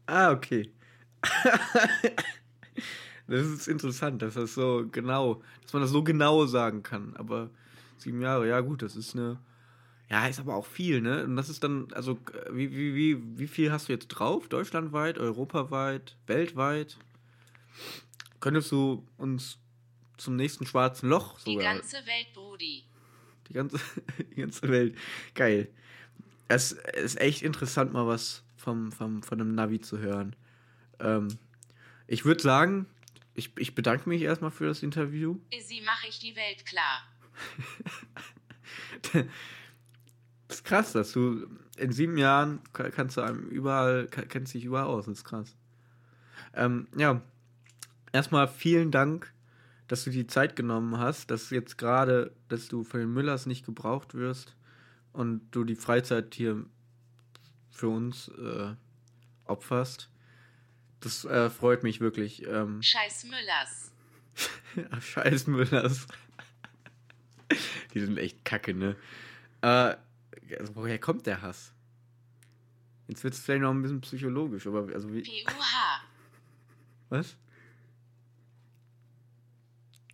Ah, 0.04 0.32
okay. 0.32 0.70
das 3.26 3.46
ist 3.46 3.68
interessant, 3.68 4.20
dass 4.20 4.34
das 4.34 4.52
so 4.52 4.86
genau, 4.90 5.42
dass 5.62 5.72
man 5.72 5.80
das 5.82 5.90
so 5.90 6.02
genau 6.02 6.44
sagen 6.44 6.82
kann. 6.82 7.16
Aber 7.16 7.48
sieben 7.96 8.20
Jahre, 8.20 8.46
ja 8.48 8.60
gut, 8.60 8.82
das 8.82 8.96
ist 8.96 9.14
eine, 9.14 9.38
ja, 10.12 10.26
ist 10.26 10.38
aber 10.40 10.54
auch 10.56 10.66
viel, 10.66 11.00
ne? 11.00 11.24
Und 11.24 11.36
das 11.36 11.48
ist 11.48 11.64
dann, 11.64 11.90
also 11.94 12.18
wie, 12.50 12.70
wie, 12.70 12.94
wie, 12.94 13.38
wie 13.38 13.48
viel 13.48 13.72
hast 13.72 13.88
du 13.88 13.94
jetzt 13.94 14.08
drauf? 14.08 14.46
Deutschlandweit, 14.46 15.16
europaweit, 15.16 16.18
weltweit? 16.26 16.98
Könntest 18.38 18.70
du 18.72 19.08
uns 19.16 19.56
zum 20.18 20.36
nächsten 20.36 20.66
schwarzen 20.66 21.08
Loch 21.08 21.40
Die 21.40 21.54
sogar 21.54 21.76
ganze 21.76 21.96
Welt, 21.96 22.26
Brudi. 22.34 22.84
die 23.48 23.54
ganze, 23.54 23.80
die 24.18 24.34
ganze 24.34 24.68
Welt. 24.68 24.98
Geil. 25.34 25.68
Es 26.46 26.72
ist 26.72 27.18
echt 27.18 27.40
interessant, 27.40 27.94
mal 27.94 28.06
was 28.06 28.44
vom, 28.58 28.92
vom, 28.92 29.22
von 29.22 29.40
einem 29.40 29.54
Navi 29.54 29.80
zu 29.80 29.98
hören. 29.98 30.36
Ähm, 31.00 31.38
ich 32.06 32.26
würde 32.26 32.42
sagen, 32.42 32.84
ich, 33.34 33.50
ich 33.56 33.74
bedanke 33.74 34.10
mich 34.10 34.20
erstmal 34.20 34.50
für 34.50 34.66
das 34.66 34.82
Interview. 34.82 35.38
Easy 35.50 35.80
mache 35.86 36.06
ich 36.06 36.18
die 36.18 36.36
Welt 36.36 36.66
klar. 36.66 37.08
Das 40.52 40.58
ist 40.58 40.64
krass, 40.64 40.92
dass 40.92 41.12
du 41.12 41.46
in 41.78 41.92
sieben 41.92 42.18
Jahren 42.18 42.60
ka- 42.74 42.90
kannst 42.90 43.16
du 43.16 43.22
einem 43.22 43.48
überall, 43.48 44.06
kennst 44.06 44.52
dich 44.52 44.66
überall 44.66 44.84
aus. 44.84 45.06
Das 45.06 45.16
ist 45.18 45.24
krass. 45.24 45.56
Ähm, 46.52 46.88
ja, 46.94 47.22
erstmal 48.12 48.46
vielen 48.48 48.90
Dank, 48.90 49.32
dass 49.88 50.04
du 50.04 50.10
die 50.10 50.26
Zeit 50.26 50.54
genommen 50.54 50.98
hast, 50.98 51.30
dass 51.30 51.48
jetzt 51.48 51.78
gerade, 51.78 52.34
dass 52.48 52.68
du 52.68 52.84
von 52.84 53.00
den 53.00 53.14
Müllers 53.14 53.46
nicht 53.46 53.64
gebraucht 53.64 54.12
wirst 54.12 54.54
und 55.14 55.40
du 55.52 55.64
die 55.64 55.74
Freizeit 55.74 56.34
hier 56.34 56.66
für 57.70 57.88
uns 57.88 58.28
äh, 58.28 58.74
opferst. 59.46 60.10
Das 61.00 61.24
äh, 61.24 61.48
freut 61.48 61.82
mich 61.82 62.00
wirklich. 62.02 62.46
Ähm, 62.46 62.82
Scheiß 62.82 63.24
Müllers. 63.24 65.00
Scheiß 65.00 65.46
Müllers. 65.46 66.06
Die 67.94 68.00
sind 68.00 68.18
echt 68.18 68.44
kacke, 68.44 68.74
ne? 68.74 68.96
Äh, 69.62 69.94
also 70.58 70.74
woher 70.76 70.98
kommt 70.98 71.26
der 71.26 71.42
Hass? 71.42 71.72
Jetzt 73.08 73.24
wird 73.24 73.34
es 73.34 73.40
vielleicht 73.40 73.62
noch 73.62 73.70
ein 73.70 73.82
bisschen 73.82 74.00
psychologisch, 74.00 74.66
aber 74.66 74.92
also 74.92 75.12
wie. 75.12 75.22
PUH. 75.22 76.02
Was? 77.08 77.36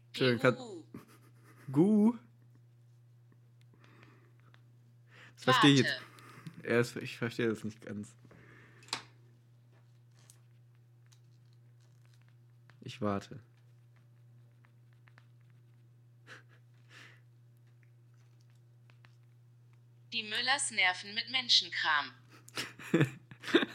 Entschuldigung, 0.09 0.41
kann. 0.41 0.57
Gu? 1.71 2.15
Das 5.35 5.45
verstehe 5.45 5.75
ich 5.75 5.81
jetzt. 5.81 6.03
Erst, 6.63 6.97
ich 6.97 7.19
verstehe 7.19 7.49
das 7.49 7.63
nicht 7.63 7.81
ganz. 7.81 8.15
Ich 12.81 13.01
warte. 13.01 13.39
Die 20.13 20.23
Müllers 20.23 20.71
nerven 20.71 21.15
mit 21.15 21.31
Menschenkram. 21.31 22.13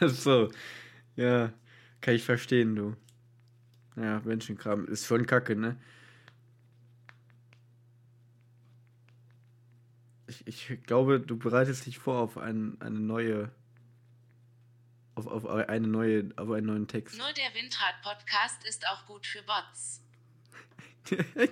so. 0.00 0.50
Ja, 1.16 1.52
kann 2.00 2.14
ich 2.14 2.24
verstehen, 2.24 2.74
du. 2.74 2.96
Ja, 3.96 4.20
Menschenkram 4.24 4.86
ist 4.88 5.06
schon 5.06 5.26
kacke, 5.26 5.54
ne? 5.54 5.80
Ich, 10.26 10.46
ich 10.46 10.82
glaube, 10.82 11.20
du 11.20 11.38
bereitest 11.38 11.86
dich 11.86 11.98
vor 11.98 12.20
auf 12.20 12.36
ein, 12.38 12.80
eine 12.80 12.98
neue. 12.98 13.52
Auf, 15.14 15.28
auf 15.28 15.46
eine 15.46 15.86
neue, 15.86 16.30
auf 16.36 16.50
einen 16.50 16.66
neuen 16.66 16.88
Text. 16.88 17.16
Nur 17.16 17.32
der 17.34 17.54
Windrad-Podcast 17.54 18.64
ist 18.66 18.84
auch 18.88 19.06
gut 19.06 19.24
für 19.24 19.42
Bots. 19.44 20.02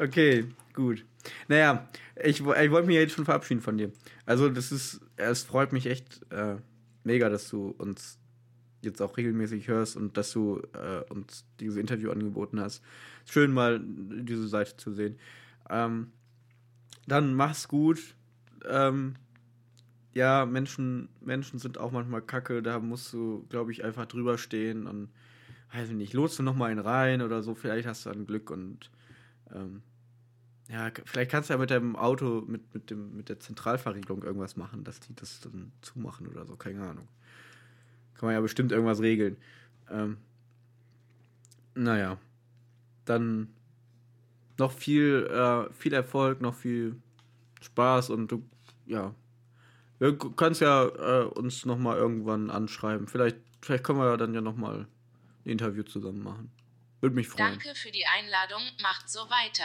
okay, 0.00 0.52
gut. 0.72 1.04
Naja, 1.46 1.88
ich, 2.22 2.40
ich 2.40 2.70
wollte 2.70 2.86
mich 2.86 2.96
jetzt 2.96 3.14
schon 3.14 3.24
verabschieden 3.24 3.60
von 3.60 3.78
dir. 3.78 3.92
Also, 4.26 4.48
das 4.48 4.72
ist, 4.72 5.00
es 5.16 5.42
freut 5.42 5.72
mich 5.72 5.86
echt 5.86 6.20
äh, 6.30 6.56
mega, 7.04 7.28
dass 7.28 7.48
du 7.48 7.74
uns 7.78 8.18
jetzt 8.82 9.02
auch 9.02 9.16
regelmäßig 9.16 9.68
hörst 9.68 9.96
und 9.96 10.16
dass 10.16 10.32
du 10.32 10.62
äh, 10.72 11.00
uns 11.10 11.44
dieses 11.60 11.76
Interview 11.76 12.10
angeboten 12.10 12.60
hast. 12.60 12.82
Schön 13.24 13.52
mal 13.52 13.80
diese 13.82 14.46
Seite 14.46 14.76
zu 14.76 14.92
sehen. 14.92 15.18
Ähm, 15.68 16.12
dann 17.06 17.34
mach's 17.34 17.68
gut. 17.68 18.14
Ähm, 18.64 19.14
ja, 20.12 20.46
Menschen, 20.46 21.08
Menschen 21.20 21.58
sind 21.58 21.78
auch 21.78 21.92
manchmal 21.92 22.22
kacke, 22.22 22.62
da 22.62 22.78
musst 22.80 23.12
du, 23.12 23.46
glaube 23.48 23.72
ich, 23.72 23.84
einfach 23.84 24.06
drüber 24.06 24.38
stehen 24.38 24.86
und 24.86 25.10
weiß 25.72 25.90
ich 25.90 25.94
nicht, 25.94 26.12
lotst 26.12 26.38
du 26.38 26.42
noch 26.42 26.56
mal 26.56 26.70
einen 26.70 26.80
rein 26.80 27.22
oder 27.22 27.42
so, 27.42 27.54
vielleicht 27.54 27.86
hast 27.86 28.06
du 28.06 28.10
dann 28.10 28.26
Glück 28.26 28.50
und 28.50 28.90
ähm, 29.54 29.82
ja, 30.68 30.90
vielleicht 31.04 31.30
kannst 31.30 31.48
du 31.48 31.54
ja 31.54 31.58
mit 31.58 31.70
deinem 31.70 31.96
Auto, 31.96 32.44
mit, 32.46 32.74
mit, 32.74 32.90
dem, 32.90 33.16
mit 33.16 33.28
der 33.28 33.40
Zentralverriegelung 33.40 34.22
irgendwas 34.22 34.56
machen, 34.56 34.84
dass 34.84 35.00
die 35.00 35.14
das 35.14 35.40
dann 35.40 35.72
zumachen 35.80 36.26
oder 36.26 36.44
so, 36.46 36.56
keine 36.56 36.82
Ahnung. 36.86 37.08
Kann 38.14 38.26
man 38.26 38.34
ja 38.34 38.40
bestimmt 38.40 38.72
irgendwas 38.72 39.00
regeln. 39.00 39.36
Ähm, 39.90 40.18
naja, 41.74 42.18
dann 43.04 43.54
noch 44.58 44.72
viel, 44.72 45.26
äh, 45.30 45.72
viel 45.72 45.92
Erfolg, 45.94 46.40
noch 46.40 46.54
viel 46.54 47.00
Spaß 47.62 48.10
und 48.10 48.30
du, 48.32 48.44
ja, 48.86 49.14
k- 50.00 50.32
kannst 50.36 50.60
ja 50.60 50.84
äh, 50.86 51.24
uns 51.24 51.64
noch 51.64 51.78
mal 51.78 51.96
irgendwann 51.96 52.50
anschreiben. 52.50 53.06
Vielleicht, 53.06 53.36
vielleicht 53.62 53.84
können 53.84 54.00
wir 54.00 54.06
ja 54.10 54.16
dann 54.16 54.34
ja 54.34 54.40
noch 54.40 54.56
mal 54.56 54.80
ein 55.44 55.50
Interview 55.50 55.84
zusammen 55.84 56.22
machen. 56.22 56.50
Würde 57.00 57.14
mich 57.14 57.28
freuen. 57.28 57.52
Danke 57.52 57.74
für 57.76 57.92
die 57.92 58.04
Einladung, 58.06 58.62
macht 58.82 59.08
so 59.08 59.20
weiter. 59.30 59.64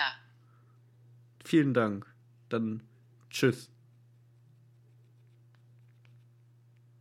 Vielen 1.44 1.74
Dank. 1.74 2.06
Dann 2.50 2.82
tschüss. 3.30 3.70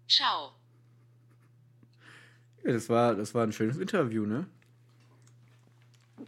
Ciao. 0.09 0.53
Ja, 2.65 2.73
das 2.73 2.89
war, 2.89 3.15
das 3.15 3.35
war 3.35 3.45
ein 3.45 3.53
schönes 3.53 3.79
Interview, 3.79 4.27
ne? 4.27 4.47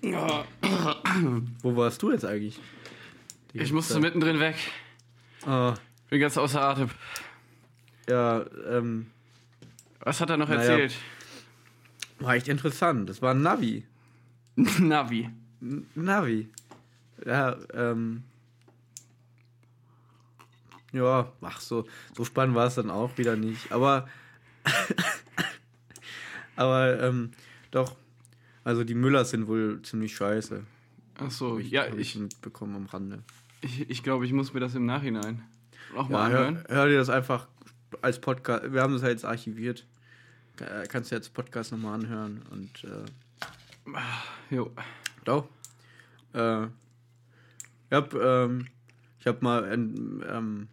Ja, 0.03 0.45
Wo 1.63 1.77
warst 1.77 2.03
du 2.03 2.11
jetzt 2.11 2.25
eigentlich? 2.25 2.61
Die 3.53 3.59
ich 3.61 3.73
musste 3.73 3.95
Zeit? 3.95 4.03
mittendrin 4.03 4.41
weg. 4.41 4.57
Ah, 5.47 5.75
Bin 6.11 6.21
ganz 6.21 6.37
außer 6.37 6.61
Atem. 6.61 6.91
ja, 8.09 8.45
ähm, 8.69 9.07
Was 10.01 10.21
hat 10.21 10.31
er 10.31 10.37
noch 10.37 10.49
Naja. 10.49 10.61
erzählt? 10.63 10.95
war 12.21 12.35
echt 12.35 12.49
interessant. 12.49 13.09
Das 13.09 13.21
war 13.23 13.35
ein 13.35 13.43
Navi. 13.43 13.87
Navi. 14.57 15.31
N 15.61 15.87
Navi. 15.95 16.49
Ja, 17.25 17.57
ähm. 17.73 18.25
Ja, 20.93 21.33
ach 21.41 21.61
so, 21.61 21.87
so 22.17 22.25
spannend 22.25 22.55
war 22.55 22.67
es 22.69 22.77
dann 22.77 22.89
auch 22.91 23.19
wieder 23.19 23.35
nicht. 23.35 23.73
Aber, 23.73 24.09
aber, 26.57 27.01
ähm, 27.03 27.33
doch, 27.73 27.97
also 28.63 28.85
die 28.85 28.95
Müllers 28.95 29.31
sind 29.31 29.49
wohl 29.49 29.83
ziemlich 29.83 30.15
scheiße. 30.15 30.63
Achso, 31.19 31.53
Hab 31.55 31.59
ich, 31.61 31.71
ja, 31.71 31.83
hab 31.85 31.97
ich, 31.99 32.15
mitbekommen 32.17 32.77
am 32.77 32.87
Rande. 32.87 33.23
ich, 33.61 33.89
ich 33.91 34.03
glaube, 34.03 34.25
ich 34.27 34.33
muss 34.33 34.53
mir 34.55 34.61
das 34.61 34.75
im 34.77 34.87
Nachhinein 34.87 35.43
auch 35.97 36.09
mal 36.09 36.19
Ja, 36.19 36.25
anhören. 36.27 36.65
hör, 36.69 36.77
hör 36.77 36.87
dir 36.89 36.99
das 36.99 37.09
einfach 37.11 37.49
als 38.03 38.21
Podcast. 38.21 38.73
Wir 38.73 38.81
haben 38.83 38.93
das 38.93 39.03
ja 39.03 39.09
jetzt 39.09 39.25
archiviert. 39.25 39.87
Ka- 40.57 40.85
Kannst 40.89 41.11
du 41.11 41.17
jetzt 41.17 41.35
Podcast 41.35 41.73
nochmal 41.73 41.95
anhören 41.95 42.43
und 42.51 42.85
äh, 42.85 43.05
Jo. 44.55 44.71
Doch. 45.25 45.49
Äh, 46.33 46.67
ich 47.91 47.95
hab, 47.97 48.15
ähm, 48.15 48.67
ich 49.19 49.27
hab 49.27 49.43
mal 49.43 49.71
ähm, 49.73 50.69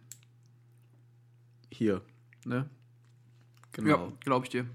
hier, 1.70 2.02
ne? 2.44 2.68
Genau. 3.72 3.88
Ja, 3.88 4.12
glaube 4.20 4.46
ich 4.46 4.50
dir. 4.50 4.66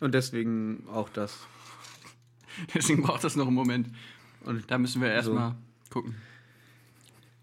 Und 0.00 0.14
deswegen 0.14 0.86
auch 0.88 1.08
das. 1.10 1.46
Deswegen 2.74 3.02
braucht 3.02 3.22
das 3.22 3.36
noch 3.36 3.46
einen 3.46 3.54
Moment. 3.54 3.88
Und 4.44 4.68
Da 4.70 4.78
müssen 4.78 5.00
wir 5.02 5.08
So. 5.08 5.14
erstmal 5.14 5.54
gucken. 5.90 6.16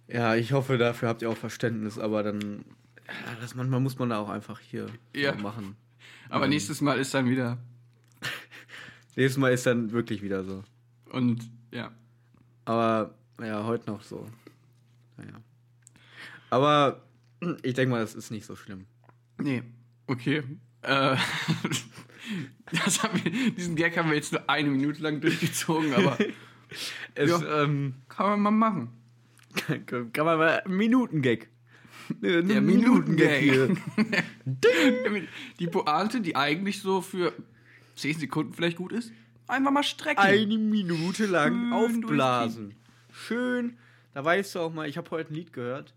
ja, 0.07 0.35
ich 0.35 0.51
hoffe, 0.51 0.77
dafür 0.77 1.07
habt 1.09 1.21
ihr 1.21 1.29
auch 1.29 1.37
Verständnis, 1.37 1.97
aber 1.97 2.23
dann, 2.23 2.65
ja, 3.07 3.35
das 3.39 3.55
manchmal 3.55 3.79
muss 3.79 3.97
man 3.99 4.09
da 4.09 4.17
auch 4.17 4.29
einfach 4.29 4.59
hier 4.59 4.87
Ja. 5.15 5.33
so 5.33 5.39
machen. 5.41 5.75
Aber 6.29 6.45
Ähm. 6.45 6.49
nächstes 6.49 6.81
Mal 6.81 6.99
ist 6.99 7.13
dann 7.13 7.29
wieder. 7.29 7.57
Nächstes 9.15 9.37
Mal 9.37 9.53
ist 9.53 9.65
dann 9.65 9.91
wirklich 9.91 10.21
wieder 10.21 10.43
so. 10.43 10.63
Und 11.11 11.49
ja. 11.71 11.91
Aber 12.65 13.15
ja, 13.41 13.63
heute 13.65 13.89
noch 13.89 14.01
so. 14.01 14.27
Naja. 15.17 15.33
Aber 16.49 17.03
ich 17.63 17.73
denke 17.73 17.91
mal, 17.91 17.99
das 18.01 18.15
ist 18.15 18.31
nicht 18.31 18.45
so 18.45 18.55
schlimm. 18.55 18.85
Nee. 19.37 19.63
Okay. 20.07 20.43
Äh, 20.81 21.17
wir, 22.71 23.51
diesen 23.51 23.75
Gag 23.75 23.97
haben 23.97 24.09
wir 24.09 24.15
jetzt 24.15 24.31
nur 24.31 24.49
eine 24.49 24.69
Minute 24.69 25.01
lang 25.01 25.21
durchgezogen, 25.21 25.93
aber 25.93 26.17
Es, 27.15 27.29
Ja. 27.29 27.63
ähm, 27.63 27.95
kann 28.09 28.27
man 28.27 28.41
mal 28.41 28.51
machen. 28.51 28.89
kann, 29.85 29.85
kann 30.13 30.25
man 30.25 30.37
mal 30.37 30.63
Minutengag. 30.67 31.47
Der 32.09 32.41
Der 32.41 32.61
Minutengag. 32.61 33.77
Die 35.59 35.67
Pointe, 35.67 36.21
die 36.21 36.35
eigentlich 36.35 36.81
so 36.81 37.01
für 37.01 37.33
10 37.95 38.19
Sekunden 38.19 38.53
vielleicht 38.53 38.77
gut 38.77 38.91
ist, 38.91 39.11
einfach 39.47 39.71
mal 39.71 39.83
strecken. 39.83 40.19
Eine 40.19 40.57
Minute 40.57 41.25
lang 41.25 41.53
Schön 41.53 41.73
aufblasen. 41.73 42.75
Schön. 43.27 43.77
Da 44.13 44.23
weißt 44.23 44.55
du 44.55 44.61
auch 44.61 44.71
mal, 44.71 44.87
ich 44.87 44.97
habe 44.97 45.11
heute 45.11 45.33
ein 45.33 45.35
Lied 45.35 45.51
gehört. 45.51 45.93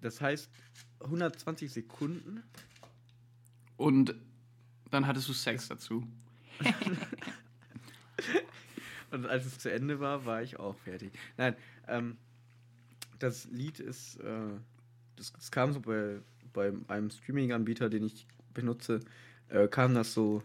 Das 0.00 0.20
heißt 0.20 0.48
120 1.00 1.72
Sekunden. 1.72 2.44
Und 3.76 4.14
dann 4.92 5.08
hattest 5.08 5.28
du 5.28 5.32
Sex 5.32 5.66
dazu. 5.66 6.06
Und 9.10 9.26
als 9.26 9.46
es 9.46 9.58
zu 9.58 9.72
Ende 9.72 9.98
war, 9.98 10.24
war 10.24 10.40
ich 10.42 10.60
auch 10.60 10.76
fertig. 10.76 11.10
Nein, 11.36 11.56
ähm, 11.88 12.16
das 13.18 13.46
Lied 13.46 13.80
ist, 13.80 14.20
äh, 14.20 14.52
das, 15.16 15.32
das 15.32 15.50
kam 15.50 15.72
so 15.72 15.80
bei, 15.80 16.20
bei 16.52 16.72
einem 16.86 17.10
Streaming-Anbieter, 17.10 17.88
den 17.88 18.04
ich 18.04 18.28
benutze, 18.54 19.00
äh, 19.48 19.66
kam 19.66 19.94
das 19.94 20.14
so 20.14 20.44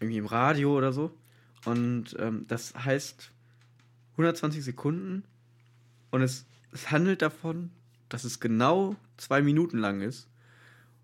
irgendwie 0.00 0.18
im 0.18 0.26
Radio 0.26 0.76
oder 0.76 0.92
so. 0.92 1.16
Und 1.64 2.14
ähm, 2.18 2.44
das 2.46 2.74
heißt 2.74 3.33
120 4.14 4.64
Sekunden 4.64 5.24
und 6.10 6.22
es, 6.22 6.46
es 6.72 6.90
handelt 6.90 7.22
davon, 7.22 7.70
dass 8.08 8.24
es 8.24 8.40
genau 8.40 8.96
zwei 9.16 9.42
Minuten 9.42 9.78
lang 9.78 10.00
ist. 10.00 10.28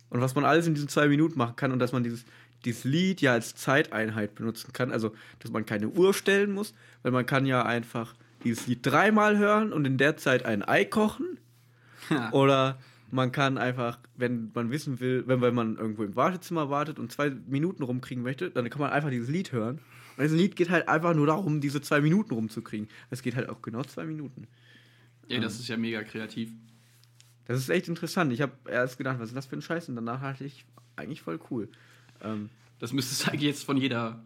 Und 0.09 0.21
was 0.21 0.35
man 0.35 0.45
alles 0.45 0.67
in 0.67 0.75
diesen 0.75 0.89
zwei 0.89 1.09
Minuten 1.09 1.39
machen 1.39 1.57
kann 1.57 1.73
und 1.73 1.79
dass 1.79 1.93
man 1.93 2.03
dieses, 2.03 2.25
dieses 2.65 2.85
Lied 2.85 3.21
ja 3.21 3.33
als 3.33 3.55
Zeiteinheit 3.55 4.35
benutzen 4.35 4.73
kann. 4.73 4.91
Also, 4.91 5.15
dass 5.39 5.51
man 5.51 5.67
keine 5.67 5.89
Uhr 5.89 6.15
stellen 6.15 6.53
muss, 6.53 6.75
weil 7.03 7.13
man 7.13 7.27
kann 7.27 7.47
ja 7.47 7.65
einfach 7.65 8.15
dieses 8.45 8.67
Lied 8.67 8.85
dreimal 8.85 9.39
hören 9.39 9.73
und 9.73 9.85
in 9.85 9.99
der 9.99 10.17
Zeit 10.17 10.45
ein 10.45 10.67
Ei 10.67 10.85
kochen. 10.85 11.39
Oder 12.33 12.79
man 13.11 13.33
kann 13.33 13.59
einfach, 13.59 13.99
wenn 14.17 14.51
man 14.55 14.71
wissen 14.71 15.01
will, 15.01 15.25
wenn, 15.27 15.41
wenn 15.41 15.55
man 15.55 15.77
irgendwo 15.77 16.05
im 16.05 16.17
Wartezimmer 16.17 16.71
wartet 16.71 16.99
und 16.99 17.13
zwei 17.13 17.31
Minuten 17.31 17.83
rumkriegen 17.83 18.23
möchte, 18.23 18.51
dann 18.51 18.69
kann 18.71 18.81
man 18.81 18.91
einfach 18.91 19.11
dieses 19.11 19.29
Lied 19.29 19.53
hören. 19.53 19.81
Und 20.21 20.25
dieses 20.25 20.39
Lied 20.39 20.55
geht 20.57 20.69
halt 20.69 20.87
einfach 20.87 21.15
nur 21.15 21.27
darum, 21.27 21.63
diese 21.63 21.81
zwei 21.81 22.03
Minuten 22.03 22.35
rumzukriegen. 22.35 22.89
Es 23.09 23.23
geht 23.23 23.37
halt 23.37 23.49
auch 23.49 23.63
genau 23.63 23.83
zwei 23.85 24.05
Minuten. 24.05 24.47
Ja, 25.29 25.41
das 25.41 25.59
ist 25.59 25.69
ja 25.69 25.79
mega 25.79 26.03
kreativ. 26.03 26.51
Das 27.47 27.59
ist 27.59 27.71
echt 27.71 27.89
interessant. 27.89 28.31
Ich 28.33 28.43
habe 28.43 28.53
erst 28.69 28.99
gedacht, 28.99 29.19
was 29.19 29.29
ist 29.31 29.35
das 29.37 29.47
für 29.47 29.57
ein 29.57 29.63
Scheiß? 29.63 29.89
Und 29.89 29.97
danach 29.97 30.21
dachte 30.21 30.45
ich, 30.45 30.67
eigentlich 30.97 31.23
voll 31.23 31.41
cool. 31.51 31.69
Ähm, 32.23 32.51
Das 32.81 32.93
müsste 32.93 33.13
es 33.15 33.27
eigentlich 33.29 33.43
jetzt 33.49 33.65
von 33.65 33.79
jeder 33.79 34.23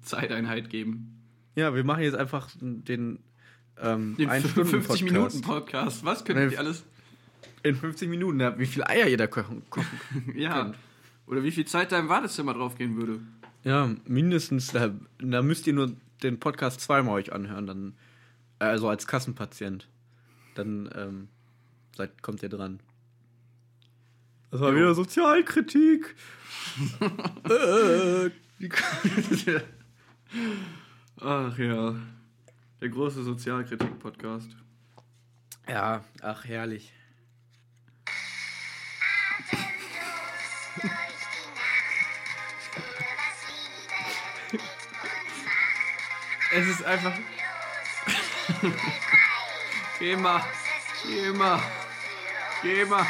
Zeiteinheit 0.00 0.70
geben. 0.70 1.20
ja, 1.56 1.74
wir 1.74 1.84
machen 1.84 2.02
jetzt 2.04 2.16
einfach 2.16 2.48
den, 2.60 3.18
ähm, 3.78 4.16
Den 4.16 4.30
einen 4.30 4.48
Stunden 4.48 4.70
50 4.70 4.88
Podcast. 4.88 5.12
Minuten 5.12 5.40
Podcast. 5.42 6.04
Was 6.06 6.24
könnten 6.24 6.44
Nee, 6.44 6.50
die 6.52 6.58
alles? 6.58 6.84
In 7.62 7.76
50 7.76 8.08
Minuten, 8.08 8.40
ja, 8.40 8.58
wie 8.58 8.66
viele 8.66 8.88
Eier 8.88 9.08
ihr 9.08 9.18
da 9.18 9.26
kochen, 9.26 9.62
kochen 9.68 9.98
Ja. 10.36 10.62
könnt. 10.64 10.76
Oder 11.26 11.42
wie 11.42 11.50
viel 11.50 11.66
Zeit 11.66 11.92
da 11.92 11.98
im 11.98 12.08
Wartezimmer 12.08 12.54
draufgehen 12.54 12.96
würde. 12.96 13.20
Ja, 13.64 13.90
mindestens, 14.06 14.72
da, 14.72 14.94
da 15.18 15.42
müsst 15.42 15.66
ihr 15.66 15.72
nur 15.72 15.92
den 16.22 16.38
Podcast 16.38 16.80
zweimal 16.80 17.14
euch 17.14 17.32
anhören, 17.32 17.66
dann, 17.66 17.94
äh, 18.58 18.66
also 18.66 18.88
als 18.88 19.06
Kassenpatient. 19.06 19.88
Dann 20.54 20.88
ähm, 20.94 21.28
seid, 21.96 22.22
kommt 22.22 22.42
ihr 22.42 22.48
dran. 22.48 22.80
Das 24.50 24.60
war 24.60 24.70
Jo. 24.70 24.76
wieder 24.76 24.94
Sozialkritik. 24.94 26.14
äh, 27.48 28.30
Ach 31.20 31.58
ja. 31.58 31.94
Der 32.80 32.88
große 32.88 33.22
Sozialkritik-Podcast. 33.24 34.56
ja, 35.68 36.04
ach 36.20 36.44
herrlich. 36.44 36.92
Es 46.54 46.66
ist 46.68 46.84
einfach. 46.84 47.12
Geh 49.98 50.16
mal. 50.16 50.42
Geh 51.04 51.30
mal. 51.32 51.60
Geh 52.62 52.84
mal. 52.84 53.06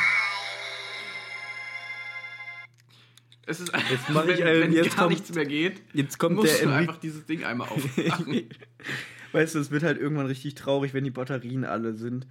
Es 3.46 3.60
ist 3.60 3.74
einfach, 3.74 3.90
Jetzt 3.90 4.08
mach 4.10 4.24
ich, 4.26 4.38
wenn, 4.38 4.60
wenn 4.62 4.72
jetzt 4.72 4.90
gar 4.96 5.04
kommt- 5.06 5.10
nichts 5.10 5.34
mehr 5.34 5.44
geht, 5.44 5.82
Jetzt 5.92 6.18
kommt 6.18 6.36
musst 6.36 6.58
der 6.60 6.66
du 6.66 6.72
einfach 6.74 6.96
dieses 6.98 7.26
Ding 7.26 7.44
einmal 7.44 7.68
aufmachen. 7.68 8.48
Weißt 9.32 9.54
du, 9.54 9.58
es 9.58 9.70
wird 9.70 9.82
halt 9.82 9.98
irgendwann 9.98 10.26
richtig 10.26 10.54
traurig, 10.54 10.94
wenn 10.94 11.04
die 11.04 11.10
Batterien 11.10 11.64
alle 11.64 11.92
sind. 11.94 12.26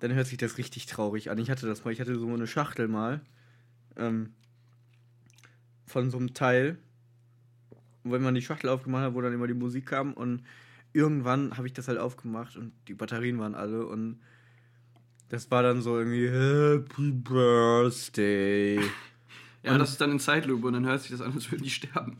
Dann 0.00 0.12
hört 0.14 0.26
sich 0.26 0.38
das 0.38 0.58
richtig 0.58 0.86
traurig 0.86 1.30
an. 1.30 1.38
Ich 1.38 1.48
hatte 1.50 1.66
das 1.66 1.84
mal, 1.84 1.92
ich 1.92 2.00
hatte 2.00 2.18
so 2.18 2.26
eine 2.32 2.46
Schachtel 2.48 2.88
mal. 2.88 3.20
Ähm, 3.96 4.32
von 5.86 6.10
so 6.10 6.18
einem 6.18 6.34
Teil. 6.34 6.78
Und 8.04 8.12
wenn 8.12 8.22
man 8.22 8.34
die 8.34 8.42
Schachtel 8.42 8.70
aufgemacht 8.70 9.04
hat, 9.04 9.14
wo 9.14 9.20
dann 9.20 9.32
immer 9.32 9.46
die 9.46 9.54
Musik 9.54 9.86
kam. 9.86 10.12
Und 10.12 10.42
irgendwann 10.92 11.56
habe 11.56 11.66
ich 11.66 11.72
das 11.72 11.88
halt 11.88 11.98
aufgemacht 11.98 12.56
und 12.56 12.72
die 12.88 12.94
Batterien 12.94 13.38
waren 13.38 13.54
alle. 13.54 13.86
Und 13.86 14.20
das 15.28 15.50
war 15.50 15.62
dann 15.62 15.82
so 15.82 15.98
irgendwie 15.98 16.28
Happy 16.28 17.10
Birthday. 17.10 18.80
ja, 19.62 19.78
das 19.78 19.90
ist 19.90 20.00
dann 20.00 20.12
in 20.12 20.20
Zeitlupe 20.20 20.66
und 20.66 20.74
dann 20.74 20.86
hört 20.86 21.02
sich 21.02 21.10
das 21.10 21.20
an, 21.20 21.32
als 21.32 21.50
würden 21.50 21.62
die 21.62 21.70
sterben. 21.70 22.18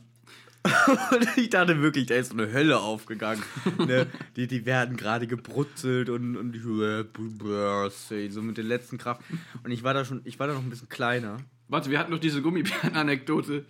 Und 1.11 1.27
ich 1.37 1.49
dachte 1.49 1.81
wirklich, 1.81 2.05
da 2.05 2.15
ist 2.15 2.31
so 2.31 2.37
eine 2.37 2.51
Hölle 2.51 2.79
aufgegangen. 2.79 3.43
ne? 3.77 4.07
die, 4.35 4.47
die 4.47 4.65
werden 4.65 4.95
gerade 4.95 5.27
gebrutzelt 5.27 6.09
und, 6.09 6.37
und 6.37 6.53
Happy 6.53 7.23
Birthday, 7.23 8.29
so 8.29 8.41
mit 8.41 8.57
der 8.57 8.63
letzten 8.63 8.97
Kraft. 8.97 9.21
Und 9.63 9.71
ich 9.71 9.83
war 9.83 9.93
da 9.93 10.05
schon, 10.05 10.21
ich 10.23 10.39
war 10.39 10.47
da 10.47 10.53
noch 10.53 10.63
ein 10.63 10.69
bisschen 10.69 10.89
kleiner. 10.89 11.37
Warte, 11.67 11.89
wir 11.89 11.99
hatten 11.99 12.11
noch 12.11 12.19
diese 12.19 12.41
Gummibären-Anekdote. 12.41 13.65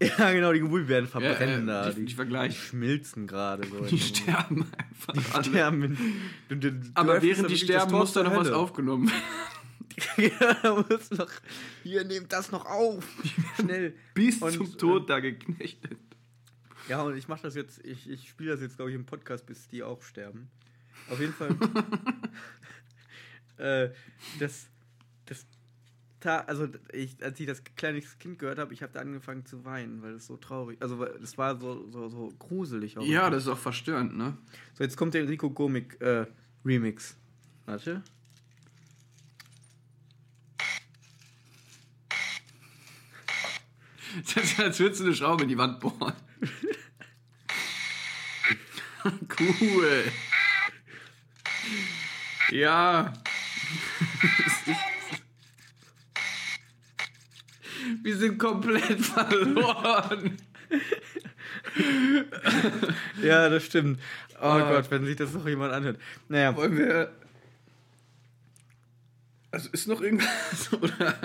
Ja, 0.18 0.30
genau, 0.32 0.52
die 0.52 0.60
Gummibären 0.60 1.06
Ja, 1.06 1.10
verbrennen 1.10 1.64
äh, 1.64 1.72
da. 1.72 1.90
die, 1.90 2.04
Die, 2.04 2.14
die 2.14 2.52
schmilzen 2.52 3.26
gerade 3.26 3.66
so. 3.66 3.84
Die 3.84 3.98
sterben 3.98 4.64
einfach 4.78 5.12
Die 5.12 5.32
alle. 5.32 5.44
sterben. 5.44 5.98
du- 6.48 6.56
du- 6.56 6.72
du 6.72 6.90
Aber 6.94 7.20
während 7.20 7.50
die 7.50 7.56
sterben, 7.58 7.90
muss 7.92 8.12
da 8.12 8.22
noch 8.22 8.36
was 8.36 8.50
aufgenommen 8.50 9.10
ja, 10.16 10.54
da 10.62 10.76
muss 10.88 11.10
noch. 11.10 11.28
Hier, 11.82 12.04
nehmt 12.04 12.32
das 12.32 12.52
noch 12.52 12.64
auf. 12.66 13.04
Schnell. 13.60 13.94
Bis 14.14 14.40
Und, 14.40 14.52
zum 14.52 14.78
Tod 14.78 15.10
da 15.10 15.18
geknechtet. 15.18 15.98
Ja, 16.88 17.02
und 17.02 17.16
ich 17.16 17.26
mache 17.26 17.42
das 17.42 17.56
jetzt, 17.56 17.84
ich, 17.84 18.08
ich 18.08 18.28
spiele 18.28 18.52
das 18.52 18.60
jetzt, 18.60 18.76
glaube 18.76 18.90
ich, 18.90 18.94
im 18.96 19.04
Podcast, 19.04 19.44
bis 19.46 19.66
die 19.66 19.82
auch 19.82 20.00
sterben. 20.02 20.48
Auf 21.10 21.18
jeden 21.18 21.32
Fall. 21.34 21.50
äh, 23.58 23.90
das, 24.38 24.68
also 26.24 26.68
ich, 26.92 27.22
als 27.22 27.38
ich 27.38 27.46
das 27.46 27.62
kleines 27.76 28.18
Kind 28.18 28.38
gehört 28.38 28.58
habe, 28.58 28.74
ich 28.74 28.82
habe 28.82 28.92
da 28.92 29.00
angefangen 29.00 29.46
zu 29.46 29.64
weinen, 29.64 30.02
weil 30.02 30.14
es 30.14 30.26
so 30.26 30.36
traurig, 30.36 30.80
also 30.80 31.04
es 31.04 31.38
war 31.38 31.58
so, 31.60 31.88
so, 31.90 32.08
so 32.08 32.32
gruselig. 32.38 32.98
Auch 32.98 33.04
Ja, 33.04 33.30
das 33.30 33.44
ist 33.44 33.48
auch 33.48 33.58
verstörend, 33.58 34.16
ne? 34.16 34.36
So, 34.74 34.84
jetzt 34.84 34.96
kommt 34.96 35.14
der 35.14 35.22
Enrico 35.22 35.50
Gomik 35.50 36.00
äh, 36.00 36.26
Remix. 36.64 37.16
Warte. 37.66 38.02
Das 44.34 44.42
ist, 44.42 44.58
als 44.58 44.80
würdest 44.80 45.00
du 45.00 45.04
eine 45.04 45.14
Schraube 45.14 45.42
in 45.42 45.50
die 45.50 45.58
Wand 45.58 45.80
bohren. 45.80 46.14
cool. 49.38 50.04
Ja. 52.50 53.12
Wir 58.08 58.16
sind 58.16 58.38
komplett 58.38 59.00
verloren. 59.04 60.38
Ja, 63.22 63.50
das 63.50 63.66
stimmt. 63.66 64.00
Oh 64.40 64.44
Ah. 64.44 64.70
Gott, 64.72 64.90
wenn 64.90 65.04
sich 65.04 65.16
das 65.16 65.34
noch 65.34 65.46
jemand 65.46 65.74
anhört. 65.74 66.00
Naja, 66.28 66.56
Wollen 66.56 66.78
wir. 66.78 67.12
Also 69.50 69.68
ist 69.72 69.88
noch 69.88 70.00
irgendwas? 70.00 70.72
Oder. 70.80 71.18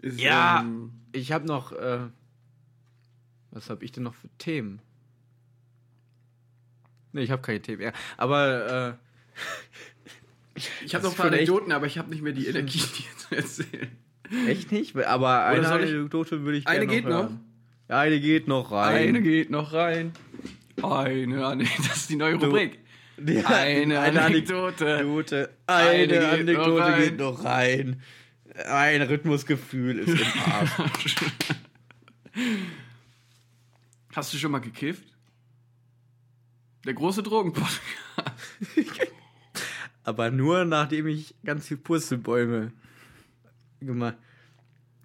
Ist, 0.00 0.18
Ja. 0.20 0.62
ähm, 0.62 0.90
ich 1.12 1.30
habe 1.30 1.46
noch. 1.46 1.70
Äh, 1.70 2.00
was 3.52 3.70
habe 3.70 3.84
ich 3.84 3.92
denn 3.92 4.02
noch 4.02 4.14
für 4.14 4.28
Themen? 4.38 4.80
Nee, 7.12 7.22
ich 7.22 7.30
habe 7.30 7.42
keine 7.42 7.62
Themen. 7.62 7.82
Ja, 7.82 7.92
aber. 8.16 8.98
Äh, 10.58 10.62
ich 10.84 10.96
habe 10.96 11.04
noch 11.04 11.12
ein 11.12 11.16
paar 11.16 11.26
Anekdoten, 11.26 11.70
aber 11.70 11.86
ich 11.86 11.96
habe 11.96 12.10
nicht 12.10 12.22
mehr 12.22 12.32
die 12.32 12.48
Energie, 12.48 12.80
die 12.82 13.16
zu 13.16 13.36
erzählen. 13.36 13.96
Echt 14.46 14.72
nicht? 14.72 14.96
Aber 14.96 15.44
eine 15.46 15.64
soll 15.66 15.84
ich- 15.84 15.90
Anekdote 15.94 16.42
würde 16.42 16.58
ich 16.58 16.66
Eine 16.66 16.86
gerne 16.86 16.92
geht 17.00 17.04
noch? 17.04 17.10
hören. 17.22 17.40
Ja, 17.88 17.98
eine 18.00 18.20
geht 18.20 18.48
noch 18.48 18.70
rein. 18.72 19.08
Eine 19.08 19.22
geht 19.22 19.50
noch 19.50 19.72
rein. 19.72 20.12
Eine 20.82 21.46
Anekdote. 21.46 21.82
Das 21.88 21.96
ist 21.96 22.10
die 22.10 22.16
neue 22.16 22.34
Rubrik. 22.34 22.78
Ja, 23.24 23.46
Eine 23.46 23.98
Anekdote. 24.00 24.96
Anekdote. 24.98 25.50
Eine 25.66 25.88
Eine, 25.88 26.06
geht 26.06 26.20
noch 26.20 26.32
Anekdote 26.32 26.82
rein. 26.84 27.00
geht 27.02 27.18
noch 27.18 27.44
rein. 27.44 28.02
Ein 28.70 29.02
Rhythmusgefühl 29.02 29.98
ist 30.00 30.20
im 30.20 30.42
Arsch. 30.52 31.14
Hast 34.14 34.32
du 34.32 34.38
schon 34.38 34.50
mal 34.52 34.58
gekifft? 34.60 35.04
Der 36.84 36.94
große 36.94 37.22
Drogenpodcast. 37.22 37.80
Aber 40.04 40.30
nur 40.30 40.64
nachdem 40.64 41.06
ich 41.06 41.34
ganz 41.44 41.66
viel 41.68 41.76
Purzelbäume 41.76 42.72
gemacht. 43.80 44.16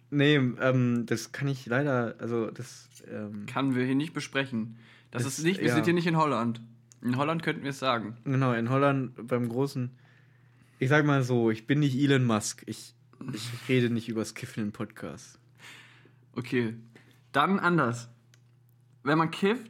Nee, 0.09 0.35
ähm, 0.35 1.05
das 1.07 1.31
kann 1.31 1.47
ich 1.47 1.65
leider, 1.65 2.15
also 2.19 2.51
das, 2.51 2.87
ähm, 3.11 3.45
Kann 3.47 3.73
wir 3.75 3.83
hier 3.85 3.95
nicht 3.95 4.13
besprechen. 4.13 4.77
Das, 5.11 5.23
Das- 5.23 5.39
ist 5.39 5.43
nicht, 5.43 5.59
wir 5.59 5.67
ja. 5.69 5.73
sind 5.75 5.85
hier 5.85 5.93
nicht 5.93 6.07
in 6.07 6.17
Holland. 6.17 6.61
In 7.01 7.17
Holland 7.17 7.43
könnten 7.43 7.63
wir 7.63 7.71
es 7.71 7.79
sagen. 7.79 8.15
genau, 8.23 8.53
in 8.53 8.69
Holland 8.69 9.27
beim 9.27 9.49
großen, 9.49 9.91
ich 10.79 10.89
sag 10.89 11.05
mal 11.05 11.23
so, 11.23 11.49
ich 11.51 11.67
bin 11.67 11.79
nicht 11.79 11.97
Elon 11.97 12.23
Musk, 12.25 12.63
ich, 12.67 12.93
ich 13.33 13.49
rede 13.67 13.89
nicht 13.89 14.07
übers 14.07 14.33
Kiffen 14.35 14.63
im 14.63 14.71
Podcast. 14.71 15.39
Okay. 16.33 16.75
Dann 17.31 17.59
anders. 17.59 18.09
Wenn 19.03 19.17
man 19.17 19.31
kifft, 19.31 19.69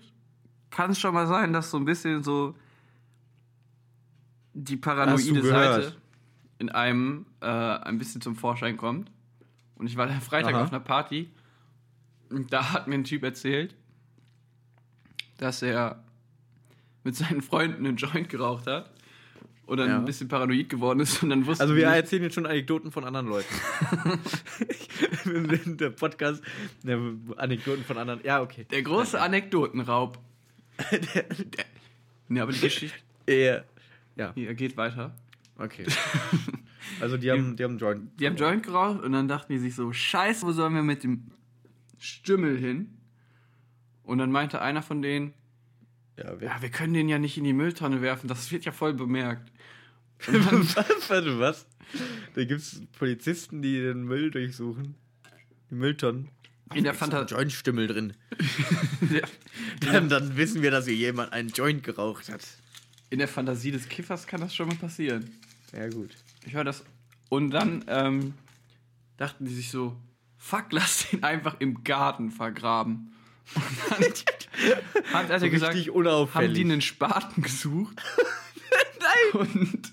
kann 0.69 0.91
es 0.91 0.99
schon 0.99 1.13
mal 1.13 1.27
sein, 1.27 1.53
dass 1.53 1.71
so 1.71 1.77
ein 1.77 1.85
bisschen 1.85 2.21
so 2.23 2.55
die 4.53 4.77
paranoide? 4.77 5.41
Seite 5.41 5.95
in 6.59 6.69
einem 6.69 7.25
äh, 7.41 7.45
ein 7.47 7.97
bisschen 7.97 8.21
zum 8.21 8.35
Vorschein 8.35 8.77
kommt. 8.77 9.11
Und 9.75 9.87
ich 9.87 9.97
war 9.97 10.07
da 10.07 10.19
Freitag 10.19 10.53
Aha. 10.53 10.63
auf 10.63 10.69
einer 10.69 10.79
Party 10.79 11.29
und 12.29 12.51
da 12.53 12.73
hat 12.73 12.87
mir 12.87 12.95
ein 12.95 13.03
Typ 13.03 13.23
erzählt, 13.23 13.75
dass 15.37 15.61
er 15.61 16.03
mit 17.03 17.15
seinen 17.15 17.41
Freunden 17.41 17.85
einen 17.85 17.97
Joint 17.97 18.29
geraucht 18.29 18.67
hat 18.67 18.91
und 19.65 19.77
dann 19.77 19.89
Ja. 19.89 19.97
ein 19.97 20.05
bisschen 20.05 20.27
paranoid 20.27 20.69
geworden 20.69 20.99
ist 20.99 21.21
und 21.23 21.29
dann 21.29 21.45
wusste 21.45 21.63
Also 21.63 21.75
wir 21.75 21.87
nicht, 21.87 21.95
erzählen 21.95 22.23
jetzt 22.23 22.35
schon 22.35 22.45
Anekdoten 22.45 22.91
von 22.91 23.03
anderen 23.05 23.27
Leuten. 23.27 23.53
der 25.77 25.89
Podcast, 25.91 26.43
der 26.83 26.99
Anekdoten 27.37 27.83
von 27.83 27.97
anderen, 27.97 28.21
ja, 28.23 28.41
okay. 28.41 28.65
der 28.69 28.81
große 28.81 29.19
Anekdotenraub. 29.19 30.17
der, 30.91 31.25
ne, 32.27 32.41
aber 32.41 32.51
die 32.51 32.59
Geschichte 32.59 32.97
Ja, 33.29 33.63
ja 34.15 34.31
hier 34.33 34.53
geht 34.53 34.75
weiter. 34.75 35.13
Okay. 35.57 35.85
Also 36.99 37.17
die 37.17 37.31
haben, 37.31 37.55
die 37.55 37.63
haben 37.63 37.77
Joint. 37.77 38.19
Die 38.19 38.27
haben 38.27 38.35
Joint 38.35 38.63
geraucht 38.63 39.01
und 39.01 39.13
dann 39.13 39.27
dachten 39.27 39.53
die 39.53 39.59
sich 39.59 39.75
so, 39.75 39.91
scheiße, 39.93 40.45
wo 40.45 40.51
sollen 40.51 40.75
wir 40.75 40.83
mit 40.83 41.03
dem 41.03 41.31
Stümmel 41.97 42.57
hin? 42.57 42.97
Und 44.03 44.17
dann 44.17 44.31
meinte 44.31 44.61
einer 44.61 44.81
von 44.81 45.01
denen, 45.01 45.33
Ja, 46.17 46.39
wer, 46.39 46.49
ja, 46.49 46.61
wir 46.61 46.69
können 46.69 46.93
den 46.93 47.07
ja 47.09 47.19
nicht 47.19 47.37
in 47.37 47.45
die 47.45 47.53
Mülltonne 47.53 48.01
werfen, 48.01 48.27
das 48.27 48.51
wird 48.51 48.65
ja 48.65 48.71
voll 48.71 48.93
bemerkt. 48.93 49.51
Dann? 50.25 50.67
Warte, 51.07 51.39
was? 51.39 51.67
Da 52.33 52.43
gibt 52.45 52.61
es 52.61 52.81
Polizisten, 52.97 53.61
die 53.61 53.79
den 53.79 54.03
Müll 54.03 54.31
durchsuchen. 54.31 54.95
Die 55.69 55.75
Mülltonnen. 55.75 56.29
in 56.73 56.83
der 56.83 56.93
Da 56.93 56.97
ist 56.97 57.03
ein 57.03 57.11
Fantasie, 57.11 57.35
Jointstümmel 57.35 57.87
drin. 57.87 58.13
Dann, 59.79 60.09
dann 60.09 60.37
wissen 60.37 60.61
wir, 60.61 60.71
dass 60.71 60.85
hier 60.85 60.95
jemand 60.95 61.33
einen 61.33 61.49
Joint 61.49 61.83
geraucht 61.83 62.29
hat. 62.29 62.41
In 63.13 63.19
der 63.19 63.27
Fantasie 63.27 63.69
des 63.69 63.87
Kiffers 63.89 64.25
kann 64.25 64.41
das 64.41 64.55
schon 64.55 64.67
mal 64.67 64.75
passieren. 64.75 65.29
Ja, 65.71 65.87
gut. 65.87 66.09
Ich 66.47 66.53
höre 66.55 66.63
das. 66.63 66.83
Und 67.29 67.51
dann 67.51 67.85
ähm, 67.87 68.33
dachten 69.17 69.45
die 69.45 69.53
sich 69.53 69.69
so, 69.69 69.95
fuck, 70.35 70.71
lass 70.71 71.11
den 71.11 71.21
einfach 71.21 71.57
im 71.59 71.83
Garten 71.83 72.31
vergraben. 72.31 73.13
Und 73.53 73.63
dann 73.91 75.13
hat 75.13 75.29
er 75.29 75.39
So 75.39 75.47
gesagt, 75.47 75.75
haben 75.75 76.53
die 76.55 76.63
einen 76.63 76.81
Spaten 76.81 77.43
gesucht. 77.43 78.01
Nein! 78.99 79.47
Und 79.47 79.91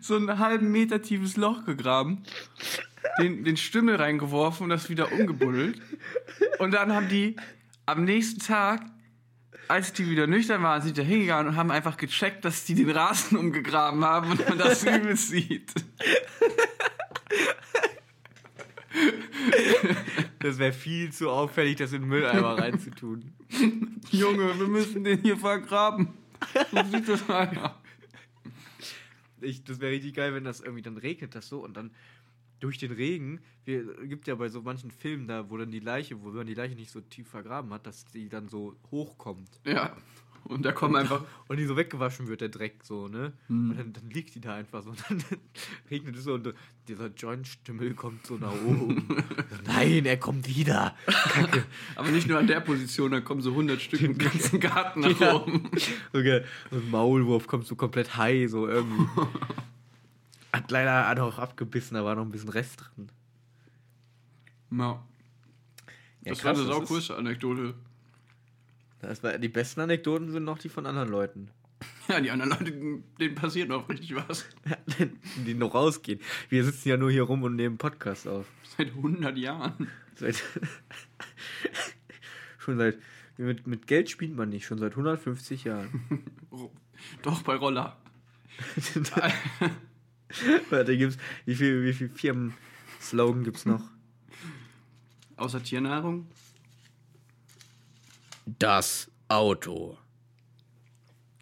so 0.00 0.16
einen 0.16 0.40
halben 0.40 0.72
Meter 0.72 1.00
tiefes 1.02 1.36
Loch 1.36 1.64
gegraben, 1.64 2.24
den, 3.20 3.44
den 3.44 3.58
Stümmel 3.58 3.94
reingeworfen 3.94 4.64
und 4.64 4.70
das 4.70 4.90
wieder 4.90 5.12
umgebuddelt. 5.12 5.80
Und 6.58 6.72
dann 6.72 6.92
haben 6.92 7.08
die 7.08 7.36
am 7.86 8.02
nächsten 8.02 8.40
Tag, 8.40 8.82
als 9.70 9.92
die 9.92 10.10
wieder 10.10 10.26
nüchtern 10.26 10.62
waren, 10.62 10.82
sind 10.82 10.96
die 10.96 11.02
da 11.02 11.06
hingegangen 11.06 11.52
und 11.52 11.56
haben 11.56 11.70
einfach 11.70 11.96
gecheckt, 11.96 12.44
dass 12.44 12.64
die 12.64 12.74
den 12.74 12.90
Rasen 12.90 13.38
umgegraben 13.38 14.04
haben 14.04 14.32
und 14.32 14.48
man 14.48 14.58
das 14.58 14.82
übel 14.84 15.16
sieht. 15.16 15.72
Das 20.40 20.58
wäre 20.58 20.72
viel 20.72 21.12
zu 21.12 21.30
auffällig, 21.30 21.76
das 21.76 21.92
in 21.92 22.02
den 22.02 22.08
Mülleimer 22.08 22.58
reinzutun. 22.58 23.32
Junge, 24.10 24.58
wir 24.58 24.66
müssen 24.66 25.04
den 25.04 25.22
hier 25.22 25.36
vergraben. 25.36 26.08
So 26.72 26.82
sieht 26.90 27.08
das 27.08 27.28
aus. 27.28 27.70
Ich, 29.42 29.62
das 29.64 29.80
wäre 29.80 29.92
richtig 29.92 30.14
geil, 30.14 30.34
wenn 30.34 30.44
das 30.44 30.60
irgendwie 30.60 30.82
dann 30.82 30.96
regnet 30.96 31.34
das 31.34 31.48
so 31.48 31.60
und 31.62 31.76
dann 31.76 31.92
durch 32.60 32.78
den 32.78 32.92
Regen, 32.92 33.40
wir, 33.64 33.82
gibt 34.06 34.26
ja 34.26 34.34
bei 34.34 34.48
so 34.48 34.62
manchen 34.62 34.90
Filmen 34.90 35.26
da, 35.26 35.50
wo 35.50 35.56
dann 35.56 35.70
die 35.70 35.80
Leiche, 35.80 36.22
wo 36.22 36.30
man 36.30 36.46
die 36.46 36.54
Leiche 36.54 36.74
nicht 36.74 36.90
so 36.90 37.00
tief 37.00 37.28
vergraben 37.28 37.72
hat, 37.72 37.86
dass 37.86 38.04
die 38.06 38.28
dann 38.28 38.48
so 38.48 38.76
hochkommt. 38.90 39.48
Ja. 39.66 39.96
Und 40.44 40.64
da 40.64 40.72
kommen 40.72 40.96
einfach 40.96 41.22
Und 41.48 41.58
die 41.58 41.66
so 41.66 41.76
weggewaschen 41.76 42.26
wird, 42.28 42.40
der 42.40 42.48
Dreck 42.48 42.82
so, 42.82 43.08
ne? 43.08 43.32
Mhm. 43.48 43.70
Und 43.70 43.78
dann, 43.78 43.92
dann 43.92 44.10
liegt 44.10 44.34
die 44.34 44.40
da 44.40 44.54
einfach 44.54 44.82
so 44.82 44.90
und 44.90 44.98
dann 45.10 45.22
regnet 45.90 46.16
es 46.16 46.24
so 46.24 46.34
und 46.34 46.54
dieser 46.88 47.08
Joint-Stimmel 47.08 47.94
kommt 47.94 48.26
so 48.26 48.36
nach 48.36 48.52
oben. 48.64 49.06
Nein, 49.66 50.06
er 50.06 50.16
kommt 50.16 50.48
wieder. 50.48 50.96
Kacke. 51.06 51.64
Aber 51.94 52.08
nicht 52.10 52.26
nur 52.26 52.38
an 52.38 52.46
der 52.46 52.60
Position, 52.60 53.10
da 53.10 53.20
kommen 53.20 53.42
so 53.42 53.50
100 53.50 53.80
Stück 53.80 54.00
im 54.00 54.16
ganzen 54.16 54.60
Garten 54.60 55.00
nach 55.00 55.20
Ja. 55.20 55.36
oben. 55.36 55.70
Sogar 56.12 56.40
so 56.70 56.76
ein 56.76 56.90
Maulwurf 56.90 57.46
kommt 57.46 57.66
so 57.66 57.76
komplett 57.76 58.16
high, 58.16 58.48
so 58.50 58.66
irgendwie. 58.66 59.06
Leider 60.70 61.08
hat 61.08 61.18
auch 61.20 61.38
abgebissen, 61.38 61.94
da 61.94 62.04
war 62.04 62.14
noch 62.14 62.22
ein 62.22 62.30
bisschen 62.30 62.48
Rest 62.48 62.80
drin. 62.80 63.10
Ja. 64.70 65.02
Ja, 66.22 66.32
Das 66.32 66.40
krass, 66.40 66.58
war 66.58 66.64
eine 66.64 66.72
saukurze 66.72 67.16
Anekdote. 67.16 67.74
Das 69.00 69.22
war, 69.22 69.38
die 69.38 69.48
besten 69.48 69.80
Anekdoten 69.80 70.30
sind 70.30 70.44
noch 70.44 70.58
die 70.58 70.68
von 70.68 70.86
anderen 70.86 71.08
Leuten. 71.08 71.50
Ja, 72.08 72.20
die 72.20 72.30
anderen 72.30 72.50
Leute, 72.50 72.72
denen 73.20 73.34
passiert 73.36 73.68
noch 73.68 73.88
richtig 73.88 74.16
was. 74.16 74.44
die 75.46 75.54
noch 75.54 75.72
rausgehen. 75.72 76.18
Wir 76.48 76.64
sitzen 76.64 76.88
ja 76.88 76.96
nur 76.96 77.10
hier 77.10 77.22
rum 77.22 77.44
und 77.44 77.54
nehmen 77.54 77.78
Podcast 77.78 78.26
auf. 78.26 78.46
Seit 78.76 78.88
100 78.88 79.38
Jahren. 79.38 79.86
Seit 80.16 80.34
schon 82.58 82.78
seit. 82.78 82.98
Mit, 83.36 83.66
mit 83.68 83.86
Geld 83.86 84.10
spielt 84.10 84.34
man 84.34 84.48
nicht, 84.48 84.66
schon 84.66 84.78
seit 84.78 84.92
150 84.92 85.64
Jahren. 85.64 86.24
Doch, 87.22 87.42
bei 87.42 87.54
Roller. 87.54 87.96
Warte, 90.70 90.96
gibt's, 90.96 91.18
wie 91.44 91.54
viel, 91.54 91.84
wie 91.84 91.92
viel 91.92 92.08
Firmen-Slogan 92.08 93.44
gibt's 93.44 93.66
noch? 93.66 93.82
Außer 95.36 95.62
Tiernahrung. 95.62 96.26
Das 98.58 99.10
Auto. 99.28 99.96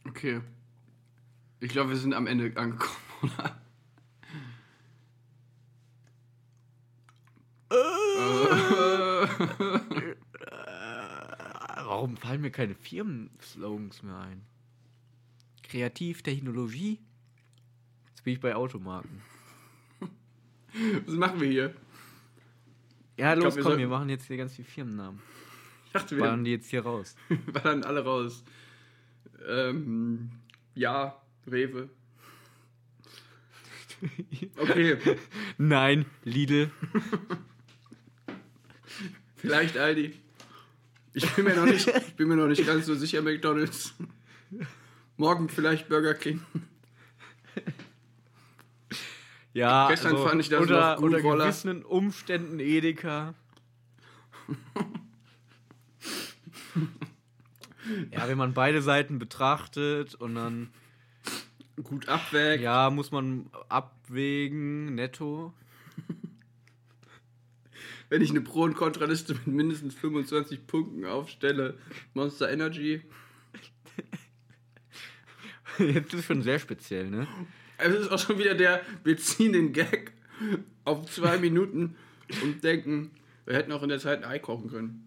Okay. 0.07 0.41
Ich 1.61 1.71
glaube, 1.71 1.91
wir 1.91 1.97
sind 1.97 2.15
am 2.15 2.27
Ende 2.27 2.57
angekommen, 2.57 2.97
oder? 3.23 3.61
Warum 11.85 12.17
fallen 12.17 12.41
mir 12.41 12.51
keine 12.51 12.75
Firmen-Slogans 12.75 14.03
mehr 14.03 14.19
ein? 14.19 14.43
Kreativtechnologie? 15.65 17.01
Jetzt 18.19 18.25
bin 18.25 18.33
ich 18.33 18.41
bei 18.41 18.57
Automarken. 18.57 19.23
Was 21.07 21.15
machen 21.15 21.41
wir 21.41 21.47
hier? 21.49 21.75
Ja, 23.17 23.35
Ich 23.35 23.41
los, 23.41 23.55
glaub, 23.55 23.55
wir 23.55 23.63
komm, 23.63 23.63
sollten- 23.63 23.79
wir 23.79 23.87
machen 23.89 24.09
jetzt 24.09 24.27
hier 24.27 24.37
ganz 24.37 24.57
viele 24.57 24.67
Firmennamen. 24.67 25.21
Ich 25.87 25.93
dachte, 25.93 26.17
wir 26.17 26.25
Ballern 26.25 26.43
die 26.43 26.51
jetzt 26.51 26.69
hier 26.69 26.83
raus. 26.83 27.15
ballern 27.53 27.85
alle 27.85 28.03
raus. 28.03 28.43
Ähm, 29.49 30.31
ja, 30.75 31.17
Rewe. 31.47 31.89
Okay, 34.57 34.97
Nein, 35.59 36.05
Lidl. 36.25 36.71
vielleicht 39.37 39.77
Aldi. 39.79 40.15
Ich 41.15 41.35
bin 41.37 41.45
mir 41.45 41.55
noch 41.55 41.67
nicht, 41.67 42.17
bin 42.17 42.27
mir 42.29 42.37
noch 42.37 42.47
nicht 42.49 42.67
ganz 42.67 42.87
so 42.87 42.95
sicher, 42.97 43.23
McDonalds. 43.23 43.95
Morgen 45.17 45.49
vielleicht 45.49 45.89
Burger 45.89 46.15
King. 46.15 46.41
Ja, 49.53 49.89
Gestern 49.89 50.17
fand 50.19 50.41
ich 50.41 50.49
das 50.49 50.61
unter, 50.61 50.97
noch 50.97 51.03
unter 51.03 51.21
gewissen 51.21 51.85
Umständen 51.85 52.61
Edeka. 52.61 53.35
ja, 58.11 58.29
wenn 58.29 58.39
man 58.39 58.55
beide 58.55 58.83
Seiten 58.83 59.19
betrachtet 59.19 60.15
und 60.15 60.35
dann 60.35 60.71
Gut 61.83 62.09
abwägt. 62.09 62.63
ja, 62.63 62.91
muss 62.91 63.13
man 63.13 63.51
abwägen, 63.69 64.95
netto. 64.95 65.53
Wenn 68.09 68.23
ich 68.23 68.31
eine 68.31 68.41
Pro- 68.41 68.63
und 68.63 68.75
Kontraliste 68.75 69.35
mit 69.35 69.47
mindestens 69.47 69.95
25 69.95 70.67
Punkten 70.67 71.05
aufstelle, 71.05 71.77
Monster 72.15 72.51
Energy. 72.51 73.03
Jetzt 75.79 76.15
ist 76.15 76.25
schon 76.25 76.43
sehr 76.43 76.59
speziell, 76.59 77.11
ne? 77.11 77.29
Es 77.79 77.95
ist 77.95 78.11
auch 78.11 78.19
schon 78.19 78.39
wieder 78.39 78.55
der, 78.55 78.83
wir 79.05 79.17
ziehen 79.17 79.53
den 79.53 79.73
Gag 79.73 80.13
auf 80.85 81.11
zwei 81.11 81.39
Minuten 81.41 81.97
und 82.43 82.63
denken, 82.63 83.11
wir 83.47 83.55
hätten 83.55 83.73
auch 83.73 83.83
in 83.83 83.89
der 83.89 83.99
Zeit 83.99 84.23
ein 84.23 84.31
Ei 84.31 84.39
kochen 84.39 84.71
können. 84.71 85.05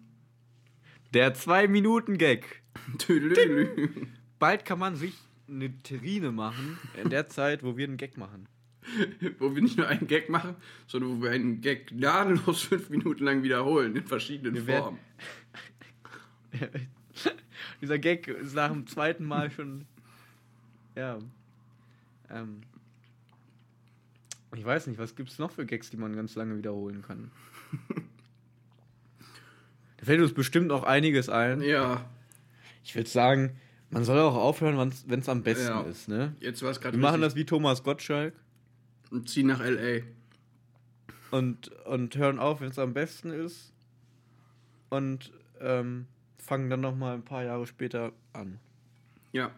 Der 1.14 1.34
2-Minuten-Gag. 1.34 2.62
Tüdelüdelü. 2.98 3.90
Bald 4.38 4.64
kann 4.64 4.78
man 4.78 4.96
sich 4.96 5.14
eine 5.46 5.70
Terrine 5.82 6.32
machen, 6.32 6.78
in 7.02 7.10
der 7.10 7.28
Zeit, 7.28 7.62
wo 7.62 7.76
wir 7.76 7.86
einen 7.86 7.98
Gag 7.98 8.16
machen. 8.16 8.48
wo 9.38 9.54
wir 9.54 9.62
nicht 9.62 9.76
nur 9.76 9.86
einen 9.86 10.06
Gag 10.06 10.28
machen, 10.28 10.56
sondern 10.86 11.18
wo 11.18 11.22
wir 11.22 11.30
einen 11.30 11.60
Gag 11.60 11.88
gnadenlos 11.88 12.62
fünf 12.62 12.90
Minuten 12.90 13.24
lang 13.24 13.42
wiederholen 13.42 13.94
in 13.96 14.06
verschiedenen 14.06 14.66
Wir 14.66 14.78
Formen. 14.78 14.98
Dieser 17.80 17.98
Gag 17.98 18.28
ist 18.28 18.54
nach 18.54 18.70
dem 18.70 18.86
zweiten 18.86 19.24
Mal 19.24 19.50
schon. 19.50 19.86
Ja. 20.96 21.18
Ähm. 22.32 22.62
Ich 24.54 24.64
weiß 24.64 24.86
nicht, 24.86 24.98
was 24.98 25.14
gibt 25.16 25.30
es 25.30 25.38
noch 25.38 25.50
für 25.50 25.64
Gags, 25.64 25.88
die 25.90 25.96
man 25.96 26.14
ganz 26.14 26.34
lange 26.34 26.58
wiederholen 26.58 27.02
kann? 27.02 27.30
da 29.96 30.04
fällt 30.04 30.20
uns 30.20 30.34
bestimmt 30.34 30.70
auch 30.72 30.82
einiges 30.84 31.28
ein. 31.30 31.62
Ja, 31.62 32.04
Ich 32.84 32.94
würde 32.94 33.08
sagen, 33.08 33.56
man 33.90 34.04
soll 34.04 34.18
auch 34.18 34.34
aufhören, 34.34 34.92
wenn 35.06 35.20
es 35.20 35.28
am 35.28 35.42
besten 35.42 35.68
Ja. 35.68 35.82
ist, 35.82 36.08
ne? 36.08 36.36
jetzt 36.40 36.62
war 36.62 36.70
es 36.70 36.80
gerade 36.80 36.96
Wir 36.98 37.02
machen 37.02 37.20
das 37.22 37.34
wie 37.34 37.44
Thomas 37.46 37.82
Gottschalk 37.82 38.34
und 39.10 39.28
ziehen 39.30 39.46
nach 39.46 39.60
L.A. 39.60 40.02
und, 41.34 41.68
und 41.86 42.14
hören 42.16 42.38
auf, 42.38 42.60
wenn 42.60 42.70
es 42.70 42.78
am 42.78 42.92
besten 42.92 43.30
ist. 43.30 43.72
Und 44.90 45.32
ähm, 45.60 46.06
fangen 46.38 46.68
dann 46.68 46.80
nochmal 46.82 47.14
ein 47.14 47.24
paar 47.24 47.44
Jahre 47.44 47.66
später 47.66 48.12
an. 48.34 48.58
Ja. 49.32 49.50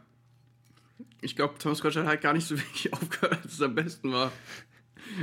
Ich 1.20 1.36
glaube, 1.36 1.55
Thomas 1.59 1.80
Gottschalk 1.80 2.07
hat 2.07 2.20
gar 2.20 2.32
nicht 2.32 2.46
so 2.46 2.59
wirklich 2.59 2.92
aufgehört, 2.92 3.38
als 3.42 3.55
es 3.55 3.62
am 3.62 3.74
besten 3.74 4.12
war. 4.12 4.32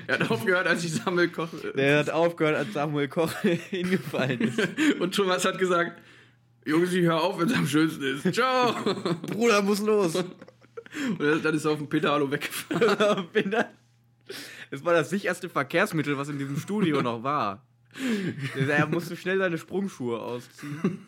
Er 0.07 0.19
hat 0.19 0.31
aufgehört, 0.31 0.67
als 0.67 0.83
ich 0.83 0.93
Sammelkoch. 0.93 1.49
Der 1.75 1.99
hat 1.99 2.09
aufgehört, 2.09 2.55
als 2.55 2.73
Samuel 2.73 3.07
Koch 3.07 3.33
hingefallen 3.41 4.41
ist. 4.41 4.59
Und 4.99 5.15
Thomas 5.15 5.43
hat 5.45 5.57
gesagt: 5.57 6.01
Jungs, 6.65 6.93
ich 6.93 7.03
hör 7.03 7.21
auf, 7.21 7.39
wenn 7.39 7.47
es 7.47 7.55
am 7.55 7.67
schönsten 7.67 8.03
ist. 8.03 8.33
Ciao! 8.33 8.73
Bruder 9.23 9.61
muss 9.61 9.79
los. 9.79 10.15
Und 10.15 11.45
dann 11.45 11.55
ist 11.55 11.65
er 11.65 11.71
auf 11.71 11.77
dem 11.77 11.89
Pedalo 11.89 12.29
weggefahren. 12.29 13.55
Es 14.69 14.85
war 14.85 14.93
das 14.93 15.09
sicherste 15.09 15.49
Verkehrsmittel, 15.49 16.17
was 16.17 16.29
in 16.29 16.37
diesem 16.37 16.57
Studio 16.57 17.01
noch 17.01 17.23
war. 17.23 17.65
Er 18.55 18.87
musste 18.87 19.15
schnell 19.15 19.37
seine 19.37 19.57
Sprungschuhe 19.57 20.19
ausziehen. 20.19 21.07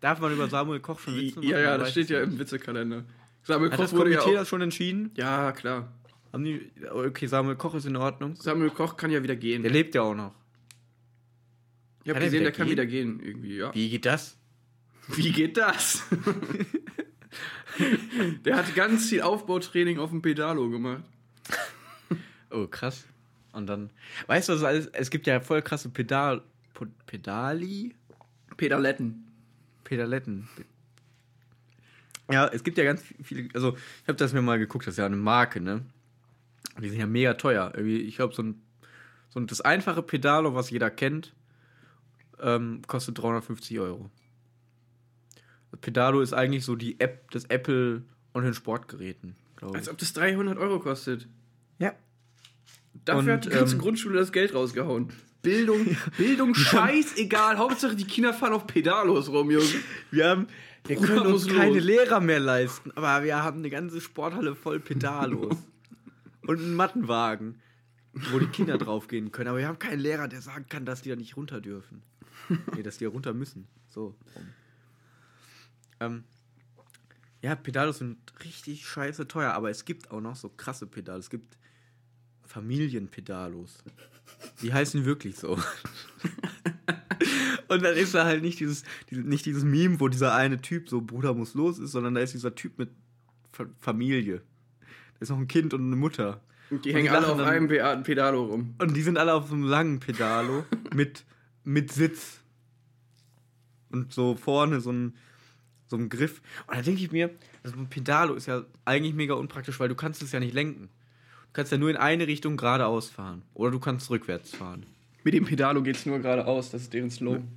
Darf 0.00 0.20
man 0.20 0.32
über 0.32 0.48
Samuel 0.48 0.80
Koch 0.80 0.98
schon 1.00 1.16
Witze 1.16 1.40
machen? 1.40 1.48
Ja, 1.48 1.58
ja, 1.58 1.78
das 1.78 1.90
steht 1.90 2.10
ja 2.10 2.22
im 2.22 2.38
Witzekalender. 2.38 3.04
Samuel 3.48 3.70
Hat 3.70 3.78
Koch 3.78 3.84
das 3.84 3.92
wurde 3.94 4.10
ja 4.12 4.18
Komitee 4.18 4.36
auch. 4.36 4.40
das 4.42 4.48
schon 4.48 4.60
entschieden? 4.60 5.10
Ja, 5.16 5.52
klar. 5.52 5.90
Haben 6.34 6.44
die, 6.44 6.70
okay, 6.90 7.26
Samuel 7.26 7.56
Koch 7.56 7.74
ist 7.74 7.86
in 7.86 7.96
Ordnung. 7.96 8.36
Samuel 8.36 8.68
Koch 8.70 8.98
kann 8.98 9.10
ja 9.10 9.22
wieder 9.22 9.36
gehen. 9.36 9.62
Der 9.62 9.72
lebt 9.72 9.94
ja 9.94 10.02
auch 10.02 10.14
noch. 10.14 10.34
Ich 12.04 12.10
habe 12.10 12.20
Kann 12.20 12.26
gesehen, 12.26 12.42
der 12.42 12.52
kann 12.52 12.66
gehen? 12.66 12.72
wieder 12.72 12.84
gehen, 12.86 13.20
irgendwie, 13.20 13.56
ja. 13.56 13.74
Wie 13.74 13.88
geht 13.88 14.04
das? 14.04 14.36
Wie 15.08 15.32
geht 15.32 15.56
das? 15.56 16.02
der 18.44 18.56
hat 18.56 18.74
ganz 18.74 19.08
viel 19.08 19.22
Aufbautraining 19.22 19.98
auf 19.98 20.10
dem 20.10 20.20
Pedalo 20.20 20.68
gemacht. 20.68 21.04
Oh, 22.50 22.66
krass. 22.66 23.06
Und 23.52 23.66
dann, 23.66 23.88
weißt 24.26 24.50
du, 24.50 24.52
was 24.54 24.62
alles, 24.62 24.86
es 24.88 25.08
gibt 25.08 25.26
ja 25.26 25.40
voll 25.40 25.62
krasse 25.62 25.88
Pedal, 25.88 26.42
Pedali? 27.06 27.94
Pedaletten. 28.58 29.26
Pedaletten. 29.84 30.48
Ja, 32.30 32.46
es 32.48 32.62
gibt 32.62 32.78
ja 32.78 32.84
ganz 32.84 33.02
viele, 33.22 33.48
also 33.54 33.76
ich 34.02 34.08
habe 34.08 34.18
das 34.18 34.32
mir 34.32 34.42
mal 34.42 34.58
geguckt, 34.58 34.86
das 34.86 34.94
ist 34.94 34.98
ja 34.98 35.06
eine 35.06 35.16
Marke, 35.16 35.60
ne? 35.60 35.84
Die 36.80 36.88
sind 36.90 37.00
ja 37.00 37.06
mega 37.06 37.34
teuer. 37.34 37.72
Irgendwie, 37.74 38.00
ich 38.02 38.16
glaube, 38.16 38.34
so 38.34 38.42
ein, 38.42 38.62
so 39.30 39.40
ein, 39.40 39.46
das 39.46 39.60
einfache 39.60 40.02
Pedalo, 40.02 40.54
was 40.54 40.70
jeder 40.70 40.90
kennt, 40.90 41.34
ähm, 42.40 42.82
kostet 42.86 43.18
350 43.18 43.80
Euro. 43.80 44.10
Das 45.70 45.80
Pedalo 45.80 46.20
ist 46.20 46.32
eigentlich 46.32 46.64
so 46.64 46.76
die 46.76 47.00
App 47.00 47.30
des 47.30 47.46
Apple 47.46 48.02
und 48.32 48.44
den 48.44 48.54
Sportgeräten, 48.54 49.34
glaube 49.56 49.76
Als 49.76 49.86
ich. 49.86 49.92
ob 49.92 49.98
das 49.98 50.12
300 50.12 50.58
Euro 50.58 50.78
kostet. 50.80 51.28
Ja. 51.78 51.94
Dafür 53.04 53.20
Und, 53.20 53.30
hat 53.30 53.44
die 53.46 53.50
ganze 53.50 53.74
ähm, 53.74 53.80
Grundschule 53.80 54.18
das 54.18 54.32
Geld 54.32 54.54
rausgehauen. 54.54 55.12
Bildung, 55.42 55.96
Bildung, 56.16 56.54
scheißegal. 56.54 57.58
Hauptsache 57.58 57.96
die 57.96 58.06
Kinder 58.06 58.34
fahren 58.34 58.52
auf 58.52 58.66
Pedalos 58.66 59.28
rum, 59.28 59.50
Junge. 59.50 59.66
Wir 60.10 60.28
haben, 60.28 60.46
wir 60.86 60.96
können 60.96 61.26
uns 61.26 61.46
keine 61.46 61.74
los. 61.74 61.84
Lehrer 61.84 62.20
mehr 62.20 62.40
leisten, 62.40 62.90
aber 62.92 63.24
wir 63.24 63.42
haben 63.42 63.58
eine 63.58 63.70
ganze 63.70 64.00
Sporthalle 64.00 64.54
voll 64.54 64.80
Pedalos. 64.80 65.56
und 66.48 66.60
einen 66.60 66.74
Mattenwagen, 66.74 67.60
wo 68.32 68.38
die 68.38 68.46
Kinder 68.46 68.78
draufgehen 68.78 69.30
können. 69.30 69.48
Aber 69.50 69.58
wir 69.58 69.68
haben 69.68 69.78
keinen 69.78 70.00
Lehrer, 70.00 70.28
der 70.28 70.40
sagen 70.40 70.64
kann, 70.68 70.86
dass 70.86 71.02
die 71.02 71.10
da 71.10 71.16
nicht 71.16 71.36
runter 71.36 71.60
dürfen. 71.60 72.02
Nee, 72.74 72.82
dass 72.82 72.96
die 72.96 73.04
da 73.04 73.10
runter 73.10 73.34
müssen. 73.34 73.68
So. 73.90 74.16
Ähm, 76.00 76.24
ja, 77.42 77.54
Pedalos 77.54 77.98
sind 77.98 78.16
richtig 78.42 78.88
scheiße 78.88 79.28
teuer, 79.28 79.52
aber 79.52 79.68
es 79.68 79.84
gibt 79.84 80.10
auch 80.10 80.22
noch 80.22 80.36
so 80.36 80.48
krasse 80.48 80.86
Pedalos. 80.86 81.26
Es 81.26 81.30
gibt 81.30 81.58
Familienpedalos. 82.48 83.78
Die 84.62 84.72
heißen 84.72 85.04
wirklich 85.04 85.36
so. 85.36 85.58
Und 87.68 87.82
dann 87.82 87.96
ist 87.96 88.14
da 88.14 88.24
halt 88.24 88.42
nicht 88.42 88.60
dieses, 88.60 88.84
diese- 89.10 89.22
nicht 89.22 89.44
dieses 89.46 89.64
Meme, 89.64 90.00
wo 90.00 90.08
dieser 90.08 90.34
eine 90.34 90.60
Typ 90.60 90.88
so 90.88 91.00
Bruder 91.02 91.34
muss 91.34 91.54
los 91.54 91.78
ist, 91.78 91.92
sondern 91.92 92.14
da 92.14 92.20
ist 92.22 92.34
dieser 92.34 92.54
Typ 92.54 92.78
mit 92.78 92.90
Fa 93.52 93.66
Familie. 93.80 94.38
Da 95.14 95.20
ist 95.20 95.28
noch 95.30 95.38
ein 95.38 95.48
Kind 95.48 95.74
und 95.74 95.82
eine 95.86 95.96
Mutter. 95.96 96.40
Und 96.70 96.84
die 96.84 96.90
Und 96.90 96.96
hängen 96.96 97.06
die 97.06 97.10
alle 97.10 97.28
auf 97.28 97.38
dann- 97.38 97.48
einem 97.48 97.68
Pe- 97.68 98.00
Pedalo 98.04 98.44
rum. 98.44 98.74
Und 98.78 98.94
die 98.96 99.02
sind 99.02 99.18
alle 99.18 99.34
auf 99.34 99.48
so 99.48 99.54
einem 99.54 99.64
langen 99.64 100.00
Pedalo 100.00 100.64
mit, 100.94 101.24
mit 101.64 101.92
Sitz. 101.92 102.40
Und 103.90 104.12
so 104.12 104.34
vorne 104.36 104.80
so 104.80 104.92
ein, 104.92 105.14
so 105.86 105.96
ein 105.96 106.08
Griff. 106.08 106.40
Und 106.66 106.76
da 106.76 106.82
denke 106.82 107.02
ich 107.02 107.10
mir, 107.12 107.30
also 107.62 107.76
ein 107.78 107.88
Pedalo 107.88 108.34
ist 108.34 108.46
ja 108.46 108.64
eigentlich 108.84 109.14
mega 109.14 109.34
unpraktisch, 109.34 109.80
weil 109.80 109.88
du 109.88 109.94
kannst 109.94 110.22
es 110.22 110.32
ja 110.32 110.40
nicht 110.40 110.54
lenken. 110.54 110.88
Du 111.58 111.62
kannst 111.62 111.72
ja 111.72 111.78
nur 111.78 111.90
in 111.90 111.96
eine 111.96 112.28
Richtung 112.28 112.56
geradeaus 112.56 113.10
fahren. 113.10 113.42
Oder 113.52 113.72
du 113.72 113.80
kannst 113.80 114.08
rückwärts 114.10 114.54
fahren. 114.54 114.86
Mit 115.24 115.34
dem 115.34 115.44
Pedalo 115.44 115.82
geht's 115.82 116.06
nur 116.06 116.20
geradeaus, 116.20 116.70
das 116.70 116.82
ist 116.82 116.94
deren 116.94 117.10
Slogan. 117.10 117.48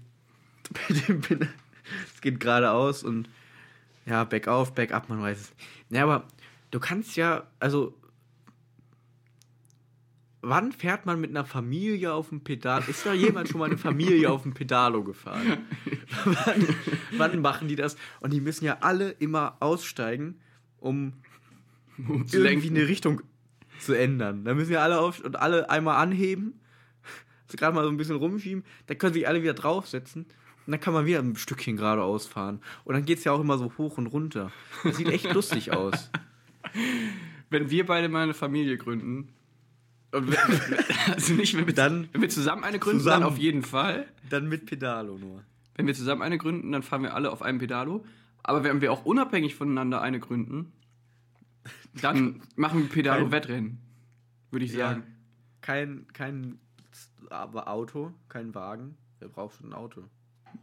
Pin- 0.88 1.48
Es 2.16 2.20
geht 2.20 2.40
geradeaus 2.40 3.04
und 3.04 3.30
ja, 4.08 4.24
bergauf, 4.24 4.74
bergab, 4.74 5.08
man 5.08 5.22
weiß 5.22 5.40
es. 5.40 5.54
Ja, 5.92 6.02
aber 6.02 6.24
du 6.72 6.80
kannst 6.80 7.16
ja, 7.16 7.46
also 7.60 7.96
wann 10.42 10.72
fährt 10.72 11.06
man 11.06 11.22
mit 11.22 11.30
einer 11.30 11.46
Familie 11.46 12.12
auf 12.12 12.30
dem 12.30 12.42
Pedal? 12.44 12.84
Ist 12.88 13.06
da 13.06 13.14
jemand 13.14 13.50
schon 13.50 13.60
mal 13.60 13.66
eine 13.66 13.78
Familie 13.78 14.32
auf 14.32 14.42
dem 14.42 14.56
Pedalo 14.56 15.04
gefahren? 15.04 15.60
wann, 16.26 16.68
wann 17.20 17.42
machen 17.42 17.68
die 17.68 17.76
das? 17.76 17.96
Und 18.20 18.34
die 18.34 18.42
müssen 18.42 18.66
ja 18.66 18.80
alle 18.82 19.12
immer 19.12 19.58
aussteigen, 19.60 20.40
um 20.80 21.14
irgendwie 22.32 22.70
eine 22.72 22.88
Richtung 22.88 23.22
zu 23.82 23.94
ändern. 23.94 24.44
Da 24.46 24.54
müssen 24.54 24.72
ja 24.74 24.80
alle 24.82 25.00
auf 25.00 25.20
und 25.24 25.36
alle 25.38 25.70
einmal 25.70 26.02
anheben, 26.02 26.60
also 27.48 27.58
gerade 27.58 27.76
mal 27.76 27.84
so 27.84 27.90
ein 27.90 27.98
bisschen 27.98 28.16
rumschieben, 28.16 28.64
dann 28.88 28.98
können 28.98 29.14
sich 29.14 29.28
alle 29.28 29.42
wieder 29.44 29.54
draufsetzen 29.54 30.24
und 30.66 30.72
dann 30.72 30.80
kann 30.80 30.94
man 30.94 31.06
wieder 31.06 31.20
ein 31.20 31.36
Stückchen 31.36 31.76
geradeaus 31.78 32.28
fahren. 32.28 32.62
Und 32.86 32.94
dann 32.94 33.06
geht 33.06 33.18
es 33.18 33.24
ja 33.24 33.32
auch 33.32 33.40
immer 33.42 33.58
so 33.58 33.72
hoch 33.78 33.98
und 33.98 34.08
runter. 34.08 34.52
Das 34.84 34.98
sieht 34.98 35.10
echt 35.10 35.34
lustig 35.34 35.74
aus. 35.74 36.10
Wenn 37.50 37.70
wir 37.70 37.86
beide 37.86 38.08
mal 38.10 38.24
eine 38.24 38.34
Familie 38.34 38.78
gründen, 38.78 39.30
und 40.14 40.28
wenn, 40.30 40.38
also 41.14 41.34
nicht, 41.34 41.56
wenn 41.58 41.68
wir, 41.68 41.74
Dann- 41.74 42.10
wenn 42.12 42.22
wir 42.22 42.30
zusammen 42.30 42.64
eine 42.66 42.80
gründen, 42.80 43.00
Zusammen. 43.00 43.22
dann 43.22 43.30
auf 43.32 43.38
jeden 43.38 43.64
Fall. 43.64 44.06
Dann 44.30 44.48
mit 44.50 44.66
Pedalo 44.66 45.18
nur. 45.18 45.44
Wenn 45.76 45.88
wir 45.88 45.94
zusammen 45.94 46.22
eine 46.22 46.38
gründen, 46.38 46.72
dann 46.74 46.84
fahren 46.84 47.04
wir 47.04 47.16
alle 47.16 47.32
auf 47.32 47.42
einem 47.42 47.60
Pedalo. 47.60 48.04
Aber 48.44 48.64
wenn 48.64 48.82
wir 48.82 48.92
auch 48.92 49.06
unabhängig 49.06 49.56
voneinander 49.56 50.02
eine 50.02 50.20
gründen, 50.20 50.74
dann 52.02 52.42
machen 52.56 52.84
wir 52.84 52.90
Pedalo-Wettrennen, 52.90 53.80
würde 54.52 54.66
ich 54.66 54.74
sagen. 54.74 55.04
Kein, 55.62 56.08
kein 56.14 56.60
aber 57.30 57.68
Auto, 57.68 58.14
kein 58.30 58.54
Wagen. 58.56 58.98
Wer 59.20 59.30
braucht 59.30 59.58
schon 59.58 59.70
ein 59.70 59.74
Auto? 59.74 60.04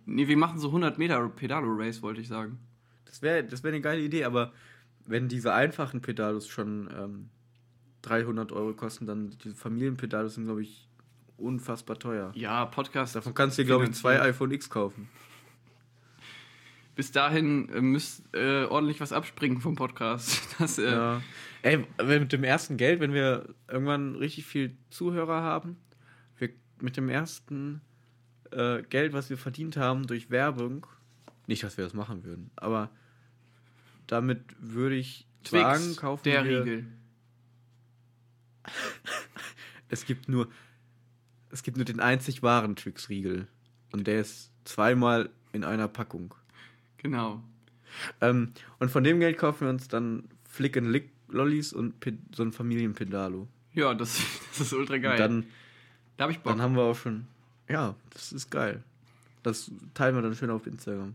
Nee, 0.04 0.28
wir 0.28 0.36
machen 0.36 0.58
so 0.58 0.68
100 0.68 0.98
Meter 0.98 1.28
Pedalo-Race, 1.28 2.02
wollte 2.02 2.20
ich 2.20 2.28
sagen. 2.28 2.58
Das 3.04 3.22
wäre 3.22 3.44
das 3.44 3.62
wär 3.62 3.72
eine 3.72 3.80
geile 3.80 4.02
Idee, 4.02 4.24
aber 4.24 4.52
wenn 5.06 5.28
diese 5.28 5.54
einfachen 5.54 6.02
Pedalos 6.02 6.48
schon 6.48 6.88
ähm, 6.94 7.30
300 8.02 8.52
Euro 8.52 8.74
kosten, 8.74 9.06
dann 9.06 9.30
diese 9.42 9.54
Familienpedalos 9.54 10.34
sind, 10.34 10.44
glaube 10.44 10.62
ich, 10.62 10.88
unfassbar 11.36 11.98
teuer. 11.98 12.32
Ja, 12.34 12.66
Podcast. 12.66 13.16
Davon 13.16 13.34
kannst 13.34 13.58
du 13.58 13.62
dir, 13.62 13.66
glaube 13.66 13.84
ich, 13.84 13.92
zwei 13.92 14.20
iPhone 14.20 14.50
X 14.50 14.68
kaufen. 14.68 15.08
Bis 16.98 17.12
dahin 17.12 17.68
äh, 17.68 17.80
müsst 17.80 18.24
äh, 18.34 18.64
ordentlich 18.64 18.98
was 18.98 19.12
abspringen 19.12 19.60
vom 19.60 19.76
Podcast. 19.76 20.40
Das, 20.58 20.78
äh, 20.78 20.90
Ja. 20.90 21.22
Ey, 21.62 21.86
mit 22.04 22.32
dem 22.32 22.42
ersten 22.42 22.76
Geld, 22.76 22.98
wenn 22.98 23.14
wir 23.14 23.54
irgendwann 23.68 24.16
richtig 24.16 24.46
viel 24.46 24.76
Zuhörer 24.90 25.40
haben, 25.40 25.76
wir 26.38 26.50
mit 26.80 26.96
dem 26.96 27.08
ersten 27.08 27.82
äh, 28.50 28.82
Geld, 28.82 29.12
was 29.12 29.30
wir 29.30 29.38
verdient 29.38 29.76
haben 29.76 30.08
durch 30.08 30.28
Werbung, 30.30 30.88
nicht, 31.46 31.62
dass 31.62 31.76
wir 31.76 31.84
das 31.84 31.94
machen 31.94 32.24
würden, 32.24 32.50
aber 32.56 32.90
damit 34.08 34.40
würde 34.58 34.96
ich 34.96 35.24
Twix, 35.44 35.62
sagen, 35.62 35.94
kaufen 35.94 36.24
der 36.24 36.44
wir. 36.44 36.64
Riegel. 36.64 36.86
Es 39.88 40.04
gibt 40.04 40.28
nur, 40.28 40.48
es 41.50 41.62
gibt 41.62 41.76
nur 41.76 41.86
den 41.86 42.00
einzig 42.00 42.42
wahren 42.42 42.74
Twix-Riegel 42.74 43.46
und 43.92 44.08
der 44.08 44.20
ist 44.20 44.50
zweimal 44.64 45.30
in 45.52 45.62
einer 45.62 45.86
Packung. 45.86 46.34
Genau. 46.98 47.42
Ähm, 48.20 48.52
und 48.78 48.90
von 48.90 49.02
dem 49.04 49.18
Geld 49.20 49.38
kaufen 49.38 49.62
wir 49.62 49.70
uns 49.70 49.88
dann 49.88 50.24
Flick 50.48 50.76
and 50.76 50.88
Lick 50.88 51.10
Lollis 51.28 51.72
und 51.72 52.00
Pe 52.00 52.14
so 52.34 52.42
ein 52.42 52.52
Familienpedalo. 52.52 53.48
Ja, 53.74 53.94
das, 53.94 54.20
das 54.50 54.60
ist 54.60 54.72
ultra 54.72 54.98
geil. 54.98 55.12
Und 55.12 55.18
dann, 55.18 55.46
da 56.16 56.24
habe 56.24 56.32
ich 56.32 56.38
Bock. 56.40 56.52
dann 56.52 56.62
haben 56.62 56.74
wir 56.76 56.82
auch 56.82 56.96
schon. 56.96 57.26
Ja, 57.68 57.94
das 58.10 58.32
ist 58.32 58.50
geil. 58.50 58.82
Das 59.42 59.70
teilen 59.94 60.14
wir 60.16 60.22
dann 60.22 60.34
schön 60.34 60.50
auf 60.50 60.66
Instagram. 60.66 61.14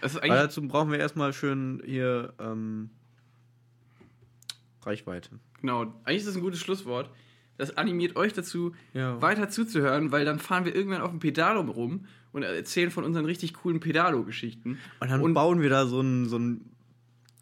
Weil 0.00 0.28
dazu 0.28 0.62
brauchen 0.66 0.92
wir 0.92 0.98
erstmal 0.98 1.32
schön 1.32 1.82
hier 1.84 2.32
ähm, 2.38 2.90
Reichweite. 4.84 5.30
genau, 5.60 5.92
eigentlich 6.04 6.18
ist 6.18 6.28
das 6.28 6.36
ein 6.36 6.42
gutes 6.42 6.60
Schlusswort. 6.60 7.10
Das 7.56 7.76
animiert 7.76 8.14
euch 8.14 8.32
dazu, 8.32 8.72
Ja. 8.94 9.20
weiter 9.20 9.48
zuzuhören, 9.48 10.12
weil 10.12 10.24
dann 10.24 10.38
fahren 10.38 10.64
wir 10.64 10.74
irgendwann 10.74 11.00
auf 11.00 11.10
dem 11.10 11.18
Pedalo 11.18 11.62
rum 11.62 12.06
und 12.38 12.42
erzählen 12.44 12.90
von 12.90 13.04
unseren 13.04 13.24
richtig 13.24 13.54
coolen 13.54 13.80
Pedalo-Geschichten. 13.80 14.78
Und 15.00 15.10
dann 15.10 15.20
Und- 15.20 15.34
bauen 15.34 15.60
wir 15.60 15.70
da 15.70 15.86
so 15.86 16.00
einen 16.00 16.28
so 16.28 16.36
einen, 16.36 16.70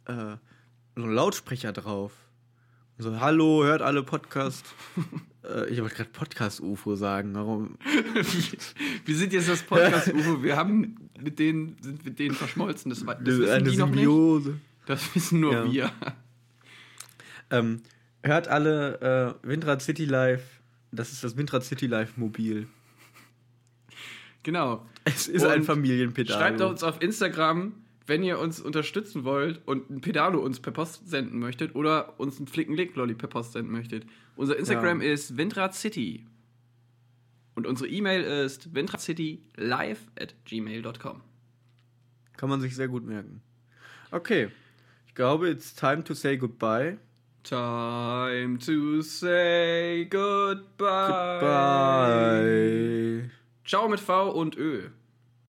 äh, 0.07 0.37
so 0.97 1.03
einen 1.03 1.13
Lautsprecher 1.15 1.73
drauf. 1.73 2.13
So, 2.99 3.21
hallo, 3.21 3.63
hört 3.65 3.83
alle 3.83 4.03
Podcast. 4.03 4.65
äh, 5.45 5.69
ich 5.69 5.81
wollte 5.83 5.97
gerade 5.97 6.11
Podcast-UFO 6.11 6.97
sagen. 6.97 7.35
Warum? 7.35 7.77
wir 9.05 9.17
sind 9.17 9.33
jetzt 9.35 9.49
das 9.51 9.63
Podcast-UFO, 9.63 10.43
wir 10.43 10.57
haben 10.57 10.97
mit 11.21 11.39
denen, 11.39 11.77
sind 11.83 12.05
mit 12.07 12.19
denen 12.19 12.35
verschmolzen. 12.35 12.89
Das, 12.89 13.05
das 13.05 13.19
wissen 13.27 13.49
Eine 13.51 13.71
die 13.71 13.77
noch 13.77 13.87
nicht. 13.91 13.97
Symbiose. 13.99 14.55
Das 14.87 15.15
wissen 15.15 15.41
nur 15.41 15.53
Ja. 15.53 15.71
wir. 15.73 15.93
Ähm, 17.51 17.83
hört 18.23 18.49
alle 18.49 19.37
äh, 19.43 19.47
Windrad 19.49 19.83
City 19.83 20.05
Live. 20.07 20.43
Das 20.91 21.13
ist 21.13 21.23
das 21.23 21.37
Windrad 21.37 21.65
City 21.65 21.87
Live 21.87 22.17
Mobil. 22.17 22.67
Genau. 24.47 24.87
Es 25.05 25.27
ist 25.27 25.43
Und 25.43 25.51
ein 25.51 25.65
Familienpedal. 25.65 26.39
Schreibt 26.39 26.61
uns 26.61 26.85
auf 26.85 27.03
Instagram, 27.03 27.75
wenn 28.07 28.23
ihr 28.23 28.39
uns 28.39 28.61
unterstützen 28.61 29.25
wollt 29.25 29.61
und 29.67 29.91
ein 29.91 30.01
Pedalo 30.01 30.39
uns 30.39 30.61
per 30.61 30.73
Post 30.73 31.09
senden 31.09 31.41
möchtet 31.41 31.75
oder 31.75 32.21
uns 32.21 32.37
einen 32.39 32.47
Flicken-Lick-Lolli 32.47 33.15
per 33.15 33.29
Post 33.29 33.55
senden 33.55 33.73
möchtet. 33.73 34.07
Unser 34.37 34.57
Instagram 34.57 35.01
ist 35.01 35.37
windradcity. 35.37 36.27
Und 37.57 37.67
unsere 37.67 37.89
E-Mail 37.89 38.23
ist 38.23 38.73
windradcitylive 38.73 39.99
at 40.21 40.37
gmail.com. 40.45 41.23
Kann 42.37 42.49
man 42.49 42.61
sich 42.61 42.77
sehr 42.77 42.87
gut 42.87 43.05
merken. 43.05 43.43
Okay. 44.13 44.51
Ich 45.09 45.17
glaube, 45.17 45.49
it's 45.49 45.75
time 45.75 46.05
to 46.05 46.15
say 46.15 46.37
goodbye. 46.37 46.99
Time 47.43 48.59
to 48.59 49.03
say 49.03 50.07
goodbye. 50.09 51.41
Bye. 51.41 53.31
Ciao 53.67 53.89
mit 53.89 53.99
V 53.99 54.31
und 54.31 54.57
Ö. 54.57 54.91